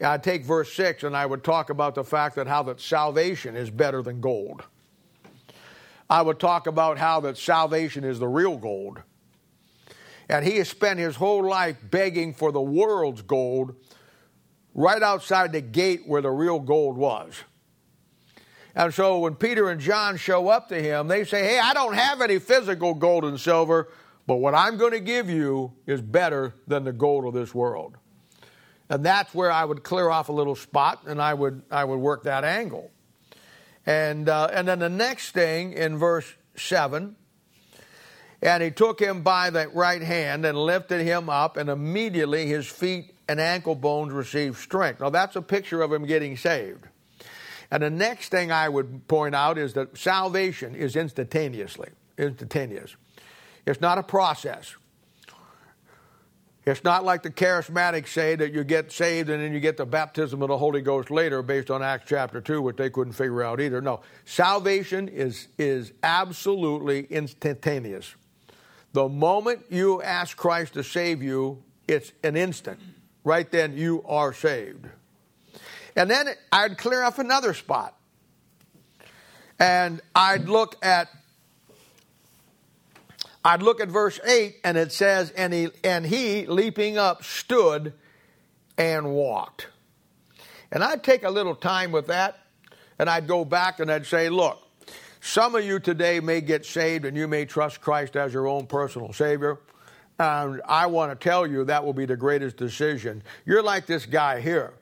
I'd 0.00 0.24
take 0.24 0.44
verse 0.44 0.72
6 0.72 1.04
and 1.04 1.16
I 1.16 1.24
would 1.24 1.44
talk 1.44 1.70
about 1.70 1.94
the 1.94 2.02
fact 2.02 2.34
that 2.34 2.48
how 2.48 2.64
that 2.64 2.80
salvation 2.80 3.54
is 3.54 3.70
better 3.70 4.02
than 4.02 4.20
gold. 4.20 4.64
I 6.10 6.22
would 6.22 6.40
talk 6.40 6.66
about 6.66 6.98
how 6.98 7.20
that 7.20 7.38
salvation 7.38 8.02
is 8.02 8.18
the 8.18 8.26
real 8.26 8.56
gold. 8.56 9.00
And 10.28 10.44
he 10.44 10.56
has 10.56 10.68
spent 10.68 10.98
his 10.98 11.14
whole 11.14 11.48
life 11.48 11.76
begging 11.88 12.34
for 12.34 12.50
the 12.50 12.60
world's 12.60 13.22
gold 13.22 13.76
right 14.74 15.02
outside 15.02 15.52
the 15.52 15.60
gate 15.60 16.02
where 16.06 16.20
the 16.20 16.30
real 16.30 16.58
gold 16.58 16.96
was. 16.96 17.34
And 18.74 18.92
so 18.92 19.20
when 19.20 19.36
Peter 19.36 19.70
and 19.70 19.80
John 19.80 20.16
show 20.16 20.48
up 20.48 20.68
to 20.68 20.80
him, 20.80 21.06
they 21.06 21.24
say, 21.24 21.44
Hey, 21.44 21.58
I 21.60 21.74
don't 21.74 21.94
have 21.94 22.20
any 22.20 22.38
physical 22.38 22.94
gold 22.94 23.24
and 23.24 23.38
silver, 23.38 23.88
but 24.26 24.36
what 24.36 24.54
I'm 24.54 24.76
going 24.76 24.92
to 24.92 25.00
give 25.00 25.30
you 25.30 25.72
is 25.86 26.00
better 26.00 26.54
than 26.66 26.84
the 26.84 26.92
gold 26.92 27.24
of 27.24 27.34
this 27.34 27.54
world. 27.54 27.96
And 28.88 29.04
that's 29.04 29.32
where 29.32 29.50
I 29.50 29.64
would 29.64 29.84
clear 29.84 30.10
off 30.10 30.28
a 30.28 30.32
little 30.32 30.56
spot 30.56 31.02
and 31.06 31.22
I 31.22 31.34
would, 31.34 31.62
I 31.70 31.84
would 31.84 31.98
work 31.98 32.24
that 32.24 32.42
angle. 32.42 32.90
And, 33.86 34.28
uh, 34.28 34.48
and 34.52 34.68
then 34.68 34.78
the 34.78 34.88
next 34.88 35.30
thing 35.30 35.72
in 35.72 35.96
verse 35.96 36.34
7 36.56 37.16
and 38.42 38.62
he 38.62 38.70
took 38.70 39.00
him 39.00 39.22
by 39.22 39.50
the 39.50 39.68
right 39.68 40.00
hand 40.00 40.44
and 40.44 40.56
lifted 40.56 41.04
him 41.04 41.28
up, 41.28 41.56
and 41.56 41.68
immediately 41.68 42.46
his 42.46 42.66
feet 42.66 43.14
and 43.28 43.38
ankle 43.38 43.74
bones 43.74 44.12
received 44.12 44.56
strength. 44.56 45.00
Now, 45.00 45.10
that's 45.10 45.36
a 45.36 45.42
picture 45.42 45.82
of 45.82 45.92
him 45.92 46.06
getting 46.06 46.36
saved. 46.36 46.86
And 47.70 47.82
the 47.82 47.90
next 47.90 48.30
thing 48.30 48.50
I 48.50 48.68
would 48.68 49.06
point 49.06 49.34
out 49.34 49.58
is 49.58 49.74
that 49.74 49.96
salvation 49.96 50.74
is 50.74 50.96
instantaneously, 50.96 51.90
instantaneous. 52.18 52.96
It's 53.66 53.80
not 53.80 53.98
a 53.98 54.02
process. 54.02 54.74
It's 56.66 56.84
not 56.84 57.04
like 57.04 57.22
the 57.22 57.30
charismatics 57.30 58.08
say 58.08 58.36
that 58.36 58.52
you 58.52 58.64
get 58.64 58.92
saved 58.92 59.30
and 59.30 59.42
then 59.42 59.52
you 59.52 59.60
get 59.60 59.78
the 59.78 59.86
baptism 59.86 60.42
of 60.42 60.48
the 60.48 60.58
Holy 60.58 60.82
Ghost 60.82 61.10
later 61.10 61.42
based 61.42 61.70
on 61.70 61.82
Acts 61.82 62.04
chapter 62.06 62.40
2, 62.40 62.60
which 62.60 62.76
they 62.76 62.90
couldn't 62.90 63.14
figure 63.14 63.42
out 63.42 63.60
either. 63.60 63.80
No, 63.80 64.00
salvation 64.26 65.08
is, 65.08 65.48
is 65.56 65.92
absolutely 66.02 67.06
instantaneous. 67.06 68.14
The 68.92 69.08
moment 69.08 69.64
you 69.70 70.02
ask 70.02 70.36
Christ 70.36 70.74
to 70.74 70.84
save 70.84 71.22
you, 71.22 71.62
it's 71.88 72.12
an 72.22 72.36
instant. 72.36 72.78
Right 73.24 73.50
then, 73.50 73.76
you 73.76 74.04
are 74.06 74.34
saved. 74.34 74.86
And 75.96 76.10
then 76.10 76.28
I'd 76.52 76.76
clear 76.76 77.02
off 77.02 77.18
another 77.18 77.54
spot. 77.54 77.96
And 79.58 80.00
I'd 80.14 80.48
look 80.48 80.76
at 80.84 81.08
I'd 83.44 83.62
look 83.62 83.80
at 83.80 83.88
verse 83.88 84.20
8 84.24 84.56
and 84.64 84.76
it 84.76 84.92
says 84.92 85.30
and 85.30 85.52
he 85.52 85.68
and 85.82 86.04
he 86.04 86.46
leaping 86.46 86.98
up 86.98 87.24
stood 87.24 87.94
and 88.76 89.12
walked. 89.12 89.68
And 90.72 90.84
I'd 90.84 91.02
take 91.02 91.24
a 91.24 91.30
little 91.30 91.54
time 91.54 91.90
with 91.90 92.08
that 92.08 92.38
and 92.98 93.08
I'd 93.08 93.26
go 93.26 93.44
back 93.44 93.80
and 93.80 93.90
I'd 93.90 94.06
say, 94.06 94.28
look, 94.28 94.58
some 95.20 95.54
of 95.54 95.64
you 95.64 95.78
today 95.78 96.20
may 96.20 96.40
get 96.40 96.64
saved 96.66 97.04
and 97.04 97.16
you 97.16 97.26
may 97.26 97.44
trust 97.44 97.80
Christ 97.80 98.16
as 98.16 98.32
your 98.32 98.46
own 98.46 98.66
personal 98.66 99.12
Savior. 99.12 99.58
And 100.18 100.60
I 100.66 100.86
want 100.86 101.18
to 101.18 101.28
tell 101.28 101.46
you 101.46 101.64
that 101.64 101.84
will 101.84 101.94
be 101.94 102.04
the 102.04 102.16
greatest 102.16 102.58
decision. 102.58 103.22
You're 103.46 103.62
like 103.62 103.86
this 103.86 104.04
guy 104.04 104.40
here. 104.40 104.74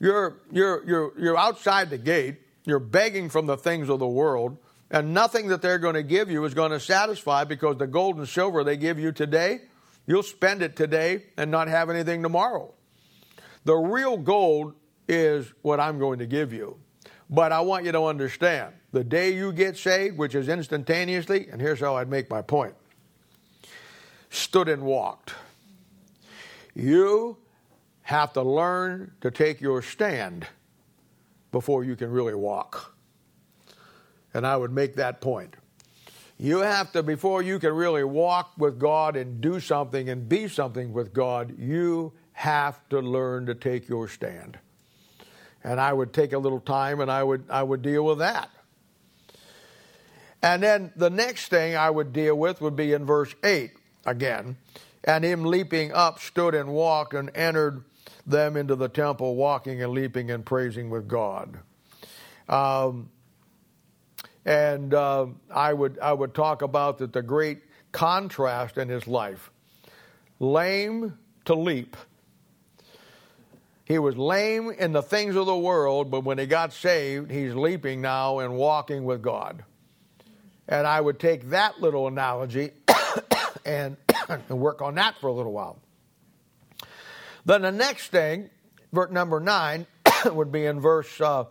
You're, 0.00 0.36
you're, 0.50 0.84
you're, 0.84 1.12
you're 1.18 1.36
outside 1.36 1.90
the 1.90 1.98
gate, 1.98 2.36
you're 2.64 2.78
begging 2.78 3.28
from 3.28 3.46
the 3.46 3.56
things 3.56 3.88
of 3.88 3.98
the 3.98 4.06
world, 4.06 4.56
and 4.90 5.12
nothing 5.12 5.48
that 5.48 5.62
they're 5.62 5.78
going 5.78 5.94
to 5.94 6.02
give 6.02 6.30
you 6.30 6.44
is 6.44 6.54
going 6.54 6.70
to 6.70 6.80
satisfy 6.80 7.44
because 7.44 7.76
the 7.76 7.86
gold 7.86 8.16
and 8.16 8.28
silver 8.28 8.64
they 8.64 8.76
give 8.76 8.98
you 8.98 9.12
today, 9.12 9.60
you'll 10.06 10.22
spend 10.22 10.62
it 10.62 10.76
today 10.76 11.24
and 11.36 11.50
not 11.50 11.68
have 11.68 11.90
anything 11.90 12.22
tomorrow. 12.22 12.72
The 13.64 13.74
real 13.74 14.16
gold 14.16 14.74
is 15.06 15.52
what 15.62 15.80
I'm 15.80 15.98
going 15.98 16.20
to 16.20 16.26
give 16.26 16.52
you. 16.52 16.78
But 17.30 17.52
I 17.52 17.60
want 17.60 17.84
you 17.84 17.92
to 17.92 18.04
understand 18.04 18.72
the 18.92 19.04
day 19.04 19.34
you 19.34 19.52
get 19.52 19.76
saved, 19.76 20.16
which 20.16 20.34
is 20.34 20.48
instantaneously, 20.48 21.48
and 21.50 21.60
here's 21.60 21.80
how 21.80 21.96
I'd 21.96 22.08
make 22.08 22.30
my 22.30 22.42
point 22.42 22.74
stood 24.30 24.68
and 24.68 24.82
walked. 24.82 25.34
You 26.74 27.36
have 28.02 28.32
to 28.34 28.42
learn 28.42 29.12
to 29.20 29.30
take 29.30 29.60
your 29.60 29.82
stand 29.82 30.46
before 31.50 31.84
you 31.84 31.96
can 31.96 32.10
really 32.10 32.34
walk. 32.34 32.94
And 34.38 34.46
I 34.46 34.56
would 34.56 34.72
make 34.72 34.94
that 34.94 35.20
point. 35.20 35.54
You 36.38 36.58
have 36.58 36.92
to, 36.92 37.02
before 37.02 37.42
you 37.42 37.58
can 37.58 37.72
really 37.72 38.04
walk 38.04 38.52
with 38.56 38.78
God 38.78 39.16
and 39.16 39.40
do 39.40 39.60
something 39.60 40.08
and 40.08 40.28
be 40.28 40.48
something 40.48 40.92
with 40.92 41.12
God, 41.12 41.58
you 41.58 42.12
have 42.32 42.88
to 42.90 43.00
learn 43.00 43.46
to 43.46 43.54
take 43.54 43.88
your 43.88 44.08
stand 44.08 44.58
and 45.64 45.80
I 45.80 45.92
would 45.92 46.12
take 46.12 46.32
a 46.32 46.38
little 46.38 46.60
time 46.60 47.00
and 47.00 47.10
I 47.10 47.22
would 47.22 47.44
I 47.50 47.62
would 47.62 47.82
deal 47.82 48.04
with 48.04 48.18
that. 48.18 48.50
And 50.42 50.62
then 50.62 50.92
the 50.94 51.10
next 51.10 51.48
thing 51.48 51.76
I 51.76 51.90
would 51.90 52.12
deal 52.12 52.36
with 52.36 52.60
would 52.60 52.76
be 52.76 52.92
in 52.92 53.04
verse 53.04 53.34
8 53.42 53.72
again. 54.06 54.56
And 55.02 55.24
him 55.24 55.44
leaping 55.44 55.92
up 55.92 56.20
stood 56.20 56.54
and 56.54 56.68
walked 56.70 57.12
and 57.12 57.30
entered 57.34 57.82
them 58.24 58.56
into 58.56 58.76
the 58.76 58.88
temple, 58.88 59.34
walking 59.34 59.82
and 59.82 59.92
leaping 59.92 60.30
and 60.30 60.46
praising 60.46 60.90
with 60.90 61.08
God. 61.08 61.58
Um, 62.48 63.10
and 64.44 64.94
uh, 64.94 65.26
I 65.50 65.72
would 65.72 65.98
I 65.98 66.12
would 66.12 66.34
talk 66.34 66.62
about 66.62 66.98
that 66.98 67.12
the 67.12 67.22
great 67.22 67.60
contrast 67.92 68.78
in 68.78 68.88
his 68.88 69.06
life, 69.06 69.50
lame 70.38 71.18
to 71.46 71.54
leap. 71.54 71.96
He 73.84 73.98
was 73.98 74.16
lame 74.16 74.70
in 74.70 74.92
the 74.92 75.02
things 75.02 75.34
of 75.34 75.46
the 75.46 75.56
world, 75.56 76.10
but 76.10 76.22
when 76.22 76.36
he 76.36 76.44
got 76.44 76.74
saved, 76.74 77.30
he's 77.30 77.54
leaping 77.54 78.02
now 78.02 78.40
and 78.40 78.54
walking 78.54 79.04
with 79.04 79.22
God. 79.22 79.64
And 80.68 80.86
I 80.86 81.00
would 81.00 81.18
take 81.18 81.48
that 81.48 81.80
little 81.80 82.06
analogy 82.06 82.72
and, 83.64 83.96
and 84.28 84.60
work 84.60 84.82
on 84.82 84.96
that 84.96 85.16
for 85.20 85.28
a 85.28 85.32
little 85.32 85.52
while. 85.52 85.78
Then 87.46 87.62
the 87.62 87.72
next 87.72 88.08
thing, 88.08 88.50
verse 88.92 89.10
number 89.10 89.40
nine, 89.40 89.86
would 90.26 90.52
be 90.52 90.66
in 90.66 90.80
verse 90.80 91.18
uh, 91.18 91.44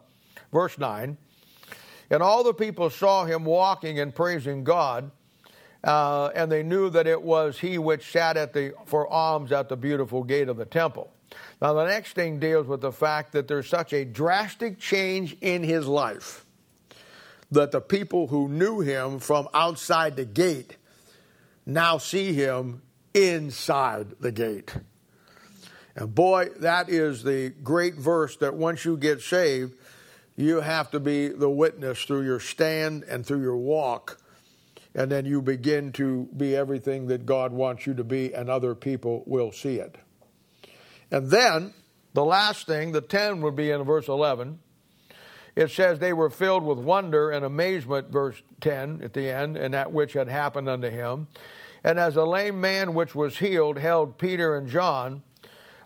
verse 0.53 0.77
nine. 0.77 1.17
And 2.09 2.23
all 2.23 2.43
the 2.43 2.53
people 2.53 2.89
saw 2.89 3.25
him 3.25 3.43
walking 3.43 3.99
and 3.99 4.13
praising 4.15 4.63
God, 4.63 5.11
uh, 5.83 6.27
and 6.35 6.51
they 6.51 6.63
knew 6.63 6.89
that 6.89 7.07
it 7.07 7.21
was 7.21 7.59
he 7.59 7.77
which 7.77 8.11
sat 8.11 8.37
at 8.37 8.53
the 8.53 8.73
for 8.85 9.07
alms 9.07 9.51
at 9.51 9.69
the 9.69 9.77
beautiful 9.77 10.23
gate 10.23 10.49
of 10.49 10.57
the 10.57 10.65
temple. 10.65 11.11
Now, 11.61 11.73
the 11.73 11.85
next 11.85 12.13
thing 12.13 12.39
deals 12.39 12.67
with 12.67 12.81
the 12.81 12.91
fact 12.91 13.33
that 13.33 13.47
there's 13.47 13.67
such 13.67 13.93
a 13.93 14.05
drastic 14.05 14.79
change 14.79 15.35
in 15.41 15.63
his 15.63 15.87
life 15.87 16.45
that 17.51 17.71
the 17.71 17.81
people 17.81 18.27
who 18.27 18.47
knew 18.47 18.79
him 18.81 19.19
from 19.19 19.47
outside 19.53 20.15
the 20.15 20.25
gate 20.25 20.77
now 21.65 21.97
see 21.97 22.33
him 22.33 22.81
inside 23.13 24.07
the 24.19 24.31
gate. 24.31 24.75
And 25.95 26.13
boy, 26.13 26.49
that 26.59 26.89
is 26.89 27.23
the 27.23 27.49
great 27.49 27.95
verse 27.95 28.37
that 28.37 28.53
once 28.53 28.85
you 28.85 28.97
get 28.97 29.21
saved, 29.21 29.73
you 30.37 30.61
have 30.61 30.91
to 30.91 30.99
be 30.99 31.29
the 31.29 31.49
witness 31.49 32.03
through 32.03 32.23
your 32.23 32.39
stand 32.39 33.03
and 33.03 33.25
through 33.25 33.41
your 33.41 33.57
walk. 33.57 34.19
And 34.93 35.11
then 35.11 35.25
you 35.25 35.41
begin 35.41 35.91
to 35.93 36.29
be 36.37 36.55
everything 36.55 37.07
that 37.07 37.25
God 37.25 37.51
wants 37.51 37.85
you 37.85 37.93
to 37.95 38.03
be, 38.03 38.33
and 38.33 38.49
other 38.49 38.73
people 38.73 39.23
will 39.25 39.51
see 39.51 39.75
it. 39.75 39.97
And 41.11 41.29
then 41.29 41.73
the 42.13 42.23
last 42.23 42.67
thing, 42.67 42.91
the 42.91 43.01
10 43.01 43.41
would 43.41 43.55
be 43.55 43.71
in 43.71 43.83
verse 43.83 44.07
11. 44.07 44.59
It 45.55 45.71
says 45.71 45.97
they 45.97 46.13
were 46.13 46.29
filled 46.29 46.63
with 46.63 46.77
wonder 46.77 47.31
and 47.31 47.43
amazement, 47.43 48.11
verse 48.11 48.41
10 48.61 49.01
at 49.03 49.13
the 49.13 49.29
end, 49.29 49.57
and 49.57 49.73
that 49.73 49.91
which 49.91 50.13
had 50.13 50.27
happened 50.27 50.69
unto 50.69 50.89
him. 50.89 51.27
And 51.83 51.99
as 51.99 52.15
a 52.15 52.25
lame 52.25 52.61
man 52.61 52.93
which 52.93 53.15
was 53.15 53.39
healed 53.39 53.77
held 53.77 54.17
Peter 54.17 54.55
and 54.55 54.67
John, 54.67 55.23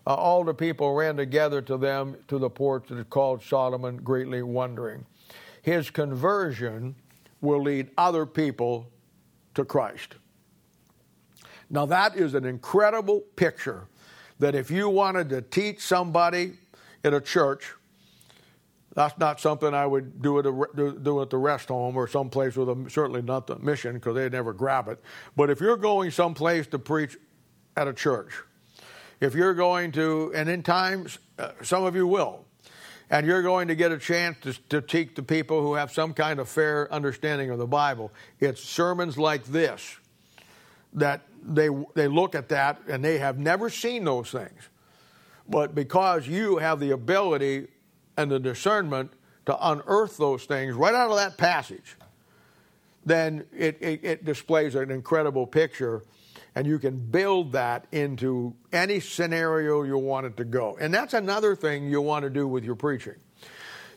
uh, 0.06 0.14
all 0.14 0.44
the 0.44 0.54
people 0.54 0.94
ran 0.94 1.16
together 1.16 1.62
to 1.62 1.76
them 1.76 2.16
to 2.28 2.38
the 2.38 2.50
porch 2.50 2.88
that 2.88 2.98
is 2.98 3.06
called 3.08 3.42
Solomon, 3.42 3.98
greatly 3.98 4.42
wondering. 4.42 5.06
His 5.62 5.90
conversion 5.90 6.94
will 7.40 7.62
lead 7.62 7.90
other 7.96 8.26
people 8.26 8.90
to 9.54 9.64
Christ. 9.64 10.16
Now, 11.70 11.86
that 11.86 12.16
is 12.16 12.34
an 12.34 12.44
incredible 12.44 13.20
picture 13.36 13.86
that 14.38 14.54
if 14.54 14.70
you 14.70 14.88
wanted 14.88 15.28
to 15.30 15.40
teach 15.42 15.80
somebody 15.80 16.54
in 17.04 17.14
a 17.14 17.20
church 17.20 17.74
That's 18.94 19.16
not 19.18 19.40
something 19.40 19.72
I 19.72 19.86
would 19.86 20.20
do 20.20 20.38
at, 20.38 20.46
a, 20.46 20.66
do, 20.74 20.98
do 20.98 21.22
at 21.22 21.30
the 21.30 21.38
rest 21.38 21.68
home 21.68 21.96
or 21.96 22.06
someplace 22.06 22.56
with 22.56 22.68
a, 22.68 22.90
certainly 22.90 23.22
not 23.22 23.46
the 23.46 23.58
mission 23.58 23.94
because 23.94 24.14
they'd 24.14 24.32
never 24.32 24.52
grab 24.52 24.88
it. 24.88 25.00
But 25.34 25.48
if 25.48 25.60
you're 25.60 25.78
going 25.78 26.10
someplace 26.10 26.66
to 26.68 26.78
preach 26.78 27.16
at 27.76 27.88
a 27.88 27.94
church, 27.94 28.32
if 29.22 29.34
you're 29.34 29.54
going 29.54 29.92
to, 29.92 30.32
and 30.34 30.48
in 30.48 30.62
times, 30.62 31.18
uh, 31.38 31.52
some 31.62 31.84
of 31.84 31.94
you 31.94 32.06
will, 32.06 32.44
and 33.08 33.26
you're 33.26 33.42
going 33.42 33.68
to 33.68 33.74
get 33.74 33.92
a 33.92 33.98
chance 33.98 34.36
to, 34.40 34.52
to 34.68 34.80
teach 34.80 35.14
the 35.14 35.22
people 35.22 35.62
who 35.62 35.74
have 35.74 35.92
some 35.92 36.12
kind 36.12 36.40
of 36.40 36.48
fair 36.48 36.92
understanding 36.92 37.50
of 37.50 37.58
the 37.58 37.66
Bible, 37.66 38.10
it's 38.40 38.62
sermons 38.62 39.18
like 39.18 39.44
this 39.44 39.96
that 40.94 41.22
they, 41.42 41.68
they 41.94 42.08
look 42.08 42.34
at 42.34 42.48
that 42.50 42.80
and 42.88 43.04
they 43.04 43.18
have 43.18 43.38
never 43.38 43.70
seen 43.70 44.04
those 44.04 44.30
things. 44.30 44.68
But 45.48 45.74
because 45.74 46.26
you 46.26 46.58
have 46.58 46.80
the 46.80 46.90
ability 46.90 47.68
and 48.16 48.30
the 48.30 48.40
discernment 48.40 49.12
to 49.46 49.70
unearth 49.70 50.16
those 50.16 50.44
things 50.44 50.74
right 50.74 50.94
out 50.94 51.10
of 51.10 51.16
that 51.16 51.36
passage, 51.36 51.96
then 53.04 53.44
it, 53.56 53.78
it, 53.80 54.04
it, 54.04 54.24
displays 54.24 54.74
an 54.74 54.90
incredible 54.90 55.46
picture, 55.46 56.02
and 56.54 56.66
you 56.66 56.78
can 56.78 56.98
build 56.98 57.52
that 57.52 57.86
into 57.92 58.54
any 58.72 59.00
scenario 59.00 59.82
you 59.82 59.96
want 59.96 60.26
it 60.26 60.36
to 60.36 60.44
go. 60.44 60.76
And 60.80 60.92
that's 60.92 61.14
another 61.14 61.56
thing 61.56 61.88
you 61.88 62.00
want 62.00 62.24
to 62.24 62.30
do 62.30 62.46
with 62.46 62.64
your 62.64 62.74
preaching. 62.74 63.14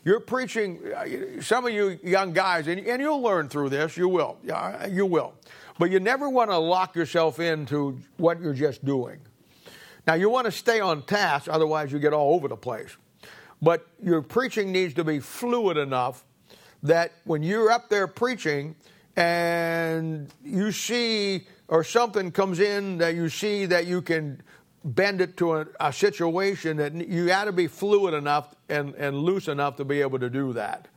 You're 0.03 0.19
preaching, 0.19 0.79
uh, 0.95 1.41
some 1.41 1.65
of 1.65 1.73
you 1.73 1.99
young 2.03 2.31
guys, 2.31 2.67
and, 2.67 2.79
and 2.85 3.01
you'll 3.01 3.21
learn 3.21 3.49
through 3.49 3.69
this, 3.69 3.97
you 3.97 4.07
will, 4.07 4.37
you 4.89 5.05
will. 5.05 5.33
But 5.79 5.89
you 5.89 5.99
never 5.99 6.29
want 6.29 6.51
to 6.51 6.57
lock 6.57 6.95
yourself 6.95 7.39
into 7.39 7.99
what 8.17 8.39
you're 8.39 8.53
just 8.53 8.85
doing. 8.85 9.19
Now, 10.07 10.13
you 10.13 10.29
want 10.29 10.45
to 10.45 10.51
stay 10.51 10.79
on 10.79 11.01
task, 11.01 11.47
otherwise, 11.49 11.91
you 11.91 11.97
get 11.97 12.13
all 12.13 12.35
over 12.35 12.47
the 12.47 12.55
place. 12.55 12.95
But 13.61 13.87
your 14.01 14.21
preaching 14.21 14.71
needs 14.71 14.93
to 14.93 15.03
be 15.03 15.19
fluid 15.19 15.77
enough 15.77 16.23
that 16.83 17.13
when 17.23 17.41
you're 17.41 17.71
up 17.71 17.89
there 17.89 18.05
preaching 18.05 18.75
and 19.15 20.31
you 20.43 20.71
see, 20.71 21.47
or 21.67 21.83
something 21.83 22.31
comes 22.31 22.59
in 22.59 22.97
that 22.99 23.15
you 23.15 23.29
see 23.29 23.65
that 23.65 23.87
you 23.87 24.01
can 24.01 24.41
bend 24.83 25.19
it 25.19 25.35
to 25.37 25.55
a, 25.55 25.65
a 25.79 25.91
situation 25.91 26.77
that 26.77 26.93
you 26.93 27.25
got 27.27 27.45
to 27.45 27.51
be 27.51 27.67
fluid 27.67 28.13
enough 28.13 28.53
and, 28.69 28.93
and 28.95 29.17
loose 29.17 29.47
enough 29.47 29.75
to 29.77 29.85
be 29.85 30.01
able 30.01 30.19
to 30.19 30.29
do 30.29 30.53
that. 30.53 30.87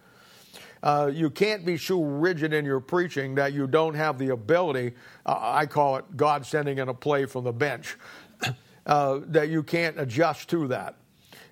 Uh, 0.82 1.10
you 1.12 1.30
can't 1.30 1.64
be 1.64 1.76
so 1.76 2.02
rigid 2.02 2.52
in 2.52 2.64
your 2.64 2.80
preaching 2.80 3.34
that 3.34 3.52
you 3.52 3.66
don't 3.66 3.94
have 3.94 4.18
the 4.18 4.28
ability. 4.28 4.94
Uh, 5.26 5.36
I 5.40 5.66
call 5.66 5.96
it 5.96 6.04
God 6.16 6.46
sending 6.46 6.78
in 6.78 6.88
a 6.88 6.94
play 6.94 7.26
from 7.26 7.44
the 7.44 7.52
bench. 7.52 7.96
Uh, 8.86 9.20
that 9.26 9.50
you 9.50 9.62
can't 9.62 10.00
adjust 10.00 10.48
to 10.48 10.66
that. 10.66 10.94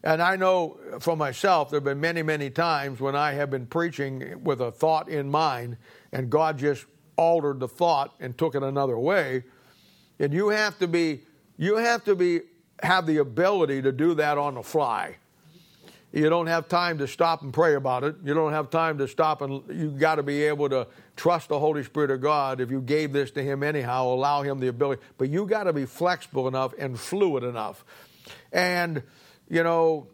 And 0.02 0.22
I 0.22 0.36
know 0.36 0.78
for 1.00 1.14
myself, 1.18 1.68
there 1.68 1.76
have 1.76 1.84
been 1.84 2.00
many, 2.00 2.22
many 2.22 2.48
times 2.48 2.98
when 2.98 3.14
I 3.14 3.32
have 3.32 3.50
been 3.50 3.66
preaching 3.66 4.42
with 4.42 4.62
a 4.62 4.72
thought 4.72 5.10
in 5.10 5.28
mind, 5.28 5.76
and 6.12 6.30
God 6.30 6.56
just 6.56 6.86
altered 7.16 7.60
the 7.60 7.68
thought 7.68 8.14
and 8.20 8.36
took 8.36 8.54
it 8.54 8.62
another 8.62 8.98
way. 8.98 9.44
And 10.18 10.32
you 10.32 10.48
have 10.48 10.78
to 10.78 10.88
be, 10.88 11.22
you 11.56 11.76
have 11.76 12.04
to 12.04 12.14
be, 12.14 12.40
have 12.82 13.06
the 13.06 13.18
ability 13.18 13.82
to 13.82 13.92
do 13.92 14.14
that 14.14 14.38
on 14.38 14.54
the 14.54 14.62
fly. 14.62 15.16
You 16.12 16.30
don't 16.30 16.46
have 16.46 16.68
time 16.68 16.98
to 16.98 17.06
stop 17.06 17.42
and 17.42 17.52
pray 17.52 17.74
about 17.74 18.02
it. 18.04 18.16
You 18.24 18.32
don't 18.32 18.52
have 18.52 18.70
time 18.70 18.96
to 18.98 19.08
stop 19.08 19.42
and 19.42 19.62
you 19.68 19.90
got 19.90 20.14
to 20.14 20.22
be 20.22 20.44
able 20.44 20.68
to 20.70 20.86
trust 21.14 21.48
the 21.48 21.58
Holy 21.58 21.84
Spirit 21.84 22.10
of 22.10 22.22
God. 22.22 22.60
If 22.60 22.70
you 22.70 22.80
gave 22.80 23.12
this 23.12 23.30
to 23.32 23.42
Him 23.42 23.62
anyhow, 23.62 24.06
allow 24.06 24.42
Him 24.42 24.58
the 24.58 24.68
ability. 24.68 25.02
But 25.18 25.28
you 25.28 25.46
got 25.46 25.64
to 25.64 25.74
be 25.74 25.84
flexible 25.84 26.48
enough 26.48 26.72
and 26.78 26.98
fluid 26.98 27.44
enough. 27.44 27.84
And, 28.50 29.02
you 29.50 29.62
know, 29.62 30.06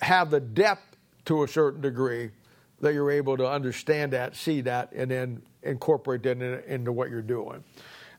have 0.00 0.30
the 0.30 0.40
depth 0.40 0.96
to 1.26 1.42
a 1.42 1.48
certain 1.48 1.80
degree 1.80 2.30
that 2.84 2.94
you're 2.94 3.10
able 3.10 3.36
to 3.36 3.48
understand 3.48 4.12
that, 4.12 4.36
see 4.36 4.60
that, 4.60 4.92
and 4.92 5.10
then 5.10 5.42
incorporate 5.62 6.22
that 6.22 6.40
into 6.66 6.92
what 6.92 7.10
you're 7.10 7.22
doing. 7.22 7.64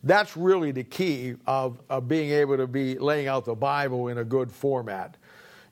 That's 0.03 0.35
really 0.35 0.71
the 0.71 0.83
key 0.83 1.35
of, 1.47 1.79
of 1.89 2.07
being 2.07 2.31
able 2.31 2.57
to 2.57 2.67
be 2.67 2.97
laying 2.97 3.27
out 3.27 3.45
the 3.45 3.55
Bible 3.55 4.09
in 4.09 4.17
a 4.17 4.23
good 4.23 4.51
format. 4.51 5.17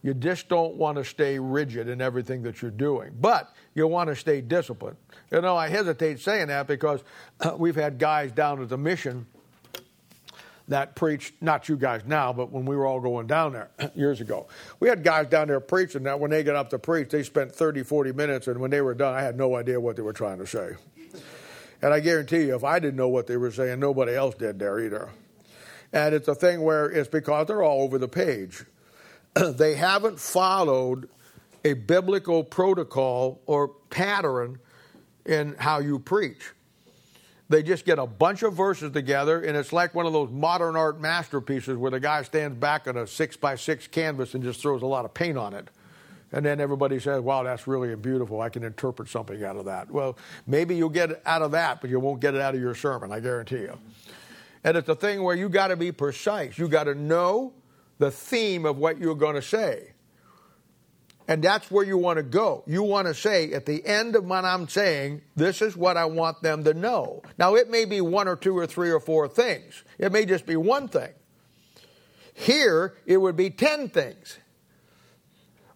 You 0.04 0.14
just 0.14 0.48
don't 0.48 0.76
want 0.76 0.98
to 0.98 1.04
stay 1.04 1.40
rigid 1.40 1.88
in 1.88 2.02
everything 2.02 2.44
that 2.44 2.62
you're 2.62 2.72
doing, 2.72 3.16
but 3.20 3.54
you 3.74 3.88
want 3.88 4.10
to 4.10 4.16
stay 4.16 4.42
disciplined. 4.42 4.98
You 5.32 5.42
know, 5.42 5.56
I 5.56 5.70
hesitate 5.70 6.20
saying 6.20 6.48
that 6.48 6.68
because 6.68 7.04
uh, 7.40 7.56
we've 7.58 7.76
had 7.76 7.98
guys 7.98 8.32
down 8.32 8.62
at 8.62 8.70
the 8.70 8.78
mission 8.78 9.26
that 10.68 10.96
preached, 10.96 11.34
not 11.42 11.68
you 11.68 11.76
guys 11.76 12.02
now, 12.06 12.32
but 12.32 12.52
when 12.52 12.66
we 12.66 12.76
were 12.76 12.86
all 12.86 13.00
going 13.00 13.28
down 13.28 13.54
there 13.54 13.70
years 13.96 14.22
ago. 14.22 14.48
We 14.80 14.88
had 14.88 15.04
guys 15.04 15.28
down 15.28 15.48
there 15.48 15.60
preaching 15.60 16.04
that 16.04 16.20
when 16.20 16.32
they 16.32 16.44
got 16.44 16.56
up 16.56 16.70
to 16.70 16.80
preach, 16.80 17.10
they 17.10 17.24
spent 17.24 17.54
30, 17.54 17.84
40 17.84 18.14
minutes, 18.14 18.48
and 18.48 18.60
when 18.60 18.72
they 18.72 18.82
were 18.82 18.94
done, 18.94 19.14
I 19.14 19.22
had 19.22 19.38
no 19.38 19.56
idea 19.56 19.80
what 19.80 19.96
they 19.96 20.02
were 20.02 20.14
trying 20.14 20.38
to 20.40 20.48
say. 20.48 20.72
And 21.82 21.94
I 21.94 22.00
guarantee 22.00 22.44
you, 22.44 22.56
if 22.56 22.64
I 22.64 22.80
didn't 22.80 22.96
know 22.96 23.10
what 23.10 23.28
they 23.28 23.36
were 23.36 23.52
saying, 23.52 23.80
nobody 23.80 24.16
else 24.16 24.36
did 24.36 24.58
there 24.58 24.80
either. 24.80 25.10
And 25.92 26.16
it's 26.16 26.30
a 26.30 26.36
thing 26.36 26.62
where 26.62 26.90
it's 26.90 27.10
because 27.10 27.48
they're 27.48 27.62
all 27.62 27.82
over 27.82 27.98
the 27.98 28.08
page. 28.08 28.64
they 29.34 29.76
haven't 29.76 30.20
followed 30.20 31.10
a 31.66 31.74
biblical 31.74 32.44
protocol 32.44 33.42
or 33.46 33.68
pattern 33.90 34.60
in 35.26 35.56
how 35.58 35.80
you 35.80 36.00
preach. 36.00 36.52
They 37.50 37.62
just 37.62 37.86
get 37.86 38.00
a 38.00 38.08
bunch 38.08 38.42
of 38.42 38.54
verses 38.54 38.92
together, 38.94 39.42
and 39.42 39.56
it's 39.58 39.74
like 39.74 39.94
one 39.94 40.06
of 40.06 40.14
those 40.14 40.32
modern 40.32 40.76
art 40.76 41.00
masterpieces 41.00 41.78
where 41.78 41.92
the 41.92 42.00
guy 42.00 42.24
stands 42.24 42.58
back 42.58 42.88
on 42.88 42.98
a 42.98 43.06
six 43.06 43.36
by 43.36 43.56
six 43.56 43.88
canvas 43.88 44.34
and 44.34 44.44
just 44.44 44.62
throws 44.62 44.82
a 44.82 44.88
lot 44.88 45.06
of 45.06 45.14
paint 45.14 45.38
on 45.38 45.54
it. 45.54 45.70
And 46.32 46.44
then 46.44 46.60
everybody 46.60 47.00
says, 47.00 47.22
wow, 47.22 47.44
that's 47.44 47.68
really 47.68 47.94
beautiful. 47.96 48.42
I 48.42 48.50
can 48.50 48.64
interpret 48.64 49.08
something 49.08 49.44
out 49.44 49.56
of 49.56 49.66
that. 49.66 49.92
Well, 49.92 50.18
maybe 50.48 50.76
you'll 50.76 50.90
get 50.90 51.12
it 51.12 51.22
out 51.26 51.44
of 51.44 51.52
that, 51.52 51.80
but 51.80 51.92
you 51.92 52.00
won't 52.00 52.22
get 52.22 52.34
it 52.34 52.42
out 52.42 52.56
of 52.56 52.62
your 52.62 52.74
sermon, 52.74 53.12
I 53.12 53.20
guarantee 53.20 53.60
you. 53.60 53.78
And 54.64 54.76
it's 54.76 54.90
a 54.90 54.96
thing 54.96 55.22
where 55.22 55.36
you 55.36 55.48
got 55.48 55.68
to 55.68 55.76
be 55.76 55.92
precise. 55.92 56.58
You 56.58 56.68
got 56.68 56.86
to 56.86 56.96
know 56.96 57.54
the 58.00 58.10
theme 58.10 58.66
of 58.66 58.78
what 58.78 58.98
you're 58.98 59.14
going 59.14 59.36
to 59.36 59.42
say. 59.44 59.93
And 61.28 61.44
that's 61.44 61.72
where 61.72 61.86
you 61.86 61.98
want 61.98 62.18
to 62.18 62.24
go. 62.24 62.64
You 62.68 62.84
want 62.84 63.08
to 63.08 63.14
say, 63.14 63.54
at 63.54 63.66
the 63.66 63.86
end 63.86 64.16
of 64.16 64.26
what 64.26 64.44
I'm 64.44 64.68
saying, 64.68 65.22
this 65.36 65.62
is 65.62 65.78
what 65.78 65.96
I 65.96 66.06
want 66.06 66.42
them 66.42 66.64
to 66.66 66.74
know. 66.74 67.24
Now, 67.38 67.56
it 67.56 67.70
may 67.70 67.86
be 67.86 68.02
one 68.02 68.28
or 68.28 68.36
two 68.36 68.58
or 68.58 68.68
three 68.68 68.92
or 68.92 69.00
four 69.00 69.28
things, 69.28 69.84
it 69.98 70.12
may 70.12 70.26
just 70.26 70.46
be 70.46 70.56
one 70.56 70.88
thing. 70.88 71.12
Here, 72.34 72.96
it 73.06 73.18
would 73.18 73.36
be 73.36 73.52
10 73.52 73.90
things. 73.90 74.40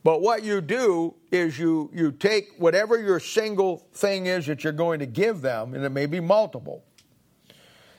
But 0.04 0.22
what 0.22 0.44
you 0.44 0.62
do 0.62 1.16
is 1.32 1.60
you, 1.60 1.92
you 1.94 2.12
take 2.12 2.54
whatever 2.58 2.98
your 2.98 3.20
single 3.20 3.86
thing 3.94 4.26
is 4.26 4.48
that 4.48 4.64
you're 4.64 4.74
going 4.74 5.00
to 5.00 5.06
give 5.06 5.42
them, 5.42 5.74
and 5.74 5.84
it 5.84 5.90
may 5.90 6.06
be 6.06 6.20
multiple, 6.20 6.84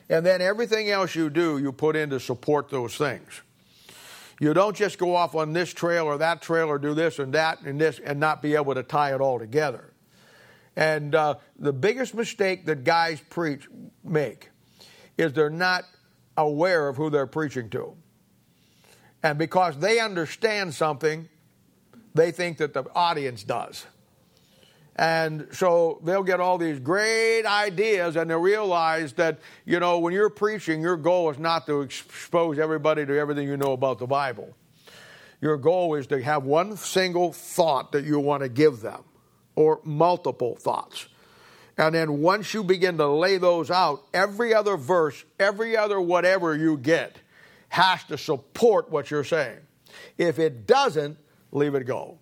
and 0.08 0.24
then 0.24 0.40
everything 0.40 0.90
else 0.90 1.14
you 1.14 1.28
do, 1.28 1.58
you 1.58 1.70
put 1.70 1.96
in 1.96 2.10
to 2.10 2.18
support 2.18 2.70
those 2.70 2.96
things. 2.96 3.42
You 4.40 4.54
don't 4.54 4.76
just 4.76 4.98
go 4.98 5.16
off 5.16 5.34
on 5.34 5.52
this 5.52 5.72
trail 5.72 6.06
or 6.06 6.18
that 6.18 6.42
trail 6.42 6.68
or 6.68 6.78
do 6.78 6.94
this 6.94 7.18
and 7.18 7.32
that 7.34 7.60
and 7.62 7.80
this 7.80 7.98
and 7.98 8.20
not 8.20 8.40
be 8.40 8.54
able 8.54 8.74
to 8.74 8.82
tie 8.82 9.14
it 9.14 9.20
all 9.20 9.38
together. 9.38 9.92
And 10.76 11.14
uh, 11.14 11.34
the 11.58 11.72
biggest 11.72 12.14
mistake 12.14 12.66
that 12.66 12.84
guys 12.84 13.20
preach 13.30 13.68
make 14.04 14.50
is 15.16 15.32
they're 15.32 15.50
not 15.50 15.84
aware 16.36 16.88
of 16.88 16.96
who 16.96 17.10
they're 17.10 17.26
preaching 17.26 17.68
to. 17.70 17.96
And 19.24 19.38
because 19.38 19.76
they 19.78 19.98
understand 19.98 20.72
something, 20.72 21.28
they 22.14 22.30
think 22.30 22.58
that 22.58 22.74
the 22.74 22.84
audience 22.94 23.42
does. 23.42 23.86
And 24.98 25.46
so 25.52 26.00
they'll 26.02 26.24
get 26.24 26.40
all 26.40 26.58
these 26.58 26.80
great 26.80 27.44
ideas 27.44 28.16
and 28.16 28.28
they'll 28.28 28.40
realize 28.40 29.12
that, 29.12 29.38
you 29.64 29.78
know, 29.78 30.00
when 30.00 30.12
you're 30.12 30.28
preaching, 30.28 30.82
your 30.82 30.96
goal 30.96 31.30
is 31.30 31.38
not 31.38 31.66
to 31.66 31.82
expose 31.82 32.58
everybody 32.58 33.06
to 33.06 33.16
everything 33.16 33.46
you 33.46 33.56
know 33.56 33.72
about 33.72 34.00
the 34.00 34.08
Bible. 34.08 34.56
Your 35.40 35.56
goal 35.56 35.94
is 35.94 36.08
to 36.08 36.20
have 36.20 36.42
one 36.42 36.76
single 36.76 37.32
thought 37.32 37.92
that 37.92 38.04
you 38.04 38.18
want 38.18 38.42
to 38.42 38.48
give 38.48 38.80
them 38.80 39.04
or 39.54 39.80
multiple 39.84 40.56
thoughts. 40.56 41.06
And 41.76 41.94
then 41.94 42.20
once 42.20 42.52
you 42.52 42.64
begin 42.64 42.98
to 42.98 43.06
lay 43.06 43.38
those 43.38 43.70
out, 43.70 44.02
every 44.12 44.52
other 44.52 44.76
verse, 44.76 45.24
every 45.38 45.76
other 45.76 46.00
whatever 46.00 46.56
you 46.56 46.76
get 46.76 47.16
has 47.68 48.02
to 48.04 48.18
support 48.18 48.90
what 48.90 49.12
you're 49.12 49.22
saying. 49.22 49.58
If 50.16 50.40
it 50.40 50.66
doesn't, 50.66 51.18
leave 51.52 51.76
it 51.76 51.86
go. 51.86 52.18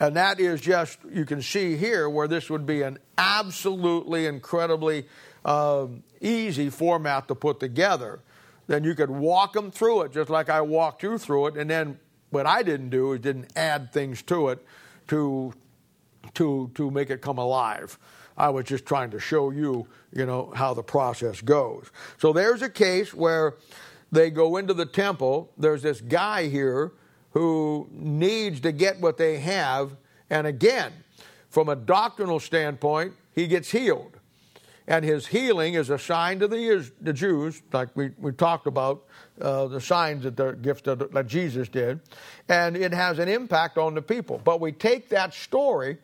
And 0.00 0.16
that 0.16 0.40
is 0.40 0.60
just, 0.60 0.98
you 1.10 1.24
can 1.24 1.40
see 1.40 1.76
here 1.76 2.10
where 2.10 2.26
this 2.26 2.50
would 2.50 2.66
be 2.66 2.82
an 2.82 2.98
absolutely 3.16 4.26
incredibly 4.26 5.06
um, 5.44 6.02
easy 6.20 6.68
format 6.70 7.28
to 7.28 7.34
put 7.34 7.60
together. 7.60 8.20
Then 8.66 8.82
you 8.82 8.94
could 8.94 9.10
walk 9.10 9.52
them 9.52 9.70
through 9.70 10.02
it 10.02 10.12
just 10.12 10.30
like 10.30 10.48
I 10.48 10.62
walked 10.62 11.02
you 11.02 11.18
through 11.18 11.48
it. 11.48 11.56
And 11.56 11.70
then 11.70 11.98
what 12.30 12.46
I 12.46 12.62
didn't 12.62 12.90
do 12.90 13.12
is 13.12 13.20
didn't 13.20 13.52
add 13.56 13.92
things 13.92 14.22
to 14.22 14.48
it 14.48 14.64
to, 15.08 15.52
to, 16.34 16.70
to 16.74 16.90
make 16.90 17.10
it 17.10 17.20
come 17.20 17.38
alive. 17.38 17.98
I 18.36 18.48
was 18.48 18.64
just 18.64 18.84
trying 18.86 19.10
to 19.10 19.20
show 19.20 19.50
you, 19.50 19.86
you 20.12 20.26
know, 20.26 20.52
how 20.56 20.74
the 20.74 20.82
process 20.82 21.40
goes. 21.40 21.90
So 22.18 22.32
there's 22.32 22.62
a 22.62 22.70
case 22.70 23.14
where 23.14 23.54
they 24.10 24.30
go 24.30 24.56
into 24.56 24.74
the 24.74 24.86
temple. 24.86 25.52
There's 25.56 25.82
this 25.82 26.00
guy 26.00 26.48
here 26.48 26.92
who 27.34 27.88
needs 27.90 28.60
to 28.60 28.72
get 28.72 29.00
what 29.00 29.16
they 29.18 29.38
have. 29.38 29.90
And 30.30 30.46
again, 30.46 30.92
from 31.50 31.68
a 31.68 31.76
doctrinal 31.76 32.40
standpoint, 32.40 33.12
he 33.34 33.48
gets 33.48 33.70
healed. 33.70 34.16
And 34.86 35.04
his 35.04 35.26
healing 35.26 35.74
is 35.74 35.90
a 35.90 35.98
sign 35.98 36.38
to 36.40 36.48
the, 36.48 36.90
the 37.00 37.12
Jews, 37.12 37.60
like 37.72 37.88
we, 37.96 38.10
we 38.18 38.32
talked 38.32 38.66
about, 38.66 39.04
uh, 39.40 39.66
the 39.66 39.80
signs 39.80 40.22
that 40.22 40.36
the 40.36 40.52
gifts 40.52 40.82
that, 40.82 41.10
that 41.12 41.26
Jesus 41.26 41.68
did. 41.68 42.00
And 42.48 42.76
it 42.76 42.92
has 42.92 43.18
an 43.18 43.28
impact 43.28 43.78
on 43.78 43.94
the 43.94 44.02
people. 44.02 44.40
But 44.44 44.60
we 44.60 44.70
take 44.70 45.08
that 45.08 45.34
story 45.34 45.98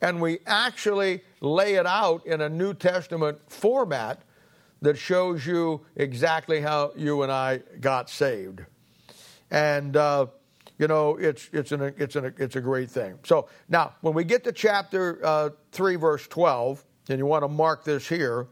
and 0.00 0.20
we 0.20 0.38
actually 0.46 1.22
lay 1.40 1.74
it 1.74 1.86
out 1.86 2.24
in 2.24 2.40
a 2.40 2.48
New 2.48 2.74
Testament 2.74 3.38
format 3.50 4.20
that 4.82 4.96
shows 4.96 5.44
you 5.44 5.80
exactly 5.96 6.60
how 6.60 6.92
you 6.94 7.22
and 7.22 7.32
I 7.32 7.62
got 7.80 8.10
saved. 8.10 8.60
And, 9.50 9.96
uh, 9.96 10.26
you 10.78 10.88
know, 10.88 11.16
it's, 11.16 11.48
it's, 11.52 11.72
an, 11.72 11.94
it's, 11.96 12.16
an, 12.16 12.34
it's 12.38 12.56
a 12.56 12.60
great 12.60 12.90
thing. 12.90 13.18
So 13.24 13.48
now, 13.68 13.94
when 14.00 14.14
we 14.14 14.24
get 14.24 14.44
to 14.44 14.52
chapter 14.52 15.24
uh, 15.24 15.50
3, 15.72 15.96
verse 15.96 16.26
12, 16.26 16.84
and 17.08 17.18
you 17.18 17.26
want 17.26 17.44
to 17.44 17.48
mark 17.48 17.84
this 17.84 18.08
here, 18.08 18.48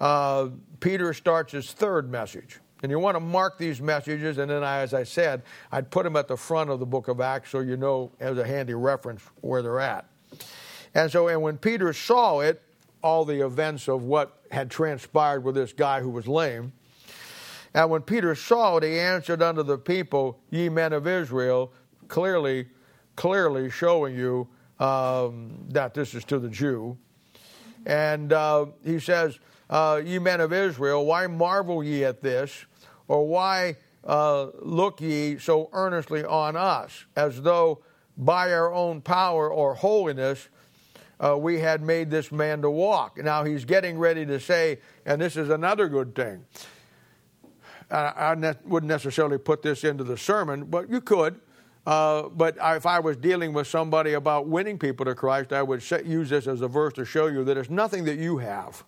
uh, 0.00 0.48
Peter 0.80 1.12
starts 1.12 1.52
his 1.52 1.72
third 1.72 2.10
message. 2.10 2.60
And 2.82 2.92
you 2.92 2.98
want 3.00 3.16
to 3.16 3.20
mark 3.20 3.58
these 3.58 3.80
messages, 3.80 4.38
and 4.38 4.48
then, 4.50 4.62
I, 4.62 4.80
as 4.82 4.94
I 4.94 5.02
said, 5.02 5.42
I'd 5.72 5.90
put 5.90 6.04
them 6.04 6.14
at 6.14 6.28
the 6.28 6.36
front 6.36 6.70
of 6.70 6.78
the 6.78 6.86
book 6.86 7.08
of 7.08 7.20
Acts 7.20 7.50
so 7.50 7.58
you 7.58 7.76
know 7.76 8.12
as 8.20 8.38
a 8.38 8.46
handy 8.46 8.74
reference 8.74 9.22
where 9.40 9.62
they're 9.62 9.80
at. 9.80 10.08
And 10.94 11.10
so, 11.10 11.26
and 11.26 11.42
when 11.42 11.58
Peter 11.58 11.92
saw 11.92 12.40
it, 12.40 12.62
all 13.02 13.24
the 13.24 13.44
events 13.44 13.88
of 13.88 14.04
what 14.04 14.42
had 14.50 14.70
transpired 14.70 15.42
with 15.42 15.54
this 15.54 15.72
guy 15.72 16.00
who 16.00 16.10
was 16.10 16.28
lame, 16.28 16.72
and 17.74 17.90
when 17.90 18.02
Peter 18.02 18.34
saw 18.34 18.76
it, 18.78 18.84
he 18.84 18.98
answered 18.98 19.42
unto 19.42 19.62
the 19.62 19.78
people, 19.78 20.40
Ye 20.50 20.68
men 20.68 20.92
of 20.92 21.06
Israel, 21.06 21.72
clearly, 22.08 22.66
clearly 23.16 23.70
showing 23.70 24.16
you 24.16 24.48
um, 24.78 25.66
that 25.70 25.94
this 25.94 26.14
is 26.14 26.24
to 26.24 26.38
the 26.38 26.48
Jew. 26.48 26.96
And 27.86 28.32
uh, 28.32 28.66
he 28.84 28.98
says, 28.98 29.38
uh, 29.70 30.00
Ye 30.04 30.18
men 30.18 30.40
of 30.40 30.52
Israel, 30.52 31.04
why 31.04 31.26
marvel 31.26 31.82
ye 31.84 32.04
at 32.04 32.22
this? 32.22 32.66
Or 33.06 33.26
why 33.26 33.76
uh, 34.04 34.48
look 34.60 35.00
ye 35.00 35.38
so 35.38 35.68
earnestly 35.72 36.24
on 36.24 36.56
us, 36.56 37.04
as 37.16 37.42
though 37.42 37.82
by 38.16 38.52
our 38.52 38.72
own 38.72 39.00
power 39.00 39.50
or 39.50 39.74
holiness 39.74 40.48
uh, 41.20 41.36
we 41.36 41.58
had 41.58 41.82
made 41.82 42.10
this 42.10 42.30
man 42.30 42.62
to 42.62 42.70
walk. 42.70 43.18
Now 43.18 43.44
he's 43.44 43.64
getting 43.64 43.98
ready 43.98 44.24
to 44.26 44.38
say, 44.38 44.78
and 45.04 45.20
this 45.20 45.36
is 45.36 45.50
another 45.50 45.88
good 45.88 46.14
thing. 46.14 46.44
I, 47.90 48.34
ne- 48.34 48.54
wouldn't 48.64 48.88
necessarily 48.88 49.38
put 49.38 49.62
this 49.62 49.84
into 49.84 50.04
the 50.04 50.16
sermon, 50.16 50.64
but 50.64 50.90
you 50.90 51.00
could. 51.00 51.40
Uh, 51.86 52.28
but 52.28 52.56
if 52.60 52.84
I 52.84 53.00
was 53.00 53.16
dealing 53.16 53.54
with 53.54 53.66
somebody 53.66 54.12
about 54.12 54.46
winning 54.46 54.78
people 54.78 55.06
to 55.06 55.14
Christ, 55.14 55.54
I 55.54 55.62
would 55.62 55.82
use 56.04 56.28
this 56.28 56.46
as 56.46 56.60
a 56.60 56.68
verse 56.68 56.92
to 56.94 57.04
show 57.06 57.28
you 57.28 57.44
that 57.44 57.56
it's 57.56 57.70
nothing 57.70 58.04
that 58.04 58.18
you 58.18 58.38
have. 58.38 58.84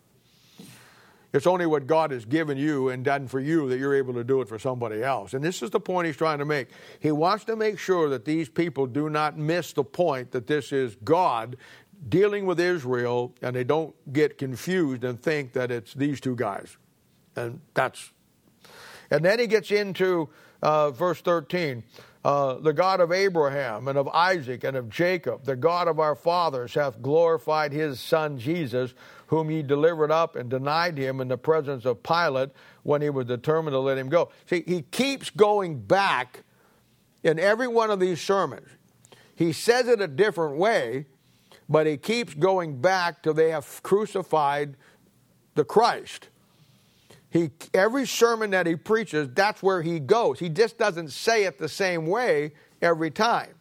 It's 1.33 1.47
only 1.47 1.65
what 1.65 1.87
God 1.87 2.11
has 2.11 2.25
given 2.25 2.57
you 2.57 2.89
and 2.89 3.05
done 3.05 3.27
for 3.27 3.39
you 3.39 3.69
that 3.69 3.79
you're 3.79 3.95
able 3.95 4.13
to 4.15 4.23
do 4.23 4.41
it 4.41 4.49
for 4.49 4.59
somebody 4.59 5.01
else. 5.01 5.33
And 5.33 5.43
this 5.43 5.63
is 5.63 5.69
the 5.69 5.79
point 5.79 6.07
he's 6.07 6.17
trying 6.17 6.39
to 6.39 6.45
make. 6.45 6.67
He 6.99 7.11
wants 7.11 7.45
to 7.45 7.55
make 7.55 7.79
sure 7.79 8.09
that 8.09 8.25
these 8.25 8.49
people 8.49 8.85
do 8.85 9.09
not 9.09 9.37
miss 9.37 9.71
the 9.71 9.83
point 9.83 10.31
that 10.31 10.45
this 10.45 10.71
is 10.71 10.97
God 11.03 11.55
dealing 12.09 12.45
with 12.45 12.59
Israel 12.59 13.33
and 13.41 13.55
they 13.55 13.63
don't 13.63 13.95
get 14.11 14.37
confused 14.37 15.03
and 15.03 15.21
think 15.21 15.53
that 15.53 15.71
it's 15.71 15.93
these 15.93 16.19
two 16.19 16.35
guys. 16.35 16.77
And 17.35 17.61
that's. 17.73 18.11
And 19.11 19.23
then 19.23 19.39
he 19.39 19.47
gets 19.47 19.69
into 19.69 20.29
uh, 20.61 20.91
verse 20.91 21.21
13. 21.21 21.83
Uh, 22.23 22.55
the 22.59 22.71
God 22.71 23.01
of 23.01 23.11
Abraham 23.11 23.87
and 23.87 23.97
of 23.97 24.07
Isaac 24.09 24.63
and 24.63 24.77
of 24.77 24.89
Jacob, 24.89 25.43
the 25.43 25.55
God 25.55 25.87
of 25.87 25.99
our 25.99 26.15
fathers, 26.15 26.75
hath 26.75 27.01
glorified 27.01 27.73
his 27.73 27.99
Son 27.99 28.37
Jesus, 28.37 28.93
whom 29.27 29.49
ye 29.49 29.63
delivered 29.63 30.11
up 30.11 30.35
and 30.35 30.47
denied 30.47 30.99
him 30.99 31.19
in 31.19 31.27
the 31.27 31.37
presence 31.37 31.83
of 31.83 32.03
Pilate 32.03 32.51
when 32.83 33.01
he 33.01 33.09
was 33.09 33.25
determined 33.25 33.73
to 33.73 33.79
let 33.79 33.97
him 33.97 34.07
go. 34.07 34.29
See, 34.45 34.63
he 34.67 34.83
keeps 34.83 35.31
going 35.31 35.79
back 35.79 36.43
in 37.23 37.39
every 37.39 37.67
one 37.67 37.89
of 37.89 37.99
these 37.99 38.21
sermons. 38.21 38.67
He 39.35 39.51
says 39.51 39.87
it 39.87 39.99
a 39.99 40.07
different 40.07 40.57
way, 40.57 41.07
but 41.67 41.87
he 41.87 41.97
keeps 41.97 42.35
going 42.35 42.81
back 42.81 43.23
till 43.23 43.33
they 43.33 43.49
have 43.49 43.81
crucified 43.81 44.75
the 45.55 45.63
Christ. 45.63 46.29
He, 47.31 47.49
every 47.73 48.05
sermon 48.05 48.51
that 48.51 48.67
he 48.67 48.75
preaches, 48.75 49.29
that's 49.33 49.63
where 49.63 49.81
he 49.81 49.99
goes. 49.99 50.37
He 50.37 50.49
just 50.49 50.77
doesn't 50.77 51.11
say 51.11 51.45
it 51.45 51.57
the 51.57 51.69
same 51.69 52.05
way 52.05 52.51
every 52.81 53.09
time. 53.09 53.53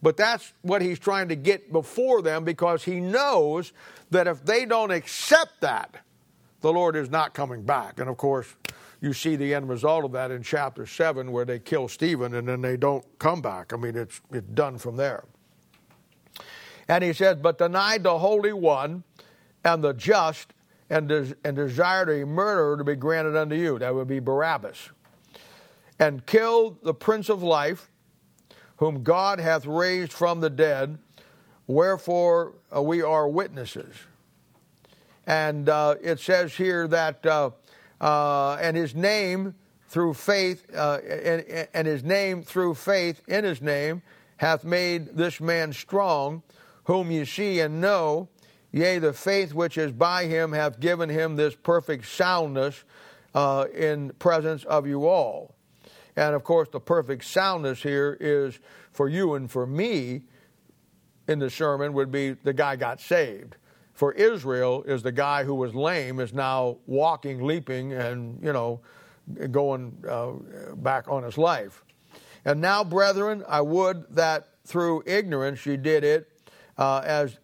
But 0.00 0.16
that's 0.16 0.52
what 0.62 0.80
he's 0.80 1.00
trying 1.00 1.28
to 1.28 1.36
get 1.36 1.72
before 1.72 2.22
them 2.22 2.44
because 2.44 2.84
he 2.84 3.00
knows 3.00 3.72
that 4.10 4.28
if 4.28 4.44
they 4.44 4.64
don't 4.64 4.92
accept 4.92 5.60
that, 5.62 5.96
the 6.60 6.72
Lord 6.72 6.94
is 6.94 7.10
not 7.10 7.34
coming 7.34 7.62
back. 7.62 7.98
And 7.98 8.08
of 8.08 8.16
course, 8.16 8.54
you 9.00 9.12
see 9.12 9.34
the 9.34 9.54
end 9.54 9.68
result 9.68 10.04
of 10.04 10.12
that 10.12 10.30
in 10.30 10.44
chapter 10.44 10.86
7 10.86 11.32
where 11.32 11.44
they 11.44 11.58
kill 11.58 11.88
Stephen 11.88 12.34
and 12.34 12.46
then 12.46 12.60
they 12.60 12.76
don't 12.76 13.04
come 13.18 13.42
back. 13.42 13.72
I 13.72 13.76
mean, 13.76 13.96
it's, 13.96 14.20
it's 14.32 14.46
done 14.48 14.78
from 14.78 14.96
there. 14.96 15.24
And 16.88 17.02
he 17.02 17.12
says, 17.12 17.38
But 17.42 17.58
denied 17.58 18.04
the 18.04 18.18
Holy 18.18 18.52
One 18.52 19.02
and 19.64 19.82
the 19.82 19.92
just 19.92 20.52
and, 20.90 21.08
des- 21.08 21.34
and 21.44 21.56
desired 21.56 22.08
a 22.08 22.24
murderer 22.24 22.76
to 22.76 22.84
be 22.84 22.94
granted 22.94 23.36
unto 23.36 23.56
you. 23.56 23.78
That 23.78 23.94
would 23.94 24.08
be 24.08 24.20
Barabbas. 24.20 24.90
And 25.98 26.24
killed 26.26 26.82
the 26.82 26.94
Prince 26.94 27.28
of 27.28 27.42
Life, 27.42 27.90
whom 28.76 29.02
God 29.02 29.40
hath 29.40 29.66
raised 29.66 30.12
from 30.12 30.40
the 30.40 30.50
dead, 30.50 30.98
wherefore 31.66 32.54
uh, 32.74 32.82
we 32.82 33.02
are 33.02 33.28
witnesses. 33.28 33.94
And 35.26 35.68
uh, 35.68 35.96
it 36.02 36.20
says 36.20 36.54
here 36.54 36.86
that, 36.88 37.24
uh, 37.26 37.50
uh 38.00 38.58
and 38.60 38.76
his 38.76 38.94
name 38.94 39.54
through 39.88 40.14
faith, 40.14 40.66
uh, 40.74 40.98
and, 41.08 41.68
and 41.72 41.86
his 41.86 42.04
name 42.04 42.42
through 42.42 42.74
faith 42.74 43.22
in 43.26 43.44
his 43.44 43.62
name 43.62 44.02
hath 44.36 44.64
made 44.64 45.16
this 45.16 45.40
man 45.40 45.72
strong 45.72 46.42
whom 46.84 47.10
ye 47.10 47.24
see 47.24 47.60
and 47.60 47.80
know, 47.80 48.28
yea, 48.76 48.98
the 48.98 49.12
faith 49.12 49.54
which 49.54 49.78
is 49.78 49.90
by 49.90 50.26
him 50.26 50.52
hath 50.52 50.78
given 50.78 51.08
him 51.08 51.36
this 51.36 51.54
perfect 51.54 52.06
soundness 52.06 52.84
uh, 53.34 53.64
in 53.74 54.10
presence 54.18 54.64
of 54.64 54.86
you 54.86 55.06
all. 55.06 55.54
And 56.14 56.34
of 56.34 56.44
course, 56.44 56.68
the 56.70 56.80
perfect 56.80 57.24
soundness 57.24 57.82
here 57.82 58.16
is 58.20 58.58
for 58.92 59.08
you 59.08 59.34
and 59.34 59.50
for 59.50 59.66
me 59.66 60.22
in 61.28 61.38
the 61.38 61.50
sermon 61.50 61.92
would 61.94 62.10
be 62.10 62.32
the 62.32 62.52
guy 62.52 62.76
got 62.76 63.00
saved. 63.00 63.56
For 63.94 64.12
Israel 64.12 64.82
is 64.82 65.02
the 65.02 65.12
guy 65.12 65.44
who 65.44 65.54
was 65.54 65.74
lame 65.74 66.20
is 66.20 66.34
now 66.34 66.76
walking, 66.86 67.42
leaping, 67.44 67.94
and 67.94 68.42
you 68.42 68.52
know, 68.52 68.80
going 69.50 70.04
uh, 70.08 70.32
back 70.76 71.08
on 71.08 71.22
his 71.22 71.38
life. 71.38 71.82
And 72.44 72.60
now, 72.60 72.84
brethren, 72.84 73.42
I 73.48 73.62
would 73.62 74.04
that 74.14 74.48
through 74.64 75.02
ignorance 75.06 75.64
ye 75.64 75.76
did 75.76 76.04
it, 76.04 76.30
uh, 76.78 77.02
as 77.04 77.38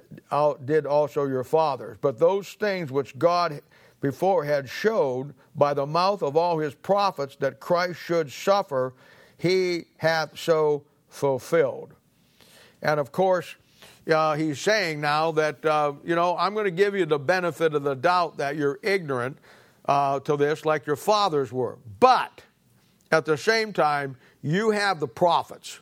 did 0.64 0.86
also 0.86 1.26
your 1.26 1.44
fathers. 1.44 1.96
But 2.00 2.18
those 2.18 2.52
things 2.52 2.92
which 2.92 3.18
God 3.18 3.60
before 4.00 4.44
had 4.44 4.68
showed 4.68 5.32
by 5.54 5.74
the 5.74 5.86
mouth 5.86 6.22
of 6.22 6.36
all 6.36 6.58
his 6.58 6.74
prophets 6.74 7.36
that 7.36 7.60
Christ 7.60 7.98
should 8.00 8.30
suffer, 8.30 8.94
he 9.38 9.84
hath 9.96 10.38
so 10.38 10.84
fulfilled. 11.08 11.94
And 12.82 12.98
of 12.98 13.12
course, 13.12 13.54
uh, 14.12 14.34
he's 14.34 14.60
saying 14.60 15.00
now 15.00 15.30
that, 15.32 15.64
uh, 15.64 15.92
you 16.04 16.16
know, 16.16 16.36
I'm 16.36 16.54
going 16.54 16.64
to 16.64 16.72
give 16.72 16.96
you 16.96 17.06
the 17.06 17.18
benefit 17.18 17.74
of 17.74 17.84
the 17.84 17.94
doubt 17.94 18.38
that 18.38 18.56
you're 18.56 18.80
ignorant 18.82 19.38
uh, 19.86 20.18
to 20.20 20.36
this 20.36 20.64
like 20.64 20.86
your 20.86 20.96
fathers 20.96 21.52
were. 21.52 21.78
But 22.00 22.42
at 23.12 23.24
the 23.24 23.36
same 23.36 23.72
time, 23.72 24.16
you 24.42 24.70
have 24.70 24.98
the 24.98 25.06
prophets, 25.06 25.78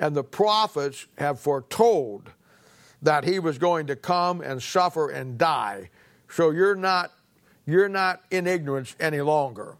and 0.00 0.16
the 0.16 0.24
prophets 0.24 1.06
have 1.18 1.38
foretold 1.38 2.30
that 3.06 3.22
he 3.22 3.38
was 3.38 3.56
going 3.56 3.86
to 3.86 3.94
come 3.94 4.40
and 4.40 4.60
suffer 4.60 5.08
and 5.10 5.38
die. 5.38 5.90
So 6.28 6.50
you're 6.50 6.74
not 6.74 7.12
you're 7.64 7.88
not 7.88 8.22
in 8.32 8.48
ignorance 8.48 8.96
any 8.98 9.20
longer. 9.20 9.76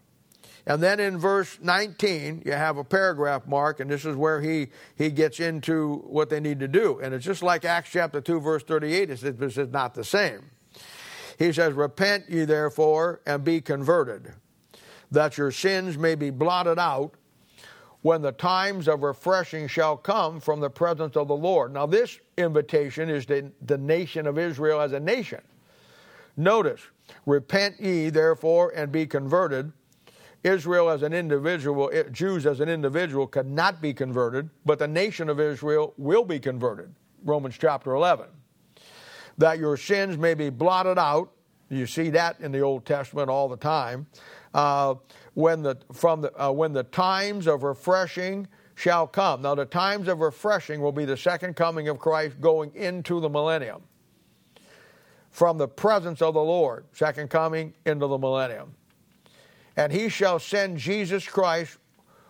And 0.65 0.81
then 0.81 0.99
in 0.99 1.17
verse 1.17 1.57
19, 1.61 2.43
you 2.45 2.51
have 2.53 2.77
a 2.77 2.83
paragraph 2.83 3.45
mark, 3.47 3.79
and 3.79 3.89
this 3.89 4.03
is 4.03 4.17
where 4.17 4.41
he, 4.41 4.67
he 4.97 5.09
gets 5.09 5.39
into 5.39 6.03
what 6.07 6.29
they 6.29 6.41
need 6.41 6.59
to 6.59 6.67
do. 6.67 6.99
And 6.99 7.13
it's 7.13 7.23
just 7.23 7.41
like 7.41 7.63
Acts 7.63 7.89
chapter 7.89 8.19
2, 8.19 8.41
verse 8.41 8.63
38, 8.63 9.09
it's, 9.09 9.23
it's 9.23 9.71
not 9.71 9.93
the 9.93 10.03
same. 10.03 10.49
He 11.39 11.53
says, 11.53 11.73
Repent 11.73 12.29
ye 12.29 12.43
therefore 12.43 13.21
and 13.25 13.45
be 13.45 13.61
converted, 13.61 14.33
that 15.11 15.37
your 15.37 15.51
sins 15.51 15.97
may 15.97 16.15
be 16.15 16.29
blotted 16.29 16.79
out 16.79 17.13
when 18.07 18.21
the 18.21 18.31
times 18.31 18.87
of 18.87 19.03
refreshing 19.03 19.67
shall 19.67 19.97
come 19.97 20.39
from 20.39 20.61
the 20.61 20.69
presence 20.69 21.17
of 21.17 21.27
the 21.27 21.35
Lord. 21.35 21.73
Now, 21.73 21.85
this 21.85 22.21
invitation 22.37 23.09
is 23.09 23.25
the, 23.25 23.51
the 23.65 23.77
nation 23.77 24.27
of 24.27 24.39
Israel 24.39 24.79
as 24.79 24.93
a 24.93 24.99
nation. 25.01 25.41
Notice, 26.37 26.79
repent 27.25 27.81
ye 27.81 28.09
therefore 28.09 28.71
and 28.73 28.93
be 28.93 29.05
converted, 29.05 29.73
Israel 30.41 30.89
as 30.89 31.01
an 31.01 31.11
individual, 31.11 31.89
eh, 31.91 32.03
Jews 32.03 32.45
as 32.45 32.61
an 32.61 32.69
individual 32.69 33.27
could 33.27 33.51
not 33.51 33.81
be 33.81 33.93
converted, 33.93 34.49
but 34.65 34.79
the 34.79 34.87
nation 34.87 35.27
of 35.27 35.41
Israel 35.41 35.93
will 35.97 36.23
be 36.23 36.39
converted. 36.39 36.95
Romans 37.25 37.57
chapter 37.59 37.93
11. 37.93 38.27
That 39.37 39.59
your 39.59 39.75
sins 39.75 40.17
may 40.17 40.33
be 40.33 40.49
blotted 40.49 40.97
out. 40.97 41.29
You 41.69 41.85
see 41.85 42.09
that 42.11 42.39
in 42.39 42.53
the 42.53 42.61
Old 42.61 42.85
Testament 42.85 43.29
all 43.29 43.49
the 43.49 43.57
time. 43.57 44.07
Uh, 44.53 44.95
when 45.37 45.61
the 45.61 45.77
from 45.93 46.21
the 46.21 46.43
uh, 46.43 46.49
when 46.49 46.73
the 46.73 46.81
times 46.81 47.45
of 47.45 47.61
refreshing 47.61 48.47
shall 48.73 49.05
come. 49.05 49.43
Now 49.43 49.53
the 49.53 49.65
times 49.65 50.07
of 50.07 50.19
refreshing 50.19 50.81
will 50.81 50.91
be 50.91 51.05
the 51.05 51.15
second 51.15 51.55
coming 51.55 51.89
of 51.89 51.99
Christ 51.99 52.41
going 52.41 52.73
into 52.73 53.19
the 53.19 53.29
millennium. 53.29 53.83
From 55.29 55.59
the 55.59 55.67
presence 55.67 56.23
of 56.23 56.33
the 56.33 56.41
Lord, 56.41 56.85
second 56.91 57.29
coming 57.29 57.75
into 57.85 58.07
the 58.07 58.17
millennium. 58.17 58.73
And 59.75 59.93
he 59.93 60.09
shall 60.09 60.39
send 60.39 60.79
Jesus 60.79 61.27
Christ, 61.27 61.77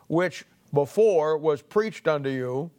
which 0.10 0.44
before 0.74 1.38
was 1.38 1.62
preached 1.62 2.10
unto 2.10 2.30
you, 2.30 2.70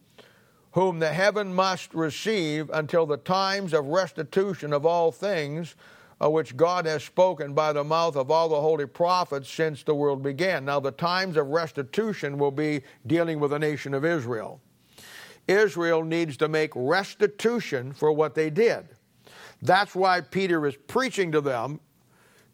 whom 0.73 0.99
the 0.99 1.09
heaven 1.09 1.55
must 1.55 1.95
receive 1.95 2.69
until 2.75 3.07
the 3.07 3.17
times 3.17 3.73
of 3.73 3.87
restitution 3.87 4.75
of 4.75 4.85
all 4.85 5.11
things 5.11 5.75
uh, 6.21 6.31
which 6.31 6.57
God 6.57 6.87
has 6.87 7.05
spoken 7.05 7.55
by 7.55 7.73
the 7.73 7.85
mouth 7.85 8.17
of 8.17 8.31
all 8.31 8.49
the 8.49 8.61
holy 8.61 8.87
prophets 8.87 9.51
since 9.51 9.83
the 9.83 9.95
world 9.95 10.23
began. 10.23 10.65
Now, 10.65 10.81
the 10.81 10.91
times 10.91 11.37
of 11.37 11.49
restitution 11.49 12.39
will 12.39 12.51
be 12.51 12.83
dealing 13.07 13.41
with 13.41 13.53
the 13.53 13.59
nation 13.59 13.95
of 13.95 14.05
Israel. 14.05 14.61
Israel 15.47 16.05
needs 16.05 16.37
to 16.39 16.49
make 16.49 16.73
restitution 16.75 17.93
for 17.93 18.13
what 18.13 18.35
they 18.35 18.51
did. 18.51 18.89
That's 19.63 19.95
why 19.95 20.21
Peter 20.21 20.67
is 20.67 20.77
preaching 20.77 21.33
to 21.33 21.41
them 21.41 21.81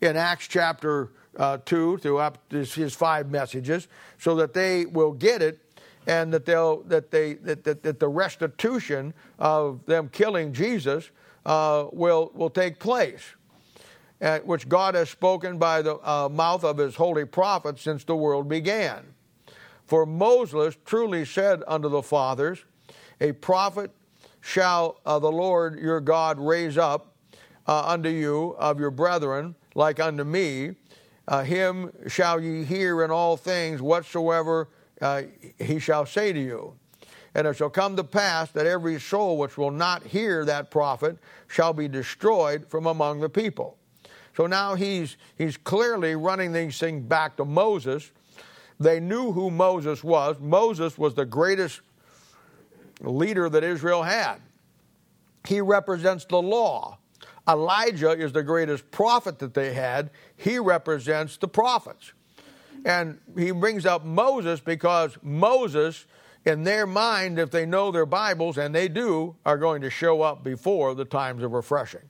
in 0.01 0.17
Acts 0.17 0.47
chapter 0.47 1.11
uh, 1.37 1.59
2 1.65 1.99
throughout 1.99 2.39
his, 2.51 2.75
his 2.75 2.95
five 2.95 3.31
messages 3.31 3.89
so 4.19 4.37
that 4.37 4.55
they 4.55 4.87
will 4.87 5.13
get 5.13 5.43
it 5.43 5.61
and 6.07 6.33
that 6.33 6.45
they'll 6.45 6.83
that 6.83 7.11
they 7.11 7.35
that, 7.35 7.65
that, 7.65 7.83
that 7.83 7.99
the 7.99 8.09
restitution 8.09 9.15
of 9.39 9.85
them 9.87 10.09
killing 10.11 10.53
Jesus 10.53 11.11
uh, 11.47 11.87
will 11.93 12.31
will 12.35 12.51
take 12.51 12.79
place 12.79 13.23
which 14.45 14.69
God 14.69 14.95
has 14.95 15.11
spoken 15.11 15.59
by 15.59 15.83
the 15.83 15.97
uh, 15.97 16.29
mouth 16.31 16.65
of 16.65 16.79
his 16.79 16.97
holy 16.97 17.25
prophets 17.25 17.83
since 17.83 18.05
the 18.05 18.17
world 18.17 18.49
began. 18.49 19.05
For 19.87 20.07
Moses 20.07 20.77
truly 20.85 21.25
said 21.25 21.63
unto 21.69 21.89
the 21.89 22.03
fathers, 22.03 22.65
A 23.21 23.33
prophet 23.33 23.91
shall 24.41 25.01
uh, 25.05 25.19
the 25.19 25.31
Lord 25.31 25.79
your 25.79 26.01
God 26.01 26.39
raise 26.39 26.79
up 26.79 27.15
uh, 27.67 27.85
unto 27.87 28.09
you 28.09 28.57
of 28.59 28.81
your 28.81 28.91
brethren, 28.91 29.55
like 29.75 30.01
unto 30.01 30.25
me. 30.25 30.75
Uh, 31.29 31.43
him 31.43 31.91
shall 32.07 32.41
ye 32.41 32.65
hear 32.65 33.05
in 33.05 33.11
all 33.11 33.37
things 33.37 33.81
whatsoever 33.81 34.69
uh, 35.01 35.23
he 35.59 35.79
shall 35.79 36.07
say 36.07 36.33
to 36.33 36.41
you. 36.41 36.75
And 37.35 37.47
it 37.47 37.57
shall 37.57 37.71
come 37.71 37.97
to 37.97 38.05
pass 38.05 38.51
that 38.53 38.67
every 38.67 39.01
soul 39.01 39.39
which 39.39 39.59
will 39.59 39.71
not 39.71 40.03
hear 40.03 40.45
that 40.45 40.71
prophet 40.71 41.19
shall 41.49 41.73
be 41.73 41.89
destroyed 41.89 42.67
from 42.67 42.87
among 42.87 43.21
the 43.21 43.29
people. 43.29 43.77
So 44.37 44.47
now 44.47 44.75
he's, 44.75 45.17
he's 45.37 45.57
clearly 45.57 46.17
running 46.17 46.53
these 46.53 46.79
things 46.79 47.05
back 47.05 47.37
to 47.37 47.45
Moses. 47.45 48.11
They 48.81 48.99
knew 48.99 49.33
who 49.33 49.51
Moses 49.51 50.03
was. 50.03 50.39
Moses 50.41 50.99
was 50.99 51.15
the 51.15 51.25
greatest 51.25 51.81
leader 53.01 53.49
that 53.49 53.63
Israel 53.63 54.03
had. 54.03 54.37
He 55.47 55.61
represents 55.61 56.25
the 56.25 56.43
law. 56.43 56.99
Elijah 57.49 58.11
is 58.11 58.33
the 58.33 58.43
greatest 58.43 58.91
prophet 58.91 59.39
that 59.39 59.55
they 59.55 59.75
had. 59.75 60.11
He 60.37 60.59
represents 60.59 61.37
the 61.37 61.49
prophets. 61.49 62.13
And 62.85 63.19
he 63.39 63.51
brings 63.51 63.87
up 63.87 64.05
Moses 64.05 64.61
because 64.61 65.17
Moses, 65.23 66.07
in 66.45 66.65
their 66.65 66.87
mind, 66.87 67.39
if 67.39 67.51
they 67.51 67.67
know 67.67 67.91
their 67.91 68.07
Bibles, 68.07 68.59
and 68.59 68.75
they 68.75 68.89
do, 68.89 69.37
are 69.47 69.59
going 69.59 69.83
to 69.83 69.91
show 69.91 70.23
up 70.23 70.43
before 70.43 70.95
the 70.95 71.05
times 71.05 71.43
of 71.43 71.53
refreshing. 71.53 72.09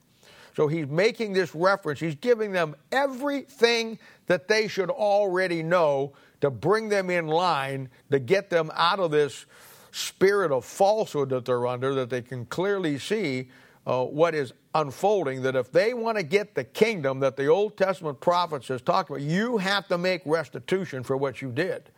So 0.55 0.69
he's 0.69 0.87
making 0.87 1.33
this 1.33 1.55
reference. 1.55 2.01
He's 2.01 2.15
giving 2.15 2.53
them 2.53 2.77
everything 2.93 3.99
that 4.27 4.47
they 4.49 4.69
should 4.69 4.91
already 4.91 5.63
know 5.63 6.13
to 6.41 6.51
bring 6.51 6.89
them 6.89 7.11
in 7.11 7.27
line, 7.27 7.89
to 8.11 8.19
get 8.19 8.51
them 8.51 8.71
out 8.75 9.01
of 9.01 9.11
this 9.11 9.47
spirit 9.91 10.53
of 10.53 10.65
falsehood 10.65 11.31
that 11.31 11.45
they're 11.45 11.67
under, 11.67 11.95
that 11.95 12.11
they 12.11 12.23
can 12.23 12.47
clearly 12.47 12.99
see 12.99 13.49
uh, 13.87 14.05
what 14.05 14.35
is 14.35 14.53
unfolding. 14.75 15.43
That 15.43 15.57
if 15.57 15.73
they 15.73 15.93
want 15.93 16.19
to 16.19 16.23
get 16.23 16.55
the 16.55 16.65
kingdom 16.65 17.21
that 17.21 17.37
the 17.37 17.47
Old 17.47 17.77
Testament 17.77 18.21
prophets 18.21 18.69
has 18.69 18.81
talked 18.81 19.11
about, 19.11 19.23
you 19.23 19.59
have 19.59 19.89
to 19.89 19.99
make 19.99 20.23
restitution 20.25 21.03
for 21.03 21.17
what 21.17 21.43
you 21.43 21.51
did. 21.51 21.91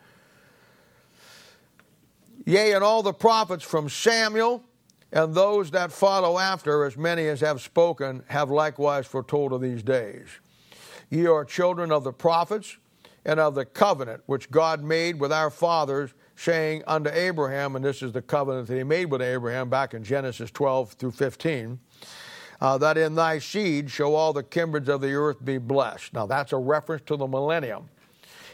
Yea, 2.45 2.73
and 2.73 2.83
all 2.83 3.03
the 3.03 3.13
prophets 3.13 3.63
from 3.63 3.89
Samuel 3.89 4.63
and 5.11 5.33
those 5.33 5.71
that 5.71 5.91
follow 5.91 6.37
after, 6.37 6.83
as 6.83 6.97
many 6.97 7.27
as 7.27 7.39
have 7.41 7.61
spoken, 7.61 8.23
have 8.27 8.49
likewise 8.49 9.07
foretold 9.07 9.53
of 9.53 9.61
these 9.61 9.81
days. 9.81 10.27
Ye 11.09 11.25
are 11.27 11.45
children 11.45 11.91
of 11.91 12.03
the 12.03 12.11
prophets 12.11 12.77
and 13.25 13.39
of 13.39 13.55
the 13.55 13.65
covenant 13.65 14.23
which 14.25 14.51
God 14.51 14.83
made 14.83 15.19
with 15.19 15.31
our 15.31 15.49
fathers, 15.49 16.13
saying 16.35 16.83
unto 16.87 17.09
Abraham, 17.09 17.75
and 17.75 17.83
this 17.83 18.01
is 18.01 18.11
the 18.11 18.21
covenant 18.21 18.67
that 18.67 18.77
he 18.77 18.83
made 18.83 19.05
with 19.05 19.21
Abraham 19.21 19.69
back 19.69 19.93
in 19.93 20.03
Genesis 20.03 20.51
12 20.51 20.93
through 20.93 21.11
15, 21.11 21.79
uh, 22.59 22.77
that 22.77 22.97
in 22.97 23.15
thy 23.15 23.39
seed 23.39 23.89
shall 23.89 24.13
all 24.13 24.33
the 24.33 24.43
kindreds 24.43 24.89
of 24.89 24.99
the 24.99 25.13
earth 25.13 25.43
be 25.43 25.57
blessed. 25.57 26.13
Now 26.13 26.25
that's 26.25 26.51
a 26.51 26.57
reference 26.57 27.03
to 27.05 27.15
the 27.15 27.27
millennium. 27.27 27.89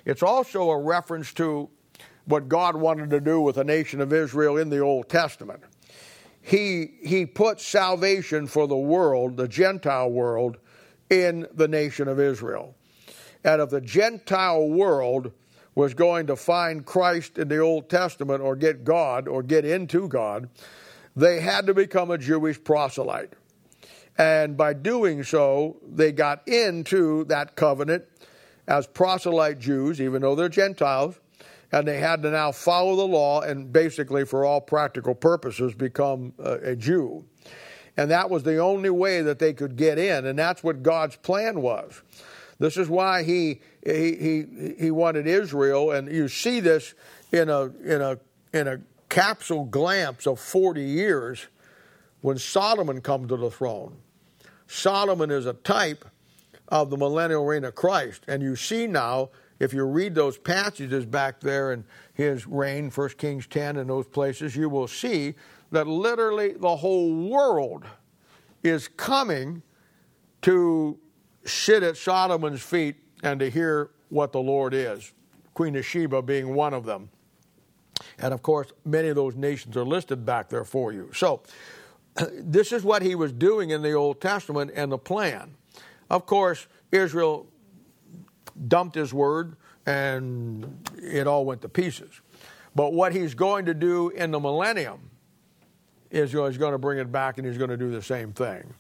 It's 0.06 0.22
also 0.22 0.70
a 0.70 0.80
reference 0.80 1.34
to 1.34 1.70
what 2.26 2.48
God 2.48 2.76
wanted 2.76 3.10
to 3.10 3.20
do 3.20 3.42
with 3.42 3.56
the 3.56 3.64
nation 3.64 4.02
of 4.02 4.14
Israel 4.14 4.58
in 4.58 4.70
the 4.70 4.80
Old 4.80 5.10
Testament 5.10 5.64
he, 6.44 6.92
he 7.02 7.26
put 7.26 7.62
salvation 7.62 8.48
for 8.48 8.68
the 8.68 8.78
world, 8.78 9.38
the 9.38 9.48
Gentile 9.48 10.12
world, 10.12 10.58
in 11.10 11.48
the 11.54 11.70
nation 11.70 12.10
of 12.10 12.20
Israel. 12.20 12.76
And 13.46 13.62
if 13.62 13.70
the 13.70 13.82
Gentile 13.82 14.68
world 14.68 15.32
was 15.74 15.94
going 15.94 16.28
to 16.28 16.36
find 16.36 16.86
Christ 16.86 17.38
in 17.38 17.48
the 17.48 17.60
Old 17.60 17.90
Testament 17.90 18.42
or 18.42 18.58
get 18.58 18.84
God 18.84 19.28
or 19.28 19.42
get 19.42 19.64
into 19.64 20.08
God, 20.10 20.50
they 21.16 21.40
had 21.40 21.66
to 21.68 21.74
become 21.74 22.12
a 22.12 22.18
Jewish 22.18 22.62
proselyte. 22.62 23.34
And 24.18 24.58
by 24.58 24.74
doing 24.74 25.24
so, 25.24 25.78
they 25.82 26.12
got 26.12 26.46
into 26.48 27.24
that 27.26 27.56
covenant 27.56 28.04
as 28.68 28.86
proselyte 28.86 29.60
Jews, 29.60 30.02
even 30.02 30.22
though 30.22 30.36
they're 30.36 30.50
Gentiles, 30.50 31.20
and 31.74 31.88
they 31.88 31.98
had 31.98 32.22
to 32.22 32.30
now 32.30 32.52
follow 32.52 32.96
the 32.96 33.08
law 33.08 33.42
and 33.42 33.74
basically, 33.74 34.26
for 34.26 34.46
all 34.46 34.62
practical 34.62 35.16
purposes, 35.16 35.74
become 35.74 36.32
a, 36.38 36.54
a 36.54 36.76
Jew. 36.76 37.26
And 37.98 38.12
that 38.12 38.30
was 38.30 38.44
the 38.44 38.60
only 38.60 38.92
way 38.92 39.24
that 39.24 39.40
they 39.40 39.54
could 39.54 39.76
get 39.76 39.98
in, 39.98 40.28
and 40.28 40.38
that's 40.38 40.64
what 40.64 40.84
God's 40.84 41.16
plan 41.16 41.62
was. 41.62 42.02
This 42.60 42.78
is 42.78 42.90
why 42.90 43.24
he, 43.24 43.62
he, 43.84 44.16
he, 44.16 44.74
he 44.80 44.92
wanted 44.92 45.26
Israel, 45.26 45.92
and 45.92 46.08
you 46.08 46.28
see 46.28 46.60
this 46.60 46.94
in 47.32 47.50
a, 47.50 47.64
in 47.84 48.02
a, 48.02 48.20
in 48.54 48.68
a 48.68 48.80
capsule 49.10 49.66
glance 49.66 50.28
of 50.28 50.40
40 50.40 50.82
years 50.82 51.48
when 52.22 52.38
Solomon 52.38 53.02
comes 53.02 53.30
to 53.30 53.38
the 53.38 53.50
throne. 53.50 53.98
Solomon 54.68 55.32
is 55.32 55.48
a 55.48 55.54
type 55.54 56.06
of 56.68 56.92
the 56.92 56.98
millennial 56.98 57.46
reign 57.46 57.64
of 57.64 57.74
Christ. 57.74 58.24
And 58.28 58.44
you 58.44 58.56
see 58.56 58.86
now 58.86 59.30
if 59.64 59.74
you 59.74 59.86
read 59.86 60.14
those 60.14 60.38
passages 60.38 61.06
back 61.06 61.40
there 61.40 61.72
in 61.72 61.86
his 62.14 62.46
reign, 62.46 62.92
1 62.92 63.10
Kings 63.12 63.48
10 63.48 63.78
and 63.78 63.90
those 63.90 64.06
places, 64.08 64.56
you 64.56 64.70
will 64.70 64.88
see 64.88 65.36
that 65.72 65.88
literally 65.88 66.54
the 66.54 66.76
whole 66.76 67.30
world 67.30 67.86
is 68.62 68.88
coming 68.88 69.64
to 70.42 71.00
sit 71.46 71.82
at 71.82 71.96
Solomon's 71.96 72.62
feet 72.62 72.98
and 73.24 73.40
to 73.40 73.50
hear 73.50 73.92
what 74.10 74.34
the 74.34 74.40
Lord 74.40 74.74
is, 74.74 75.14
Queen 75.54 75.76
of 75.78 75.86
Sheba 75.86 76.22
being 76.22 76.54
one 76.54 76.74
of 76.74 76.86
them. 76.86 77.10
And 78.20 78.34
of 78.34 78.42
course, 78.42 78.68
many 78.86 79.08
of 79.08 79.16
those 79.16 79.36
nations 79.36 79.78
are 79.78 79.86
listed 79.86 80.26
back 80.26 80.50
there 80.50 80.66
for 80.66 80.92
you. 80.92 81.10
So, 81.14 81.42
this 82.34 82.72
is 82.72 82.84
what 82.84 83.02
he 83.02 83.16
was 83.16 83.32
doing 83.32 83.70
in 83.70 83.82
the 83.82 83.94
Old 83.94 84.20
Testament 84.20 84.72
and 84.76 84.92
the 84.92 84.98
plan. 84.98 85.56
Of 86.10 86.26
course, 86.26 86.68
Israel 86.92 87.48
dumped 88.68 88.96
his 88.96 89.14
word, 89.14 89.56
and 89.86 90.88
it 91.02 91.28
all 91.28 91.46
went 91.46 91.62
to 91.62 91.70
pieces. 91.70 92.22
But 92.76 92.94
what 92.94 93.14
he's 93.14 93.36
going 93.36 93.66
to 93.66 93.74
do 93.74 94.10
in 94.10 94.32
the 94.32 94.40
millennium 94.40 95.12
is 96.10 96.32
he's 96.32 96.58
going 96.58 96.72
to 96.72 96.78
bring 96.78 97.00
it 97.00 97.12
back 97.12 97.38
and 97.38 97.48
he's 97.48 97.58
going 97.58 97.70
to 97.70 97.78
do 97.78 97.92
the 97.92 98.02
same 98.02 98.34
thing. 98.34 98.74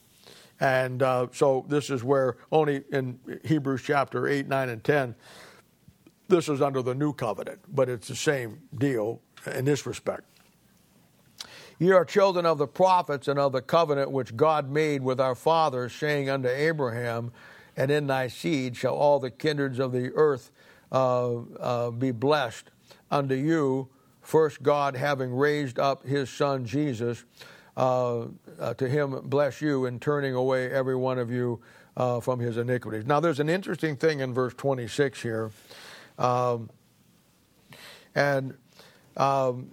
And 0.59 1.01
uh, 1.01 1.27
so 1.31 1.65
this 1.67 1.89
is 1.89 2.03
where 2.03 2.37
only 2.51 2.83
in 2.91 3.19
Hebrews 3.43 3.81
chapter 3.83 4.27
8, 4.27 4.47
9, 4.47 4.69
and 4.69 4.83
10, 4.83 5.15
this 6.27 6.47
is 6.47 6.61
under 6.61 6.81
the 6.81 6.95
new 6.95 7.11
covenant, 7.11 7.59
but 7.67 7.89
it's 7.89 8.07
the 8.07 8.15
same 8.15 8.61
deal 8.77 9.19
in 9.53 9.65
this 9.65 9.85
respect. 9.85 10.23
Ye 11.79 11.91
are 11.91 12.05
children 12.05 12.45
of 12.45 12.59
the 12.59 12.67
prophets 12.67 13.27
and 13.27 13.39
of 13.39 13.51
the 13.51 13.61
covenant 13.61 14.11
which 14.11 14.35
God 14.35 14.69
made 14.69 15.03
with 15.03 15.19
our 15.19 15.35
fathers, 15.35 15.91
saying 15.93 16.29
unto 16.29 16.47
Abraham, 16.47 17.31
and 17.75 17.91
in 17.91 18.07
thy 18.07 18.27
seed 18.27 18.75
shall 18.75 18.95
all 18.95 19.19
the 19.19 19.31
kindreds 19.31 19.79
of 19.79 19.91
the 19.91 20.11
earth 20.13 20.51
uh, 20.91 21.37
uh, 21.59 21.91
be 21.91 22.11
blessed 22.11 22.65
unto 23.09 23.35
you. 23.35 23.89
First, 24.21 24.63
God 24.63 24.95
having 24.95 25.33
raised 25.33 25.79
up 25.79 26.05
his 26.05 26.29
son 26.29 26.65
Jesus, 26.65 27.25
uh, 27.75 28.25
uh, 28.59 28.73
to 28.75 28.87
him 28.87 29.19
bless 29.23 29.61
you 29.61 29.85
in 29.85 29.99
turning 29.99 30.33
away 30.33 30.71
every 30.71 30.95
one 30.95 31.17
of 31.17 31.31
you 31.31 31.59
uh, 31.97 32.19
from 32.19 32.39
his 32.39 32.57
iniquities. 32.57 33.05
Now, 33.05 33.19
there's 33.19 33.39
an 33.39 33.49
interesting 33.49 33.95
thing 33.95 34.21
in 34.21 34.33
verse 34.33 34.53
26 34.53 35.21
here. 35.21 35.51
Um, 36.17 36.69
and 38.15 38.55
um, 39.17 39.71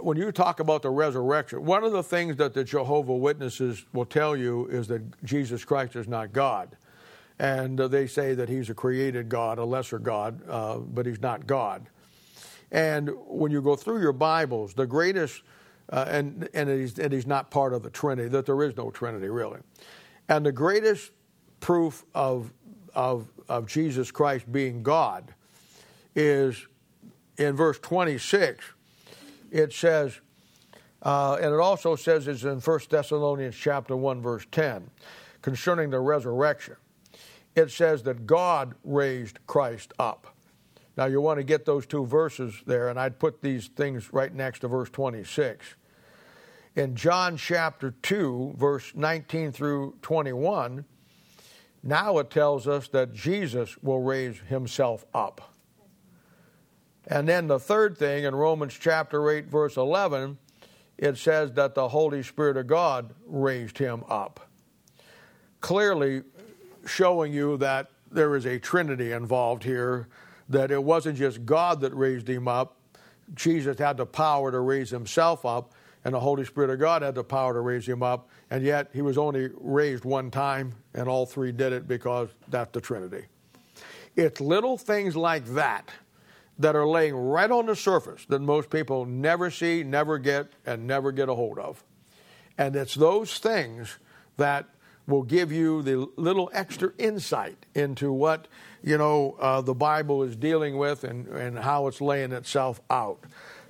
when 0.00 0.16
you 0.16 0.30
talk 0.30 0.60
about 0.60 0.82
the 0.82 0.90
resurrection, 0.90 1.64
one 1.64 1.84
of 1.84 1.92
the 1.92 2.02
things 2.02 2.36
that 2.36 2.54
the 2.54 2.64
Jehovah 2.64 3.14
Witnesses 3.14 3.84
will 3.92 4.04
tell 4.04 4.36
you 4.36 4.66
is 4.66 4.86
that 4.88 5.02
Jesus 5.24 5.64
Christ 5.64 5.96
is 5.96 6.06
not 6.06 6.32
God. 6.32 6.76
And 7.38 7.80
uh, 7.80 7.88
they 7.88 8.06
say 8.06 8.34
that 8.34 8.48
he's 8.48 8.70
a 8.70 8.74
created 8.74 9.28
God, 9.28 9.58
a 9.58 9.64
lesser 9.64 9.98
God, 9.98 10.40
uh, 10.48 10.78
but 10.78 11.06
he's 11.06 11.20
not 11.20 11.46
God. 11.46 11.88
And 12.70 13.10
when 13.26 13.52
you 13.52 13.62
go 13.62 13.76
through 13.76 14.00
your 14.00 14.12
Bibles, 14.12 14.74
the 14.74 14.86
greatest, 14.86 15.42
uh, 15.90 16.04
and, 16.08 16.48
and, 16.52 16.68
he's, 16.68 16.98
and 16.98 17.12
he's 17.12 17.26
not 17.26 17.50
part 17.50 17.72
of 17.72 17.82
the 17.82 17.90
Trinity, 17.90 18.28
that 18.28 18.46
there 18.46 18.62
is 18.62 18.76
no 18.76 18.90
Trinity 18.90 19.28
really. 19.28 19.60
And 20.28 20.44
the 20.44 20.52
greatest 20.52 21.12
proof 21.60 22.04
of, 22.14 22.52
of, 22.94 23.28
of 23.48 23.66
Jesus 23.66 24.10
Christ 24.10 24.50
being 24.50 24.82
God 24.82 25.32
is 26.14 26.66
in 27.38 27.54
verse 27.54 27.78
26 27.78 28.64
it 29.50 29.72
says, 29.72 30.20
uh, 31.02 31.34
and 31.34 31.54
it 31.54 31.60
also 31.60 31.96
says 31.96 32.28
it's 32.28 32.44
in 32.44 32.60
1 32.60 32.80
Thessalonians 32.90 33.54
chapter 33.54 33.96
1, 33.96 34.20
verse 34.20 34.46
10, 34.50 34.90
concerning 35.42 35.90
the 35.90 36.00
resurrection. 36.00 36.76
It 37.58 37.72
says 37.72 38.04
that 38.04 38.24
God 38.24 38.76
raised 38.84 39.40
Christ 39.48 39.92
up. 39.98 40.36
Now 40.96 41.06
you 41.06 41.20
want 41.20 41.38
to 41.38 41.44
get 41.44 41.64
those 41.64 41.86
two 41.86 42.06
verses 42.06 42.54
there, 42.66 42.88
and 42.88 43.00
I'd 43.00 43.18
put 43.18 43.42
these 43.42 43.66
things 43.66 44.12
right 44.12 44.32
next 44.32 44.60
to 44.60 44.68
verse 44.68 44.88
26. 44.90 45.74
In 46.76 46.94
John 46.94 47.36
chapter 47.36 47.90
2, 48.00 48.54
verse 48.56 48.92
19 48.94 49.50
through 49.50 49.96
21, 50.02 50.84
now 51.82 52.18
it 52.18 52.30
tells 52.30 52.68
us 52.68 52.86
that 52.88 53.12
Jesus 53.12 53.76
will 53.78 54.02
raise 54.02 54.38
himself 54.38 55.04
up. 55.12 55.52
And 57.08 57.28
then 57.28 57.48
the 57.48 57.58
third 57.58 57.98
thing 57.98 58.22
in 58.22 58.36
Romans 58.36 58.78
chapter 58.78 59.28
8, 59.28 59.46
verse 59.46 59.76
11, 59.76 60.38
it 60.96 61.18
says 61.18 61.50
that 61.54 61.74
the 61.74 61.88
Holy 61.88 62.22
Spirit 62.22 62.56
of 62.56 62.68
God 62.68 63.14
raised 63.26 63.78
him 63.78 64.04
up. 64.08 64.48
Clearly 65.60 66.22
showing 66.88 67.32
you 67.32 67.56
that 67.58 67.90
there 68.10 68.34
is 68.36 68.46
a 68.46 68.58
Trinity 68.58 69.12
involved 69.12 69.62
here, 69.62 70.08
that 70.48 70.70
it 70.70 70.82
wasn't 70.82 71.18
just 71.18 71.44
God 71.44 71.80
that 71.82 71.94
raised 71.94 72.28
him 72.28 72.48
up. 72.48 72.76
Jesus 73.34 73.78
had 73.78 73.98
the 73.98 74.06
power 74.06 74.50
to 74.50 74.60
raise 74.60 74.90
himself 74.90 75.44
up, 75.44 75.74
and 76.04 76.14
the 76.14 76.20
Holy 76.20 76.44
Spirit 76.44 76.70
of 76.70 76.78
God 76.78 77.02
had 77.02 77.14
the 77.14 77.24
power 77.24 77.52
to 77.52 77.60
raise 77.60 77.86
him 77.86 78.02
up, 78.02 78.30
and 78.50 78.64
yet 78.64 78.88
he 78.92 79.02
was 79.02 79.18
only 79.18 79.50
raised 79.58 80.04
one 80.04 80.30
time, 80.30 80.74
and 80.94 81.08
all 81.08 81.26
three 81.26 81.52
did 81.52 81.72
it 81.72 81.86
because 81.86 82.30
that's 82.48 82.72
the 82.72 82.80
Trinity. 82.80 83.24
It's 84.16 84.40
little 84.40 84.78
things 84.78 85.14
like 85.14 85.44
that 85.54 85.90
that 86.58 86.74
are 86.74 86.86
laying 86.86 87.14
right 87.14 87.50
on 87.50 87.66
the 87.66 87.76
surface 87.76 88.24
that 88.28 88.40
most 88.40 88.70
people 88.70 89.04
never 89.04 89.50
see, 89.50 89.84
never 89.84 90.18
get, 90.18 90.48
and 90.66 90.86
never 90.86 91.12
get 91.12 91.28
a 91.28 91.34
hold 91.34 91.58
of. 91.58 91.84
And 92.56 92.74
it's 92.74 92.94
those 92.94 93.38
things 93.38 93.98
that 94.36 94.66
will 95.08 95.22
give 95.22 95.50
you 95.50 95.82
the 95.82 96.06
little 96.16 96.50
extra 96.52 96.92
insight 96.98 97.66
into 97.74 98.12
what 98.12 98.46
you 98.84 98.96
know 98.98 99.34
uh, 99.40 99.60
the 99.60 99.74
Bible 99.74 100.22
is 100.22 100.36
dealing 100.36 100.76
with 100.76 101.02
and, 101.02 101.26
and 101.28 101.58
how 101.58 101.88
it's 101.88 102.00
laying 102.00 102.30
itself 102.30 102.80
out. 102.90 103.18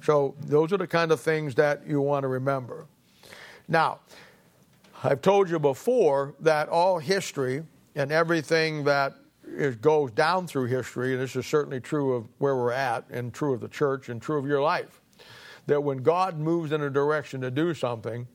So 0.02 0.34
those 0.40 0.72
are 0.72 0.76
the 0.76 0.86
kind 0.86 1.12
of 1.12 1.20
things 1.20 1.54
that 1.54 1.86
you 1.86 2.00
want 2.00 2.24
to 2.24 2.28
remember. 2.28 2.86
Now, 3.68 4.00
I've 5.02 5.22
told 5.22 5.48
you 5.48 5.58
before 5.60 6.34
that 6.40 6.68
all 6.68 6.98
history 6.98 7.62
and 7.94 8.10
everything 8.10 8.84
that 8.84 9.14
goes 9.80 10.10
down 10.10 10.46
through 10.46 10.66
history, 10.66 11.12
and 11.12 11.22
this 11.22 11.36
is 11.36 11.46
certainly 11.46 11.80
true 11.80 12.14
of 12.14 12.28
where 12.38 12.56
we're 12.56 12.72
at, 12.72 13.04
and 13.10 13.32
true 13.32 13.54
of 13.54 13.60
the 13.60 13.68
church, 13.68 14.08
and 14.08 14.20
true 14.20 14.38
of 14.38 14.46
your 14.46 14.60
life. 14.60 15.00
That 15.66 15.82
when 15.82 15.98
God 15.98 16.38
moves 16.38 16.72
in 16.72 16.82
a 16.82 16.90
direction 16.90 17.40
to 17.42 17.50
do 17.50 17.74
something, 17.74 18.26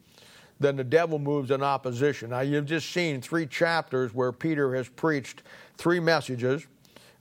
then 0.59 0.75
the 0.75 0.83
devil 0.83 1.19
moves 1.19 1.51
in 1.51 1.61
opposition. 1.61 2.29
Now, 2.29 2.41
you've 2.41 2.65
just 2.65 2.91
seen 2.91 3.21
three 3.21 3.45
chapters 3.45 4.13
where 4.13 4.31
Peter 4.31 4.75
has 4.75 4.87
preached 4.87 5.43
three 5.77 5.99
messages 5.99 6.65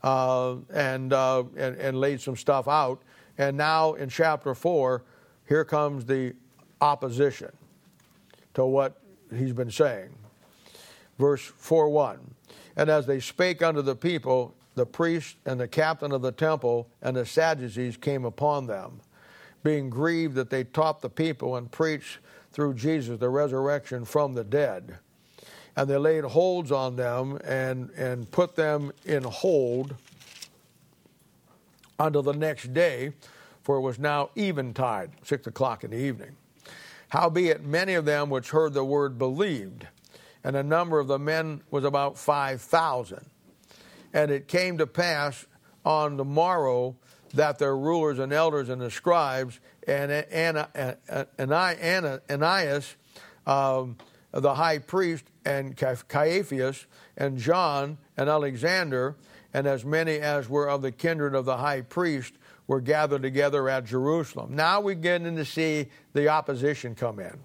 uh, 0.03 0.57
and, 0.73 1.13
uh, 1.13 1.45
and, 1.57 1.77
and 1.77 1.99
laid 1.99 2.21
some 2.21 2.37
stuff 2.37 2.69
out. 2.69 3.03
And 3.39 3.57
now 3.57 3.95
in 3.95 4.09
chapter 4.09 4.55
four, 4.55 5.03
here 5.49 5.65
comes 5.65 6.05
the 6.05 6.35
opposition 6.81 7.51
to 8.55 8.65
what 8.65 9.01
he's 9.35 9.53
been 9.53 9.71
saying. 9.71 10.11
Verse 11.19 11.43
4 11.43 11.89
1. 11.89 12.19
And 12.77 12.91
as 12.91 13.07
they 13.07 13.21
spake 13.21 13.63
unto 13.63 13.83
the 13.83 13.95
people, 13.95 14.55
the 14.75 14.87
priest 14.87 15.37
and 15.45 15.61
the 15.61 15.69
captain 15.69 16.13
of 16.13 16.23
the 16.23 16.33
temple 16.33 16.89
and 17.03 17.17
the 17.17 17.27
Sadducees 17.27 17.97
came 17.97 18.25
upon 18.25 18.67
them, 18.67 19.01
being 19.63 19.91
grieved 19.91 20.35
that 20.35 20.51
they 20.51 20.65
taught 20.65 21.01
the 21.01 21.11
people 21.11 21.57
and 21.57 21.71
preached 21.71 22.19
through 22.53 22.75
Jesus 22.75 23.19
the 23.19 23.29
resurrection 23.29 24.05
from 24.05 24.35
the 24.35 24.45
dead. 24.45 24.99
And 25.75 25.89
they 25.89 25.97
laid 25.97 26.25
holds 26.25 26.71
on 26.71 26.97
them 26.97 27.39
and, 27.45 27.91
and 27.91 28.31
put 28.31 28.57
them 28.57 28.93
in 29.05 29.25
hold 29.25 29.95
until 31.99 32.23
the 32.23 32.35
next 32.35 32.75
day, 32.75 33.13
for 33.63 33.77
it 33.77 33.81
was 33.81 33.99
now 33.99 34.31
eventide, 34.37 35.11
six 35.23 35.47
o'clock 35.47 35.85
in 35.85 35.93
the 35.93 35.97
evening. 35.97 36.37
Howbeit, 37.09 37.65
many 37.65 37.95
of 37.95 38.05
them 38.05 38.29
which 38.29 38.51
heard 38.51 38.75
the 38.75 38.85
word 38.85 39.19
believed 39.19 39.87
and 40.45 40.57
the 40.57 40.63
number 40.63 40.99
of 40.99 41.07
the 41.07 41.19
men 41.19 41.63
was 41.71 41.85
about 41.85 42.19
5,000. 42.19 43.25
And 44.13 44.31
it 44.31 44.49
came 44.49 44.79
to 44.79 44.87
pass 44.87 45.47
on 45.85 46.17
the 46.17 46.25
morrow 46.25 46.97
that 47.35 47.59
their 47.59 47.77
rulers 47.77 48.19
and 48.19 48.33
elders 48.33 48.69
and 48.69 48.81
the 48.81 48.91
scribes 48.91 49.61
and 49.87 50.13
Ananias, 52.31 52.97
um, 53.47 53.97
the 54.33 54.55
high 54.55 54.79
priest, 54.79 55.25
and 55.45 55.77
Caiaphas, 55.77 56.87
and 57.17 57.39
John, 57.39 57.99
and 58.17 58.29
Alexander, 58.29 59.17
and 59.53 59.67
as 59.67 59.85
many 59.85 60.19
as 60.19 60.49
were 60.49 60.69
of 60.69 60.83
the 60.83 60.93
kindred 60.93 61.35
of 61.35 61.45
the 61.45 61.57
high 61.57 61.83
priest, 61.83 62.35
were 62.67 62.81
gathered 62.81 63.23
together 63.23 63.69
at 63.69 63.85
Jerusalem. 63.85 64.55
Now 64.55 64.81
we 64.81 64.95
get 64.95 65.23
in 65.23 65.37
to 65.37 65.45
see 65.45 65.89
the 66.13 66.29
opposition 66.29 66.95
come 66.95 67.19
in. 67.19 67.39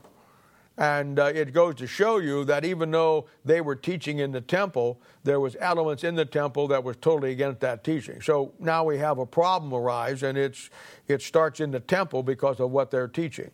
And 0.77 1.17
uh, 1.17 1.25
it 1.25 1.53
goes 1.53 1.75
to 1.75 1.87
show 1.87 2.19
you 2.19 2.45
that 2.45 2.63
even 2.63 2.91
though 2.91 3.25
they 3.43 3.61
were 3.61 3.75
teaching 3.75 4.19
in 4.19 4.31
the 4.31 4.41
temple, 4.41 5.01
there 5.23 5.39
was 5.39 5.55
elements 5.59 6.03
in 6.03 6.13
the 6.13 6.25
temple 6.25 6.67
that 6.67 6.83
was 6.83 6.97
totally 6.97 7.31
against 7.31 7.61
that 7.61 7.83
teaching. 7.83 8.21
So 8.21 8.53
now 8.59 8.83
we 8.83 8.99
have 8.99 9.17
a 9.17 9.25
problem 9.25 9.73
arise, 9.73 10.21
and 10.21 10.37
it's 10.37 10.69
it 11.07 11.23
starts 11.23 11.59
in 11.59 11.71
the 11.71 11.79
temple 11.79 12.21
because 12.21 12.59
of 12.59 12.69
what 12.69 12.91
they're 12.91 13.07
teaching. 13.07 13.49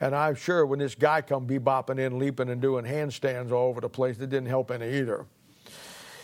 And 0.00 0.14
I'm 0.14 0.36
sure 0.36 0.64
when 0.64 0.78
this 0.78 0.94
guy 0.94 1.22
come 1.22 1.46
bebopping 1.46 1.98
in, 1.98 2.18
leaping 2.18 2.48
and 2.48 2.60
doing 2.60 2.84
handstands 2.84 3.50
all 3.50 3.68
over 3.68 3.80
the 3.80 3.88
place, 3.88 4.16
it 4.16 4.30
didn't 4.30 4.46
help 4.46 4.70
any 4.70 4.98
either. 4.98 5.26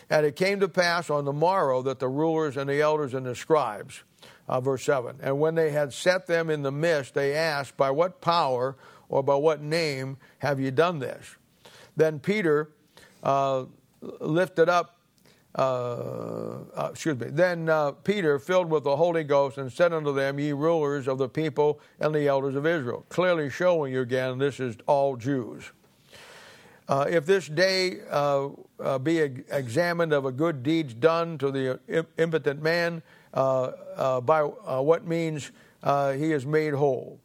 And 0.09 0.27
it 0.27 0.37
came 0.37 0.61
to 0.61 0.69
pass 0.69 1.09
on 1.09 1.25
the 1.25 1.33
morrow 1.33 1.83
that 1.83 1.99
the 1.99 2.09
rulers 2.09 2.57
and 2.57 2.69
the 2.69 2.81
elders 2.81 3.15
and 3.15 3.25
the 3.25 3.35
scribes, 3.35 4.03
uh, 4.49 4.61
verse 4.61 4.85
7, 4.85 5.19
and 5.23 5.41
when 5.41 5.55
they 5.55 5.71
had 5.71 5.93
set 5.93 6.27
them 6.27 6.51
in 6.51 6.63
the 6.63 6.73
midst, 6.73 7.15
they 7.15 7.35
asked, 7.35 7.77
By 7.77 7.91
what 7.91 8.21
power 8.21 8.77
or 9.11 9.23
by 9.23 9.35
what 9.35 9.61
name 9.61 10.17
have 10.39 10.59
you 10.59 10.71
done 10.71 10.99
this? 10.99 11.37
Then 11.97 12.19
Peter 12.19 12.71
uh, 13.23 13.65
lifted 14.01 14.71
up, 14.71 14.99
uh, 15.55 15.61
uh, 15.63 16.89
excuse 16.91 17.19
me, 17.19 17.27
then 17.29 17.69
uh, 17.69 17.91
Peter, 17.93 18.39
filled 18.39 18.71
with 18.71 18.85
the 18.85 18.97
Holy 18.97 19.25
Ghost, 19.25 19.59
and 19.59 19.71
said 19.71 19.93
unto 19.93 20.15
them, 20.15 20.39
Ye 20.39 20.53
rulers 20.53 21.07
of 21.07 21.19
the 21.19 21.29
people 21.29 21.81
and 21.99 22.15
the 22.15 22.27
elders 22.27 22.55
of 22.55 22.67
Israel, 22.67 23.05
clearly 23.09 23.51
showing 23.51 23.93
you 23.93 24.01
again 24.01 24.39
this 24.39 24.61
is 24.61 24.77
all 24.87 25.17
Jews. 25.17 25.71
Uh, 26.89 27.07
if 27.09 27.25
this 27.25 27.47
day 27.47 27.99
uh, 28.11 28.49
uh, 28.81 28.99
be 28.99 29.19
examined 29.19 30.13
of 30.13 30.25
a 30.25 30.33
good 30.33 30.63
deeds 30.63 30.95
done 30.95 31.39
to 31.39 31.51
the 31.53 31.79
impotent 32.17 32.63
man, 32.63 33.03
uh, 33.33 33.71
uh, 33.97 34.21
by 34.21 34.41
uh, 34.41 34.81
what 34.81 35.07
means 35.07 35.53
he 35.85 36.33
is 36.33 36.45
made 36.45 36.75
whole. 36.75 37.21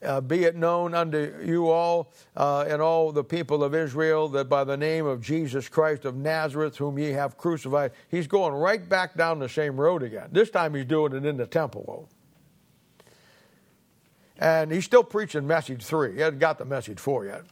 Uh, 0.00 0.20
be 0.20 0.44
it 0.44 0.54
known 0.54 0.94
unto 0.94 1.34
you 1.44 1.68
all 1.68 2.12
uh, 2.36 2.64
and 2.68 2.80
all 2.80 3.10
the 3.10 3.24
people 3.24 3.64
of 3.64 3.74
Israel 3.74 4.28
that 4.28 4.48
by 4.48 4.62
the 4.62 4.76
name 4.76 5.06
of 5.06 5.20
Jesus 5.20 5.68
Christ 5.68 6.04
of 6.04 6.14
Nazareth, 6.16 6.76
whom 6.76 6.98
ye 6.98 7.10
have 7.10 7.36
crucified, 7.36 7.90
he's 8.08 8.28
going 8.28 8.54
right 8.54 8.88
back 8.88 9.16
down 9.16 9.40
the 9.40 9.48
same 9.48 9.76
road 9.76 10.04
again. 10.04 10.28
This 10.30 10.50
time 10.50 10.74
he's 10.74 10.84
doing 10.84 11.14
it 11.14 11.26
in 11.26 11.36
the 11.36 11.46
temple. 11.46 12.08
And 14.38 14.70
he's 14.70 14.84
still 14.84 15.02
preaching 15.02 15.46
message 15.48 15.84
three. 15.84 16.14
He 16.14 16.20
hasn't 16.20 16.38
got 16.38 16.58
the 16.58 16.64
message 16.64 17.00
four 17.00 17.26
yet. 17.26 17.42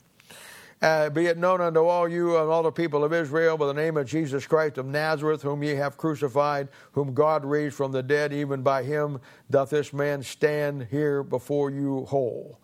Uh, 0.83 1.09
be 1.09 1.24
it 1.24 1.39
known 1.39 1.62
unto 1.62 1.81
all 1.81 2.07
you 2.07 2.37
and 2.37 2.51
all 2.51 2.62
the 2.62 2.70
people 2.70 3.03
of 3.03 3.12
Israel 3.12 3.57
by 3.57 3.66
the 3.66 3.72
name 3.72 3.97
of 3.97 4.07
Jesus 4.07 4.47
Christ 4.47 4.77
of 4.77 4.85
Nazareth, 4.85 5.41
whom 5.41 5.62
ye 5.62 5.74
have 5.74 5.97
crucified, 5.97 6.68
whom 6.93 7.14
God 7.14 7.47
raised 7.47 7.74
from 7.74 7.93
the 7.93 8.03
dead, 8.03 8.33
even 8.33 8.62
by 8.62 8.83
him 8.83 9.18
doth 9.51 9.70
this 9.70 9.95
man 9.95 10.22
stand 10.22 10.89
here 10.91 11.22
before 11.22 11.70
you 11.70 12.05
whole. 12.05 12.61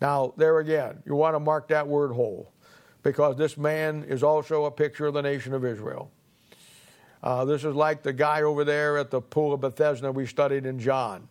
Now, 0.00 0.32
there 0.36 0.60
again, 0.60 1.02
you 1.04 1.16
want 1.16 1.34
to 1.34 1.40
mark 1.40 1.68
that 1.68 1.88
word 1.88 2.12
whole, 2.12 2.52
because 3.02 3.36
this 3.36 3.56
man 3.56 4.04
is 4.04 4.22
also 4.22 4.66
a 4.66 4.70
picture 4.70 5.06
of 5.06 5.14
the 5.14 5.22
nation 5.22 5.54
of 5.54 5.64
Israel. 5.64 6.12
Uh, 7.20 7.44
this 7.44 7.64
is 7.64 7.74
like 7.74 8.04
the 8.04 8.12
guy 8.12 8.42
over 8.42 8.64
there 8.64 8.96
at 8.96 9.10
the 9.10 9.20
pool 9.20 9.52
of 9.52 9.60
Bethesda 9.60 10.12
we 10.12 10.26
studied 10.26 10.66
in 10.66 10.78
John. 10.78 11.28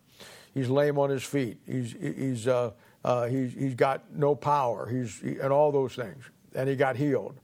He's 0.52 0.68
lame 0.68 0.98
on 0.98 1.08
his 1.08 1.22
feet. 1.22 1.58
He's, 1.66 1.92
he's 1.92 2.46
uh, 2.46 2.72
uh, 3.04 3.26
he's, 3.26 3.52
he's 3.52 3.74
got 3.74 4.02
no 4.14 4.34
power. 4.34 4.88
He's, 4.88 5.20
he, 5.20 5.38
and 5.38 5.52
all 5.52 5.70
those 5.70 5.94
things. 5.94 6.24
And 6.54 6.68
he 6.68 6.76
got 6.76 6.96
healed. 6.96 7.34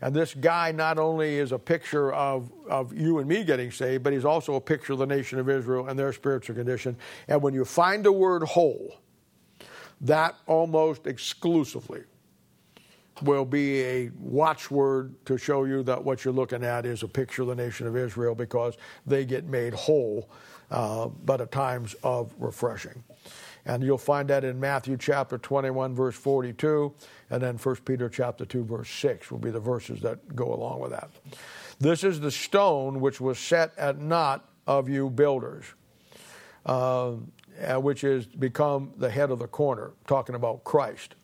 And 0.00 0.14
this 0.14 0.34
guy 0.34 0.72
not 0.72 0.98
only 0.98 1.36
is 1.36 1.52
a 1.52 1.58
picture 1.58 2.12
of, 2.12 2.50
of 2.68 2.92
you 2.92 3.18
and 3.18 3.28
me 3.28 3.44
getting 3.44 3.70
saved, 3.70 4.02
but 4.02 4.12
he's 4.12 4.24
also 4.24 4.54
a 4.56 4.60
picture 4.60 4.92
of 4.92 4.98
the 4.98 5.06
nation 5.06 5.38
of 5.38 5.48
Israel 5.48 5.88
and 5.88 5.98
their 5.98 6.12
spiritual 6.12 6.54
condition. 6.54 6.96
And 7.28 7.40
when 7.40 7.54
you 7.54 7.64
find 7.64 8.04
the 8.04 8.12
word 8.12 8.42
whole, 8.42 9.00
that 10.02 10.34
almost 10.46 11.06
exclusively 11.06 12.02
will 13.22 13.46
be 13.46 13.82
a 13.82 14.10
watchword 14.18 15.14
to 15.24 15.38
show 15.38 15.64
you 15.64 15.82
that 15.84 16.04
what 16.04 16.24
you're 16.24 16.34
looking 16.34 16.62
at 16.62 16.84
is 16.84 17.02
a 17.02 17.08
picture 17.08 17.42
of 17.42 17.48
the 17.48 17.54
nation 17.54 17.86
of 17.86 17.96
Israel 17.96 18.34
because 18.34 18.76
they 19.06 19.24
get 19.24 19.46
made 19.46 19.72
whole, 19.72 20.28
uh, 20.70 21.06
but 21.24 21.40
at 21.40 21.50
times 21.50 21.94
of 22.02 22.34
refreshing. 22.38 23.02
And 23.66 23.82
you'll 23.82 23.98
find 23.98 24.28
that 24.28 24.44
in 24.44 24.60
Matthew 24.60 24.96
chapter 24.96 25.38
21, 25.38 25.92
verse 25.94 26.14
42, 26.14 26.94
and 27.30 27.42
then 27.42 27.56
1 27.58 27.76
Peter 27.84 28.08
chapter 28.08 28.44
2, 28.44 28.64
verse 28.64 28.88
6 28.88 29.30
will 29.32 29.38
be 29.38 29.50
the 29.50 29.60
verses 29.60 30.00
that 30.02 30.36
go 30.36 30.54
along 30.54 30.78
with 30.80 30.92
that. 30.92 31.10
This 31.80 32.04
is 32.04 32.20
the 32.20 32.30
stone 32.30 33.00
which 33.00 33.20
was 33.20 33.38
set 33.40 33.76
at 33.76 33.98
naught 33.98 34.48
of 34.68 34.88
you 34.88 35.10
builders, 35.10 35.64
uh, 36.64 37.14
which 37.74 38.04
is 38.04 38.26
become 38.26 38.92
the 38.98 39.10
head 39.10 39.32
of 39.32 39.40
the 39.40 39.48
corner, 39.48 39.90
talking 40.06 40.36
about 40.36 40.62
Christ. 40.62 41.16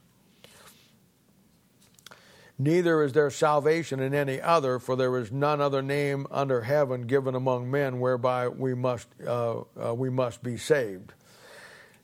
Neither 2.59 3.03
is 3.03 3.13
there 3.13 3.31
salvation 3.31 4.01
in 4.01 4.15
any 4.15 4.41
other, 4.41 4.79
for 4.79 4.97
there 4.97 5.17
is 5.17 5.33
none 5.33 5.61
other 5.61 5.81
name 5.81 6.27
under 6.31 6.63
heaven 6.63 7.03
given 7.03 7.35
among 7.35 7.71
men 7.71 8.01
whereby 8.01 8.49
we 8.49 8.75
must, 8.75 9.09
uh, 9.27 9.63
uh, 9.81 9.95
we 9.95 10.11
must 10.11 10.43
be 10.43 10.57
saved. 10.57 11.13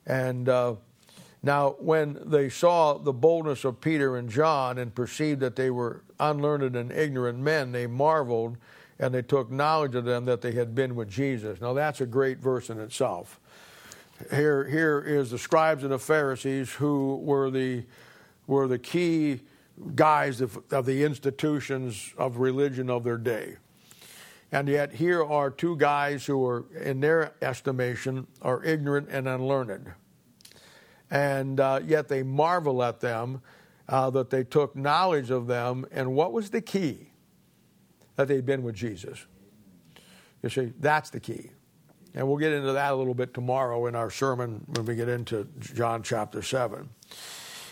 And 0.08 0.48
uh, 0.48 0.76
now, 1.42 1.76
when 1.78 2.18
they 2.24 2.48
saw 2.48 2.94
the 2.98 3.12
boldness 3.12 3.64
of 3.64 3.80
Peter 3.80 4.16
and 4.16 4.28
John 4.28 4.78
and 4.78 4.92
perceived 4.92 5.40
that 5.40 5.54
they 5.54 5.70
were 5.70 6.02
unlearned 6.18 6.74
and 6.74 6.90
ignorant 6.90 7.38
men, 7.38 7.70
they 7.70 7.86
marveled 7.86 8.56
and 8.98 9.14
they 9.14 9.22
took 9.22 9.50
knowledge 9.50 9.94
of 9.94 10.04
them 10.04 10.24
that 10.24 10.40
they 10.40 10.52
had 10.52 10.74
been 10.74 10.96
with 10.96 11.08
Jesus. 11.08 11.60
Now, 11.60 11.74
that's 11.74 12.00
a 12.00 12.06
great 12.06 12.38
verse 12.38 12.70
in 12.70 12.80
itself. 12.80 13.38
Here, 14.30 14.64
here 14.66 15.00
is 15.00 15.30
the 15.30 15.38
scribes 15.38 15.84
and 15.84 15.92
the 15.92 15.98
Pharisees 15.98 16.72
who 16.72 17.16
were 17.22 17.50
the, 17.50 17.84
were 18.48 18.66
the 18.66 18.80
key 18.80 19.42
guys 19.94 20.40
of, 20.40 20.58
of 20.72 20.86
the 20.86 21.04
institutions 21.04 22.12
of 22.18 22.38
religion 22.38 22.90
of 22.90 23.04
their 23.04 23.16
day. 23.16 23.56
And 24.50 24.68
yet, 24.68 24.94
here 24.94 25.22
are 25.22 25.50
two 25.50 25.76
guys 25.76 26.24
who 26.24 26.44
are, 26.46 26.64
in 26.80 27.00
their 27.00 27.34
estimation, 27.42 28.26
are 28.40 28.64
ignorant 28.64 29.08
and 29.10 29.28
unlearned. 29.28 29.92
And 31.10 31.60
uh, 31.60 31.80
yet 31.84 32.08
they 32.08 32.22
marvel 32.22 32.82
at 32.82 33.00
them 33.00 33.42
uh, 33.88 34.10
that 34.10 34.30
they 34.30 34.44
took 34.44 34.74
knowledge 34.74 35.30
of 35.30 35.46
them. 35.46 35.86
And 35.90 36.14
what 36.14 36.32
was 36.32 36.50
the 36.50 36.60
key? 36.60 37.10
That 38.16 38.28
they'd 38.28 38.46
been 38.46 38.62
with 38.62 38.74
Jesus. 38.74 39.26
You 40.42 40.48
see, 40.48 40.72
that's 40.78 41.10
the 41.10 41.20
key. 41.20 41.50
And 42.14 42.26
we'll 42.26 42.38
get 42.38 42.52
into 42.52 42.72
that 42.72 42.92
a 42.92 42.96
little 42.96 43.14
bit 43.14 43.34
tomorrow 43.34 43.86
in 43.86 43.94
our 43.94 44.10
sermon 44.10 44.64
when 44.66 44.86
we 44.86 44.94
get 44.94 45.08
into 45.08 45.46
John 45.60 46.02
chapter 46.02 46.42
7. 46.42 46.88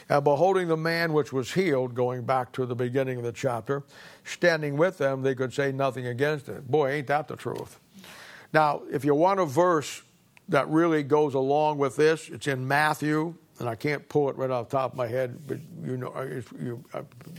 And 0.09 0.23
beholding 0.23 0.69
the 0.69 0.77
man 0.77 1.13
which 1.13 1.33
was 1.33 1.53
healed, 1.53 1.95
going 1.95 2.23
back 2.23 2.53
to 2.53 2.67
the 2.67 2.77
beginning 2.77 3.19
of 3.19 3.25
the 3.25 3.33
chapter, 3.33 3.83
standing 4.25 4.77
with 4.77 4.99
them, 4.99 5.23
they 5.23 5.35
could 5.35 5.53
say 5.53 5.73
nothing 5.73 6.07
against 6.07 6.49
it. 6.49 6.71
Boy, 6.71 6.93
ain't 6.93 7.09
that 7.09 7.27
the 7.27 7.37
truth. 7.37 7.81
Now, 8.53 8.83
if 8.93 9.05
you 9.05 9.15
want 9.15 9.41
a 9.41 9.45
verse 9.45 10.03
that 10.49 10.69
really 10.69 11.03
goes 11.03 11.35
along 11.35 11.79
with 11.79 11.97
this, 11.97 12.29
it's 12.29 12.47
in 12.47 12.67
Matthew, 12.67 13.35
and 13.59 13.69
I 13.69 13.75
can't 13.75 14.09
pull 14.09 14.31
it 14.31 14.37
right 14.37 14.51
off 14.51 14.69
the 14.69 14.77
top 14.77 14.93
of 14.93 14.97
my 14.97 15.09
head, 15.09 15.41
but 15.47 15.59
you 15.85 15.97
know, 15.97 16.13
you're 16.63 16.79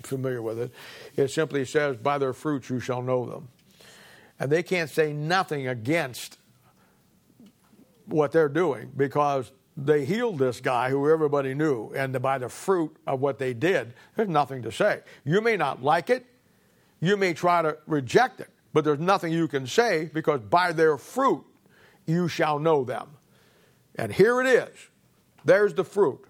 familiar 0.03 0.41
with 0.41 0.59
it. 0.59 0.71
It 1.15 1.29
simply 1.29 1.63
says, 1.63 1.95
By 1.95 2.17
their 2.17 2.33
fruits 2.33 2.69
you 2.69 2.81
shall 2.81 3.01
know 3.01 3.25
them. 3.25 3.47
And 4.39 4.51
they 4.51 4.61
can't 4.61 4.89
say 4.89 5.13
nothing 5.13 5.67
against 5.67 6.37
what 8.05 8.31
they're 8.31 8.49
doing 8.49 8.91
because 8.95 9.51
they 9.77 10.05
healed 10.05 10.39
this 10.39 10.59
guy 10.59 10.89
who 10.89 11.09
everybody 11.09 11.53
knew, 11.53 11.91
and 11.95 12.19
by 12.19 12.39
the 12.39 12.49
fruit 12.49 12.95
of 13.05 13.21
what 13.21 13.37
they 13.37 13.53
did, 13.53 13.93
there's 14.15 14.27
nothing 14.27 14.63
to 14.63 14.71
say. 14.71 15.01
You 15.23 15.39
may 15.39 15.55
not 15.55 15.83
like 15.83 16.09
it, 16.09 16.25
you 16.99 17.15
may 17.15 17.33
try 17.33 17.61
to 17.61 17.77
reject 17.85 18.39
it, 18.39 18.49
but 18.73 18.83
there's 18.83 18.99
nothing 18.99 19.31
you 19.31 19.47
can 19.47 19.67
say 19.67 20.09
because 20.11 20.41
by 20.41 20.71
their 20.71 20.97
fruit 20.97 21.45
you 22.07 22.27
shall 22.27 22.57
know 22.57 22.83
them. 22.83 23.07
And 23.95 24.11
here 24.11 24.41
it 24.41 24.47
is. 24.47 24.89
There's 25.45 25.75
the 25.75 25.83
fruit. 25.83 26.23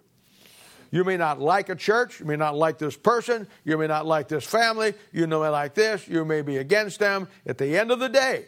You 0.91 1.03
may 1.03 1.17
not 1.17 1.39
like 1.39 1.69
a 1.69 1.75
church, 1.75 2.19
you 2.19 2.25
may 2.25 2.35
not 2.35 2.55
like 2.55 2.77
this 2.77 2.97
person, 2.97 3.47
you 3.63 3.77
may 3.77 3.87
not 3.87 4.05
like 4.05 4.27
this 4.27 4.45
family, 4.45 4.93
you 5.13 5.25
may 5.27 5.35
like 5.35 5.73
this, 5.73 6.07
you 6.07 6.25
may 6.25 6.41
be 6.41 6.57
against 6.57 6.99
them. 6.99 7.27
At 7.45 7.57
the 7.57 7.77
end 7.77 7.91
of 7.91 7.99
the 7.99 8.09
day, 8.09 8.45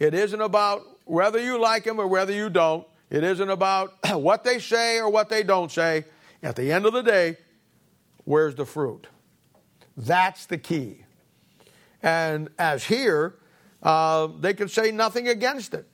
it 0.00 0.12
isn't 0.12 0.40
about 0.40 0.82
whether 1.04 1.40
you 1.40 1.58
like 1.58 1.84
them 1.84 2.00
or 2.00 2.06
whether 2.06 2.32
you 2.32 2.50
don't. 2.50 2.86
It 3.14 3.22
isn't 3.22 3.48
about 3.48 3.94
what 4.20 4.42
they 4.42 4.58
say 4.58 4.98
or 4.98 5.08
what 5.08 5.28
they 5.28 5.44
don't 5.44 5.70
say. 5.70 6.04
At 6.42 6.56
the 6.56 6.72
end 6.72 6.84
of 6.84 6.92
the 6.92 7.02
day, 7.02 7.36
where's 8.24 8.56
the 8.56 8.66
fruit? 8.66 9.06
That's 9.96 10.46
the 10.46 10.58
key. 10.58 11.04
And 12.02 12.48
as 12.58 12.82
here, 12.82 13.36
uh, 13.84 14.26
they 14.40 14.52
could 14.52 14.68
say 14.68 14.90
nothing 14.90 15.28
against 15.28 15.74
it. 15.74 15.86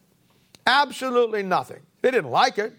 Absolutely 0.67 1.43
nothing. 1.43 1.81
They 2.01 2.11
didn't 2.11 2.31
like 2.31 2.57
it. 2.57 2.73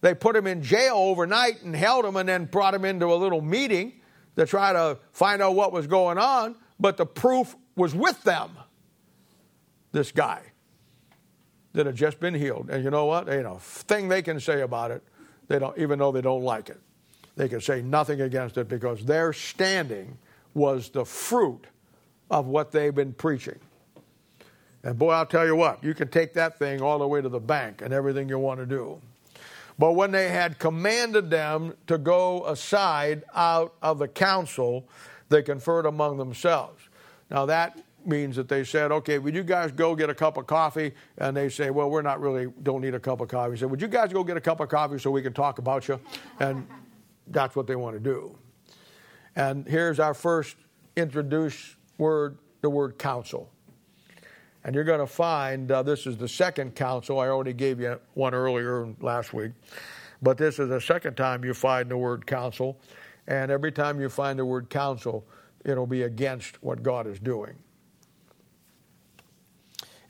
They 0.00 0.14
put 0.14 0.34
him 0.34 0.46
in 0.46 0.62
jail 0.62 0.94
overnight 0.94 1.60
and 1.60 1.76
held 1.76 2.06
him 2.06 2.16
and 2.16 2.26
then 2.26 2.46
brought 2.46 2.72
him 2.72 2.86
into 2.86 3.12
a 3.12 3.16
little 3.16 3.42
meeting 3.42 3.92
to 4.36 4.46
try 4.46 4.72
to 4.72 4.98
find 5.12 5.42
out 5.42 5.54
what 5.54 5.72
was 5.72 5.86
going 5.86 6.16
on, 6.16 6.56
but 6.80 6.96
the 6.96 7.04
proof 7.04 7.54
was 7.76 7.94
with 7.94 8.22
them. 8.22 8.56
This 9.92 10.10
guy 10.10 10.51
that 11.72 11.86
had 11.86 11.96
just 11.96 12.20
been 12.20 12.34
healed. 12.34 12.68
And 12.70 12.84
you 12.84 12.90
know 12.90 13.06
what? 13.06 13.26
You 13.28 13.42
know, 13.42 13.56
thing 13.58 14.08
they 14.08 14.22
can 14.22 14.40
say 14.40 14.60
about 14.60 14.90
it, 14.90 15.02
they 15.48 15.58
don't, 15.58 15.76
even 15.78 15.98
though 15.98 16.12
they 16.12 16.20
don't 16.20 16.42
like 16.42 16.68
it, 16.68 16.80
they 17.36 17.48
can 17.48 17.60
say 17.60 17.82
nothing 17.82 18.20
against 18.20 18.58
it 18.58 18.68
because 18.68 19.04
their 19.04 19.32
standing 19.32 20.18
was 20.54 20.90
the 20.90 21.04
fruit 21.04 21.64
of 22.30 22.46
what 22.46 22.72
they've 22.72 22.94
been 22.94 23.12
preaching. 23.12 23.58
And 24.82 24.98
boy, 24.98 25.12
I'll 25.12 25.26
tell 25.26 25.46
you 25.46 25.56
what, 25.56 25.82
you 25.82 25.94
can 25.94 26.08
take 26.08 26.34
that 26.34 26.58
thing 26.58 26.82
all 26.82 26.98
the 26.98 27.06
way 27.06 27.22
to 27.22 27.28
the 27.28 27.40
bank 27.40 27.82
and 27.82 27.94
everything 27.94 28.28
you 28.28 28.38
want 28.38 28.60
to 28.60 28.66
do. 28.66 29.00
But 29.78 29.92
when 29.92 30.10
they 30.10 30.28
had 30.28 30.58
commanded 30.58 31.30
them 31.30 31.74
to 31.86 31.98
go 31.98 32.46
aside 32.46 33.22
out 33.34 33.74
of 33.80 33.98
the 33.98 34.08
council, 34.08 34.86
they 35.28 35.42
conferred 35.42 35.86
among 35.86 36.18
themselves. 36.18 36.82
Now, 37.30 37.46
that 37.46 37.80
means 38.06 38.36
that 38.36 38.48
they 38.48 38.64
said, 38.64 38.92
okay, 38.92 39.18
would 39.18 39.34
you 39.34 39.42
guys 39.42 39.72
go 39.72 39.94
get 39.94 40.10
a 40.10 40.14
cup 40.14 40.36
of 40.36 40.46
coffee? 40.46 40.92
And 41.18 41.36
they 41.36 41.48
say, 41.48 41.70
well, 41.70 41.90
we're 41.90 42.02
not 42.02 42.20
really, 42.20 42.46
don't 42.62 42.80
need 42.80 42.94
a 42.94 43.00
cup 43.00 43.20
of 43.20 43.28
coffee. 43.28 43.52
He 43.52 43.58
said, 43.58 43.70
would 43.70 43.80
you 43.80 43.88
guys 43.88 44.12
go 44.12 44.24
get 44.24 44.36
a 44.36 44.40
cup 44.40 44.60
of 44.60 44.68
coffee 44.68 44.98
so 44.98 45.10
we 45.10 45.22
can 45.22 45.32
talk 45.32 45.58
about 45.58 45.88
you? 45.88 46.00
And 46.40 46.66
that's 47.28 47.56
what 47.56 47.66
they 47.66 47.76
want 47.76 47.94
to 47.94 48.00
do. 48.00 48.36
And 49.36 49.66
here's 49.66 49.98
our 49.98 50.14
first 50.14 50.56
introduced 50.96 51.76
word, 51.98 52.38
the 52.60 52.70
word 52.70 52.98
council. 52.98 53.50
And 54.64 54.74
you're 54.74 54.84
going 54.84 55.00
to 55.00 55.06
find 55.06 55.70
uh, 55.70 55.82
this 55.82 56.06
is 56.06 56.16
the 56.16 56.28
second 56.28 56.74
council. 56.74 57.18
I 57.18 57.28
already 57.28 57.52
gave 57.52 57.80
you 57.80 57.98
one 58.14 58.34
earlier 58.34 58.88
last 59.00 59.32
week. 59.32 59.52
But 60.20 60.38
this 60.38 60.60
is 60.60 60.68
the 60.68 60.80
second 60.80 61.16
time 61.16 61.44
you 61.44 61.52
find 61.52 61.90
the 61.90 61.96
word 61.96 62.26
council. 62.26 62.78
And 63.26 63.50
every 63.50 63.72
time 63.72 64.00
you 64.00 64.08
find 64.08 64.38
the 64.38 64.44
word 64.44 64.70
council, 64.70 65.26
it'll 65.64 65.86
be 65.86 66.02
against 66.02 66.62
what 66.62 66.82
God 66.82 67.06
is 67.06 67.18
doing. 67.18 67.54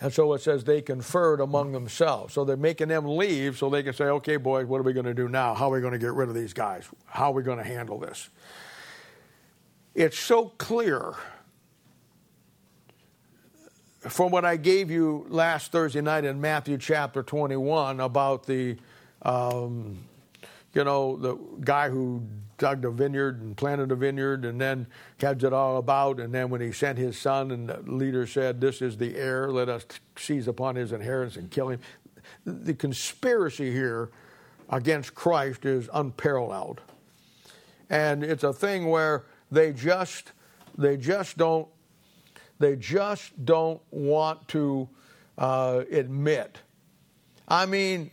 And 0.03 0.13
so 0.13 0.33
it 0.33 0.41
says 0.41 0.65
they 0.65 0.83
conferred 0.83 1.41
among 1.41 1.71
themselves. 1.71 2.35
So 2.35 2.45
they're 2.45 2.57
making 2.57 2.89
them 2.89 3.07
leave 3.07 3.57
so 3.57 3.71
they 3.71 3.85
can 3.85 3.93
say, 3.93 4.07
okay, 4.07 4.37
boys, 4.37 4.67
what 4.67 4.81
are 4.81 4.83
we 4.83 4.93
going 4.93 5.07
to 5.07 5.15
do 5.15 5.29
now? 5.29 5.55
How 5.55 5.71
are 5.71 5.77
we 5.77 5.81
going 5.81 5.93
to 5.93 5.99
get 5.99 6.13
rid 6.13 6.29
of 6.29 6.35
these 6.35 6.53
guys? 6.53 6.89
How 7.07 7.31
are 7.31 7.35
we 7.35 7.45
going 7.45 7.59
to 7.59 7.65
handle 7.65 8.01
this? 8.01 8.29
It's 9.95 10.19
so 10.19 10.47
clear 10.59 11.15
from 14.01 14.33
what 14.33 14.45
I 14.45 14.57
gave 14.57 14.91
you 14.91 15.25
last 15.29 15.71
Thursday 15.71 16.01
night 16.01 16.25
in 16.25 16.41
Matthew 16.41 16.79
chapter 16.79 17.23
21 17.23 18.01
about 18.01 18.45
the, 18.45 18.79
um, 19.23 19.99
you 20.75 20.85
know, 20.85 21.17
the 21.17 21.37
guy 21.61 21.89
who 21.89 22.23
dug 22.59 22.83
the 22.83 22.91
vineyard 22.91 23.41
and 23.41 23.57
planted 23.57 23.89
the 23.89 23.97
vineyard 23.97 24.45
and 24.45 24.61
then 24.61 24.87
heads 25.21 25.45
it 25.45 25.53
all 25.53 25.79
about. 25.79 26.21
And 26.21 26.33
then 26.33 26.49
when 26.49 26.61
he 26.61 26.73
sent 26.73 26.99
his 26.99 27.19
son 27.19 27.51
and 27.51 27.69
the 27.69 27.83
leader 27.87 28.27
said, 28.27 28.61
This 28.61 28.81
is 28.81 28.97
the 28.97 29.17
heir, 29.17 29.51
let 29.51 29.69
us 29.69 29.85
seize 30.17 30.49
upon 30.49 30.77
his 30.77 30.93
inheritance 30.93 31.37
and 31.37 31.51
kill 31.51 31.69
him. 31.69 31.81
The 32.45 32.75
conspiracy 32.75 33.73
here 33.73 34.11
against 34.71 35.15
Christ 35.15 35.65
is 35.65 35.91
unparalleled. 35.93 36.81
And 37.91 38.25
it's 38.25 38.45
a 38.45 38.53
thing 38.53 38.87
where 38.87 39.25
they 39.51 39.73
just 39.73 40.33
they 40.79 40.97
just 40.97 41.37
don't 41.37 41.69
they 42.59 42.77
just 42.77 43.45
don't 43.45 43.81
want 43.91 44.47
to 44.49 44.89
uh, 45.37 45.83
admit. 45.91 46.59
I 47.49 47.67
mean, 47.67 48.13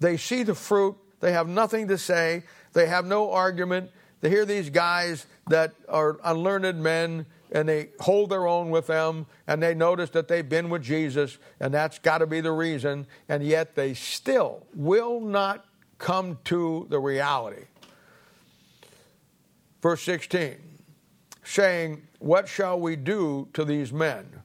they 0.00 0.16
see 0.16 0.44
the 0.44 0.54
fruit, 0.54 0.96
they 1.22 1.32
have 1.32 1.48
nothing 1.48 1.88
to 1.88 1.96
say, 1.96 2.42
they 2.72 2.86
have 2.86 3.06
no 3.06 3.30
argument. 3.30 3.90
They 4.20 4.28
hear 4.28 4.44
these 4.44 4.70
guys 4.70 5.24
that 5.48 5.72
are 5.88 6.18
unlearned 6.24 6.82
men 6.82 7.26
and 7.52 7.68
they 7.68 7.90
hold 8.00 8.30
their 8.30 8.46
own 8.46 8.70
with 8.70 8.88
them 8.88 9.26
and 9.46 9.62
they 9.62 9.72
notice 9.72 10.10
that 10.10 10.26
they've 10.26 10.48
been 10.48 10.68
with 10.68 10.82
Jesus 10.82 11.38
and 11.60 11.72
that's 11.72 12.00
got 12.00 12.18
to 12.18 12.26
be 12.26 12.40
the 12.40 12.50
reason 12.50 13.06
and 13.28 13.44
yet 13.44 13.76
they 13.76 13.94
still 13.94 14.66
will 14.74 15.20
not 15.20 15.64
come 15.98 16.38
to 16.44 16.88
the 16.90 16.98
reality. 16.98 17.66
Verse 19.80 20.02
16, 20.02 20.56
saying, 21.44 22.02
What 22.18 22.48
shall 22.48 22.80
we 22.80 22.96
do 22.96 23.48
to 23.52 23.64
these 23.64 23.92
men? 23.92 24.41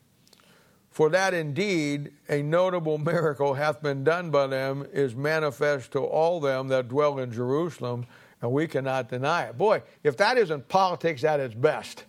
For 0.98 1.10
that 1.10 1.36
indeed 1.36 2.12
a 2.28 2.42
notable 2.42 2.98
miracle 2.98 3.54
hath 3.54 3.84
been 3.84 4.04
done 4.04 4.32
by 4.32 4.48
them 4.48 4.84
is 4.92 5.16
manifest 5.16 5.92
to 5.92 6.00
all 6.00 6.40
them 6.40 6.70
that 6.70 6.88
dwell 6.88 7.20
in 7.20 7.32
Jerusalem, 7.32 8.08
and 8.42 8.52
we 8.52 8.66
cannot 8.66 9.08
deny 9.08 9.44
it. 9.44 9.60
Boy, 9.60 9.84
if 10.04 10.18
that 10.18 10.40
isn't 10.40 10.68
politics 10.70 11.24
at 11.24 11.40
its 11.40 11.54
best, 11.54 12.06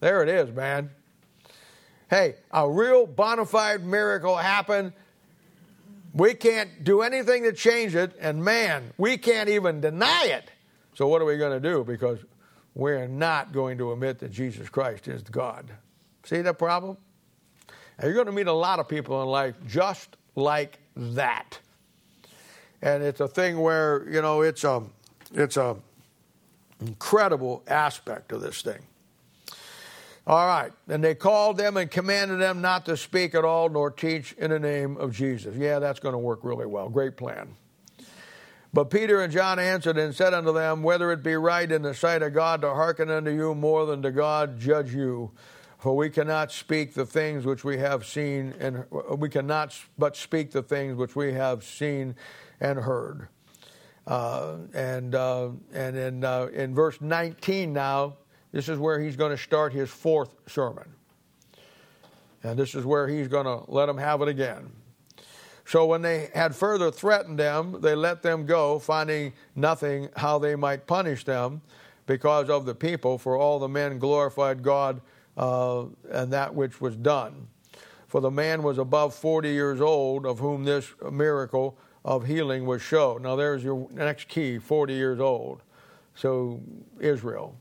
there 0.00 0.22
it 0.22 0.30
is, 0.30 0.50
man. 0.56 0.88
Hey, 2.08 2.36
a 2.50 2.66
real 2.66 3.06
bona 3.06 3.44
fide 3.44 3.84
miracle 3.84 4.36
happened. 4.36 4.94
We 6.14 6.32
can't 6.32 6.82
do 6.82 7.02
anything 7.02 7.42
to 7.42 7.52
change 7.52 7.94
it, 7.94 8.16
and 8.18 8.42
man, 8.42 8.94
we 8.96 9.18
can't 9.18 9.50
even 9.50 9.82
deny 9.82 10.28
it. 10.28 10.50
So, 10.94 11.08
what 11.08 11.20
are 11.20 11.26
we 11.26 11.36
going 11.36 11.60
to 11.62 11.68
do? 11.68 11.84
Because 11.84 12.20
we're 12.74 13.06
not 13.06 13.52
going 13.52 13.76
to 13.76 13.92
admit 13.92 14.18
that 14.20 14.32
Jesus 14.32 14.70
Christ 14.70 15.08
is 15.08 15.20
God. 15.24 15.70
See 16.22 16.40
the 16.40 16.54
problem? 16.54 16.96
And 17.98 18.06
you're 18.06 18.14
going 18.14 18.26
to 18.26 18.32
meet 18.32 18.46
a 18.46 18.52
lot 18.52 18.78
of 18.78 18.88
people 18.88 19.22
in 19.22 19.28
life 19.28 19.54
just 19.66 20.16
like 20.34 20.78
that. 20.96 21.58
And 22.82 23.02
it's 23.02 23.20
a 23.20 23.28
thing 23.28 23.58
where, 23.60 24.06
you 24.10 24.20
know, 24.20 24.42
it's 24.42 24.64
a 24.64 24.82
it's 25.32 25.56
a 25.56 25.76
incredible 26.80 27.62
aspect 27.66 28.32
of 28.32 28.40
this 28.40 28.62
thing. 28.62 28.80
All 30.26 30.46
right. 30.46 30.72
And 30.88 31.04
they 31.04 31.14
called 31.14 31.58
them 31.58 31.76
and 31.76 31.90
commanded 31.90 32.40
them 32.40 32.60
not 32.60 32.86
to 32.86 32.96
speak 32.96 33.34
at 33.34 33.44
all 33.44 33.68
nor 33.68 33.90
teach 33.90 34.32
in 34.34 34.50
the 34.50 34.58
name 34.58 34.96
of 34.96 35.12
Jesus. 35.12 35.54
Yeah, 35.56 35.78
that's 35.78 36.00
going 36.00 36.14
to 36.14 36.18
work 36.18 36.40
really 36.42 36.66
well. 36.66 36.88
Great 36.88 37.16
plan. 37.16 37.56
But 38.72 38.90
Peter 38.90 39.20
and 39.20 39.32
John 39.32 39.58
answered 39.58 39.98
and 39.98 40.14
said 40.14 40.34
unto 40.34 40.52
them, 40.52 40.82
Whether 40.82 41.12
it 41.12 41.22
be 41.22 41.36
right 41.36 41.70
in 41.70 41.82
the 41.82 41.94
sight 41.94 42.22
of 42.22 42.34
God 42.34 42.62
to 42.62 42.70
hearken 42.70 43.08
unto 43.08 43.30
you 43.30 43.54
more 43.54 43.86
than 43.86 44.02
to 44.02 44.10
God, 44.10 44.58
judge 44.58 44.92
you. 44.92 45.30
For 45.84 45.94
we 45.94 46.08
cannot 46.08 46.50
speak 46.50 46.94
the 46.94 47.04
things 47.04 47.44
which 47.44 47.62
we 47.62 47.76
have 47.76 48.06
seen, 48.06 48.54
and 48.58 48.86
we 49.18 49.28
cannot 49.28 49.78
but 49.98 50.16
speak 50.16 50.50
the 50.50 50.62
things 50.62 50.96
which 50.96 51.14
we 51.14 51.34
have 51.34 51.62
seen 51.62 52.16
and 52.58 52.78
heard. 52.78 53.28
Uh, 54.06 54.56
and 54.72 55.14
uh, 55.14 55.50
and 55.74 55.94
in 55.94 56.24
uh, 56.24 56.46
in 56.54 56.74
verse 56.74 57.02
19 57.02 57.74
now, 57.74 58.16
this 58.50 58.70
is 58.70 58.78
where 58.78 58.98
he's 58.98 59.14
going 59.14 59.32
to 59.32 59.36
start 59.36 59.74
his 59.74 59.90
fourth 59.90 60.34
sermon, 60.46 60.88
and 62.42 62.58
this 62.58 62.74
is 62.74 62.86
where 62.86 63.06
he's 63.06 63.28
going 63.28 63.44
to 63.44 63.70
let 63.70 63.84
them 63.84 63.98
have 63.98 64.22
it 64.22 64.28
again. 64.28 64.72
So 65.66 65.84
when 65.84 66.00
they 66.00 66.30
had 66.34 66.56
further 66.56 66.90
threatened 66.90 67.38
them, 67.38 67.82
they 67.82 67.94
let 67.94 68.22
them 68.22 68.46
go, 68.46 68.78
finding 68.78 69.34
nothing 69.54 70.08
how 70.16 70.38
they 70.38 70.56
might 70.56 70.86
punish 70.86 71.24
them 71.24 71.60
because 72.06 72.48
of 72.48 72.64
the 72.64 72.74
people. 72.74 73.18
For 73.18 73.36
all 73.36 73.58
the 73.58 73.68
men 73.68 73.98
glorified 73.98 74.62
God 74.62 75.02
uh, 75.36 75.84
and 76.10 76.32
that 76.32 76.54
which 76.54 76.80
was 76.80 76.96
done. 76.96 77.48
For 78.06 78.20
the 78.20 78.30
man 78.30 78.62
was 78.62 78.78
above 78.78 79.14
40 79.14 79.48
years 79.50 79.80
old, 79.80 80.26
of 80.26 80.38
whom 80.38 80.64
this 80.64 80.92
miracle 81.10 81.76
of 82.04 82.26
healing 82.26 82.66
was 82.66 82.82
shown. 82.82 83.22
Now, 83.22 83.34
there's 83.34 83.64
your 83.64 83.88
next 83.90 84.28
key 84.28 84.58
40 84.58 84.94
years 84.94 85.20
old. 85.20 85.62
So, 86.14 86.60
Israel. 87.00 87.56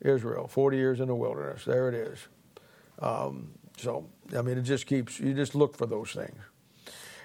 Israel, 0.00 0.48
40 0.48 0.76
years 0.76 1.00
in 1.00 1.08
the 1.08 1.14
wilderness. 1.14 1.64
There 1.64 1.88
it 1.88 1.94
is. 1.94 2.18
Um, 2.98 3.48
so, 3.76 4.08
I 4.36 4.42
mean, 4.42 4.58
it 4.58 4.62
just 4.62 4.86
keeps, 4.86 5.20
you 5.20 5.34
just 5.34 5.54
look 5.54 5.76
for 5.76 5.86
those 5.86 6.12
things. 6.12 6.38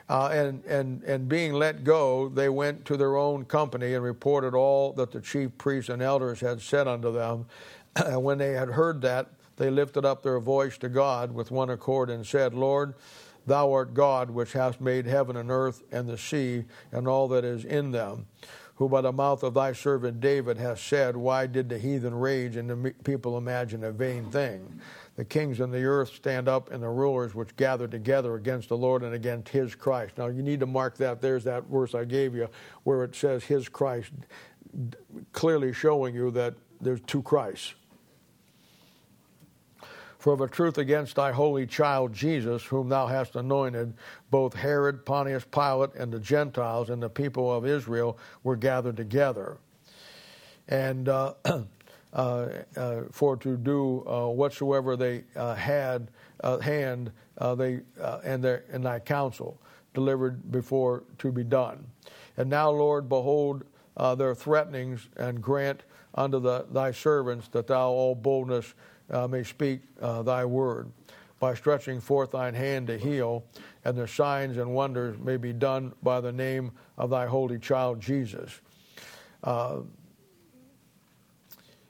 Uh, 0.09 0.29
and, 0.31 0.63
and, 0.65 1.03
and 1.03 1.27
being 1.27 1.53
let 1.53 1.83
go, 1.83 2.29
they 2.29 2.49
went 2.49 2.85
to 2.85 2.95
their 2.95 3.17
own 3.17 3.43
company 3.45 3.93
and 3.93 4.03
reported 4.03 4.53
all 4.53 4.93
that 4.93 5.11
the 5.11 5.19
chief 5.19 5.57
priests 5.57 5.89
and 5.89 6.01
elders 6.01 6.39
had 6.39 6.61
said 6.61 6.87
unto 6.87 7.11
them. 7.11 7.45
And 7.95 8.23
when 8.23 8.37
they 8.37 8.51
had 8.51 8.69
heard 8.69 9.01
that, 9.01 9.31
they 9.57 9.69
lifted 9.69 10.05
up 10.05 10.23
their 10.23 10.39
voice 10.39 10.77
to 10.79 10.89
God 10.89 11.31
with 11.33 11.51
one 11.51 11.69
accord 11.69 12.09
and 12.09 12.25
said, 12.25 12.53
Lord, 12.53 12.93
thou 13.45 13.71
art 13.71 13.93
God, 13.93 14.29
which 14.29 14.53
hast 14.53 14.79
made 14.79 15.05
heaven 15.05 15.35
and 15.35 15.49
earth 15.49 15.83
and 15.91 16.07
the 16.07 16.17
sea 16.17 16.65
and 16.91 17.07
all 17.07 17.27
that 17.29 17.43
is 17.43 17.65
in 17.65 17.91
them, 17.91 18.27
who 18.75 18.87
by 18.87 19.01
the 19.01 19.11
mouth 19.11 19.41
of 19.41 19.55
thy 19.55 19.73
servant 19.73 20.19
David 20.19 20.57
hast 20.57 20.85
said, 20.85 21.17
Why 21.17 21.47
did 21.47 21.69
the 21.69 21.79
heathen 21.79 22.13
rage 22.13 22.55
and 22.55 22.69
the 22.69 22.93
people 23.03 23.37
imagine 23.37 23.83
a 23.83 23.91
vain 23.91 24.25
thing? 24.25 24.79
The 25.15 25.25
kings 25.25 25.59
in 25.59 25.71
the 25.71 25.83
earth 25.83 26.13
stand 26.13 26.47
up 26.47 26.71
and 26.71 26.83
the 26.83 26.89
rulers 26.89 27.33
which 27.33 27.55
gather 27.55 27.87
together 27.87 28.35
against 28.35 28.69
the 28.69 28.77
Lord 28.77 29.01
and 29.01 29.15
against 29.15 29.49
his 29.49 29.73
Christ. 29.73 30.19
Now 30.19 30.27
you 30.27 30.43
need 30.43 30.59
to 30.59 30.67
mark 30.67 30.97
that. 30.97 31.21
There's 31.21 31.43
that 31.45 31.63
verse 31.63 31.95
I 31.95 32.05
gave 32.05 32.35
you 32.35 32.47
where 32.83 33.03
it 33.03 33.15
says 33.15 33.43
his 33.43 33.67
Christ, 33.67 34.11
clearly 35.31 35.73
showing 35.73 36.13
you 36.13 36.29
that 36.31 36.53
there's 36.79 37.01
two 37.07 37.23
Christs. 37.23 37.73
For 40.27 40.33
of 40.33 40.41
a 40.41 40.47
truth 40.49 40.77
against 40.77 41.15
thy 41.15 41.31
holy 41.31 41.65
child 41.65 42.11
Jesus, 42.11 42.61
whom 42.61 42.89
thou 42.89 43.07
hast 43.07 43.37
anointed, 43.37 43.93
both 44.29 44.53
Herod, 44.53 45.05
Pontius 45.05 45.45
Pilate, 45.49 45.95
and 45.95 46.11
the 46.11 46.19
Gentiles 46.19 46.89
and 46.89 47.01
the 47.01 47.07
people 47.07 47.49
of 47.49 47.65
Israel 47.65 48.17
were 48.43 48.57
gathered 48.57 48.97
together. 48.97 49.57
And 50.67 51.07
uh, 51.07 51.35
uh, 51.45 52.47
uh, 52.75 53.01
for 53.09 53.37
to 53.37 53.55
do 53.55 54.05
uh, 54.05 54.27
whatsoever 54.27 54.97
they 54.97 55.23
uh, 55.37 55.55
had 55.55 56.11
uh, 56.43 56.57
hand, 56.57 57.09
they 57.55 57.79
and, 58.25 58.43
their, 58.43 58.65
and 58.69 58.85
thy 58.85 58.99
counsel 58.99 59.61
delivered 59.93 60.51
before 60.51 61.05
to 61.19 61.31
be 61.31 61.45
done. 61.45 61.87
And 62.35 62.49
now, 62.49 62.69
Lord, 62.69 63.07
behold 63.07 63.63
their 63.95 64.35
threatenings, 64.35 65.07
and 65.15 65.41
grant 65.41 65.83
unto 66.15 66.41
the, 66.41 66.65
thy 66.71 66.91
servants 66.91 67.47
that 67.49 67.67
thou 67.67 67.91
all 67.91 68.13
boldness 68.13 68.73
uh, 69.11 69.27
may 69.27 69.43
speak 69.43 69.81
uh, 70.01 70.21
thy 70.21 70.45
word 70.45 70.91
by 71.39 71.53
stretching 71.53 72.01
forth 72.01 72.31
thine 72.31 72.53
hand 72.53 72.87
to 72.87 72.97
heal, 72.97 73.43
and 73.85 73.97
the 73.97 74.07
signs 74.07 74.57
and 74.57 74.73
wonders 74.73 75.17
may 75.19 75.37
be 75.37 75.53
done 75.53 75.93
by 76.01 76.19
the 76.19 76.31
name 76.31 76.71
of 76.97 77.09
thy 77.09 77.25
holy 77.27 77.59
child 77.59 77.99
Jesus. 77.99 78.61
Uh, 79.43 79.81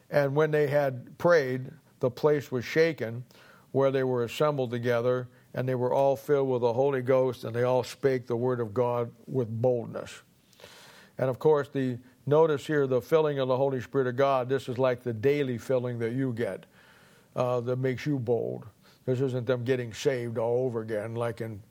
and 0.10 0.36
when 0.36 0.52
they 0.52 0.68
had 0.68 1.18
prayed, 1.18 1.70
the 2.00 2.10
place 2.10 2.52
was 2.52 2.66
shaken 2.66 3.24
where 3.72 3.92
they 3.92 4.04
were 4.04 4.24
assembled 4.24 4.72
together, 4.72 5.28
and 5.54 5.68
they 5.68 5.76
were 5.76 5.94
all 5.94 6.16
filled 6.16 6.50
with 6.50 6.62
the 6.62 6.74
Holy 6.74 7.02
Ghost, 7.02 7.44
and 7.44 7.56
they 7.56 7.64
all 7.64 7.84
spake 7.84 8.28
the 8.28 8.36
word 8.36 8.60
of 8.60 8.74
God 8.74 9.12
with 9.28 9.50
boldness. 9.50 10.22
And 11.18 11.30
of 11.30 11.40
course, 11.40 11.70
the 11.70 11.98
notice 12.26 12.68
here 12.68 12.86
the 12.86 13.02
filling 13.02 13.40
of 13.40 13.48
the 13.48 13.58
Holy 13.58 13.82
Spirit 13.82 14.08
of 14.08 14.16
God. 14.16 14.50
This 14.50 14.70
is 14.70 14.78
like 14.78 15.04
the 15.04 15.14
daily 15.14 15.58
filling 15.58 16.00
that 16.00 16.14
you 16.14 16.34
get 16.34 16.66
uh, 17.38 17.62
that 17.62 17.78
makes 17.78 18.06
you 18.06 18.20
bold. 18.20 18.66
This 19.06 19.22
isn't 19.22 19.46
them 19.46 19.64
getting 19.64 19.94
saved 19.94 20.38
all 20.38 20.66
over 20.66 20.82
again 20.82 21.16
like 21.16 21.40
in 21.40 21.62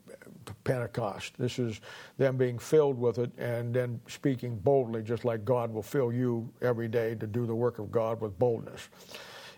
Pentecost. 0.63 1.37
This 1.37 1.59
is 1.59 1.81
them 2.17 2.37
being 2.37 2.57
filled 2.57 2.97
with 2.97 3.19
it 3.19 3.31
and 3.37 3.73
then 3.73 3.99
speaking 4.07 4.57
boldly, 4.57 5.03
just 5.03 5.23
like 5.23 5.45
God 5.45 5.71
will 5.71 5.83
fill 5.83 6.11
you 6.11 6.49
every 6.61 6.87
day 6.87 7.13
to 7.15 7.27
do 7.27 7.45
the 7.45 7.53
work 7.53 7.77
of 7.77 7.91
God 7.91 8.19
with 8.21 8.39
boldness. 8.39 8.89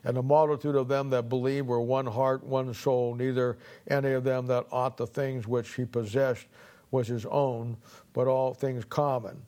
And 0.03 0.17
the 0.17 0.23
multitude 0.23 0.75
of 0.75 0.87
them 0.87 1.09
that 1.11 1.29
believed 1.29 1.67
were 1.67 1.81
one 1.81 2.05
heart, 2.05 2.43
one 2.43 2.73
soul, 2.73 3.15
neither 3.15 3.57
any 3.87 4.11
of 4.11 4.23
them 4.23 4.45
that 4.47 4.65
ought 4.71 4.97
the 4.97 5.07
things 5.07 5.47
which 5.47 5.73
he 5.75 5.85
possessed 5.85 6.47
was 6.91 7.07
his 7.07 7.25
own, 7.27 7.77
but 8.13 8.27
all 8.27 8.53
things 8.53 8.83
common. 8.85 9.41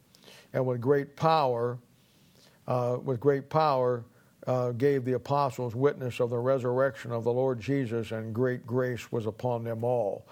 And 0.54 0.66
with 0.66 0.80
great 0.80 1.16
power, 1.16 1.80
uh, 2.68 2.98
with 3.04 3.20
great 3.20 3.50
power, 3.50 4.04
uh, 4.48 4.72
gave 4.72 5.06
the 5.06 5.14
apostles 5.14 5.76
witness 5.76 6.20
of 6.20 6.30
the 6.30 6.38
resurrection 6.38 7.12
of 7.12 7.24
the 7.24 7.32
Lord 7.32 7.60
Jesus, 7.60 8.12
and 8.12 8.34
great 8.34 8.66
grace 8.66 9.12
was 9.12 9.26
upon 9.26 9.64
them 9.64 9.84
all. 9.84 10.26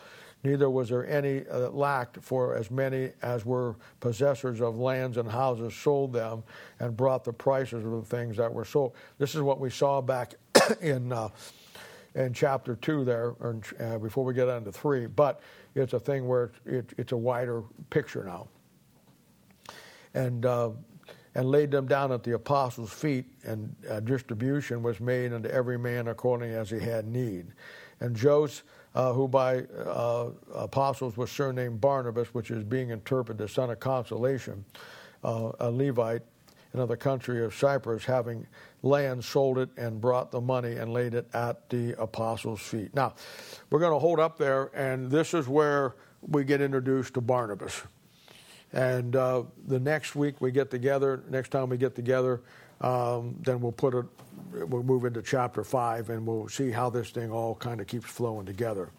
neither 0.44 0.70
was 0.70 0.90
there 0.90 1.08
any 1.08 1.46
uh, 1.48 1.70
lacked, 1.70 2.24
for 2.24 2.56
as 2.56 2.72
many 2.72 3.12
as 3.22 3.46
were 3.46 3.76
possessors 4.00 4.62
of 4.62 4.78
lands 4.78 5.18
and 5.18 5.30
houses 5.30 5.76
sold 5.76 6.14
them 6.14 6.44
and 6.80 6.96
brought 6.96 7.24
the 7.24 7.34
prices 7.34 7.86
of 7.86 7.92
the 7.92 8.02
things 8.02 8.38
that 8.38 8.52
were 8.52 8.66
sold. 8.66 8.94
This 9.18 9.36
is 9.36 9.42
what 9.42 9.60
we 9.60 9.70
saw 9.70 10.02
back 10.02 10.36
in. 10.82 11.12
Uh, 11.12 11.30
in 12.16 12.34
chapter 12.34 12.76
two 12.76 13.06
there, 13.06 13.36
or, 13.40 13.62
uh, 13.80 13.98
before 14.00 14.26
we 14.26 14.34
get 14.34 14.50
on 14.50 14.64
to 14.64 14.72
three, 14.72 15.06
but 15.06 15.42
it's 15.76 15.94
a 15.94 16.00
thing 16.00 16.28
where 16.28 16.52
it, 16.66 16.92
it's 16.98 17.12
a 17.12 17.18
wider 17.18 17.64
picture 17.92 18.24
now. 18.24 18.48
And 20.14 20.46
uh, 20.46 20.72
and 21.36 21.50
laid 21.50 21.72
them 21.72 21.86
down 21.86 22.12
at 22.12 22.24
the 22.24 22.34
apostles' 22.34 22.92
feet, 22.92 23.26
and 23.44 23.76
a 23.88 24.02
distribution 24.02 24.82
was 24.82 25.00
made 25.00 25.32
unto 25.34 25.50
every 25.50 25.78
man 25.78 26.08
according 26.08 26.52
as 26.52 26.70
he 26.70 26.80
had 26.80 27.06
need. 27.06 27.48
And 28.00 28.16
Joseph, 28.16 28.64
uh, 28.96 29.14
who 29.14 29.28
by 29.28 29.60
uh, 29.86 30.30
apostles 30.54 31.18
was 31.18 31.32
surnamed 31.32 31.80
Barnabas, 31.80 32.34
which 32.34 32.50
is 32.50 32.64
being 32.64 32.90
interpreted 32.90 33.38
the 33.38 33.48
son 33.48 33.70
of 33.70 33.80
consolation, 33.80 34.66
uh, 35.24 35.52
a 35.60 35.70
Levite, 35.70 36.24
in 36.74 36.86
the 36.88 36.98
country 36.98 37.44
of 37.44 37.54
Cyprus, 37.54 38.06
having 38.06 38.46
land, 38.84 39.24
sold 39.24 39.58
it, 39.58 39.70
and 39.78 40.00
brought 40.00 40.32
the 40.32 40.42
money 40.42 40.74
and 40.74 40.94
laid 40.94 41.14
it 41.16 41.28
at 41.34 41.68
the 41.70 42.00
apostles' 42.00 42.62
feet. 42.62 42.94
Now, 42.94 43.16
we're 43.70 43.80
going 43.80 43.94
to 43.94 44.00
hold 44.00 44.20
up 44.20 44.38
there, 44.38 44.70
and 44.76 45.10
this 45.10 45.34
is 45.34 45.48
where 45.48 45.96
we 46.22 46.44
get 46.44 46.62
introduced 46.62 47.16
to 47.16 47.22
Barnabas. 47.22 47.82
And 48.74 49.16
uh, 49.16 49.44
the 49.68 49.80
next 49.80 50.16
week 50.16 50.42
we 50.42 50.52
get 50.52 50.70
together, 50.70 51.24
next 51.30 51.50
time 51.50 51.70
we 51.70 51.78
get 51.78 51.96
together, 51.96 52.42
um, 52.82 53.36
then 53.42 53.60
we'll 53.60 53.72
put 53.72 53.94
it, 53.94 54.06
we'll 54.52 54.84
move 54.84 55.06
into 55.06 55.22
chapter 55.22 55.64
five 55.64 56.10
and 56.10 56.26
we'll 56.26 56.48
see 56.48 56.72
how 56.72 56.90
this 56.90 57.10
thing 57.10 57.32
all 57.32 57.56
kind 57.56 57.82
of 57.82 57.88
keeps 57.88 58.06
flowing 58.06 58.46
together. 58.46 58.90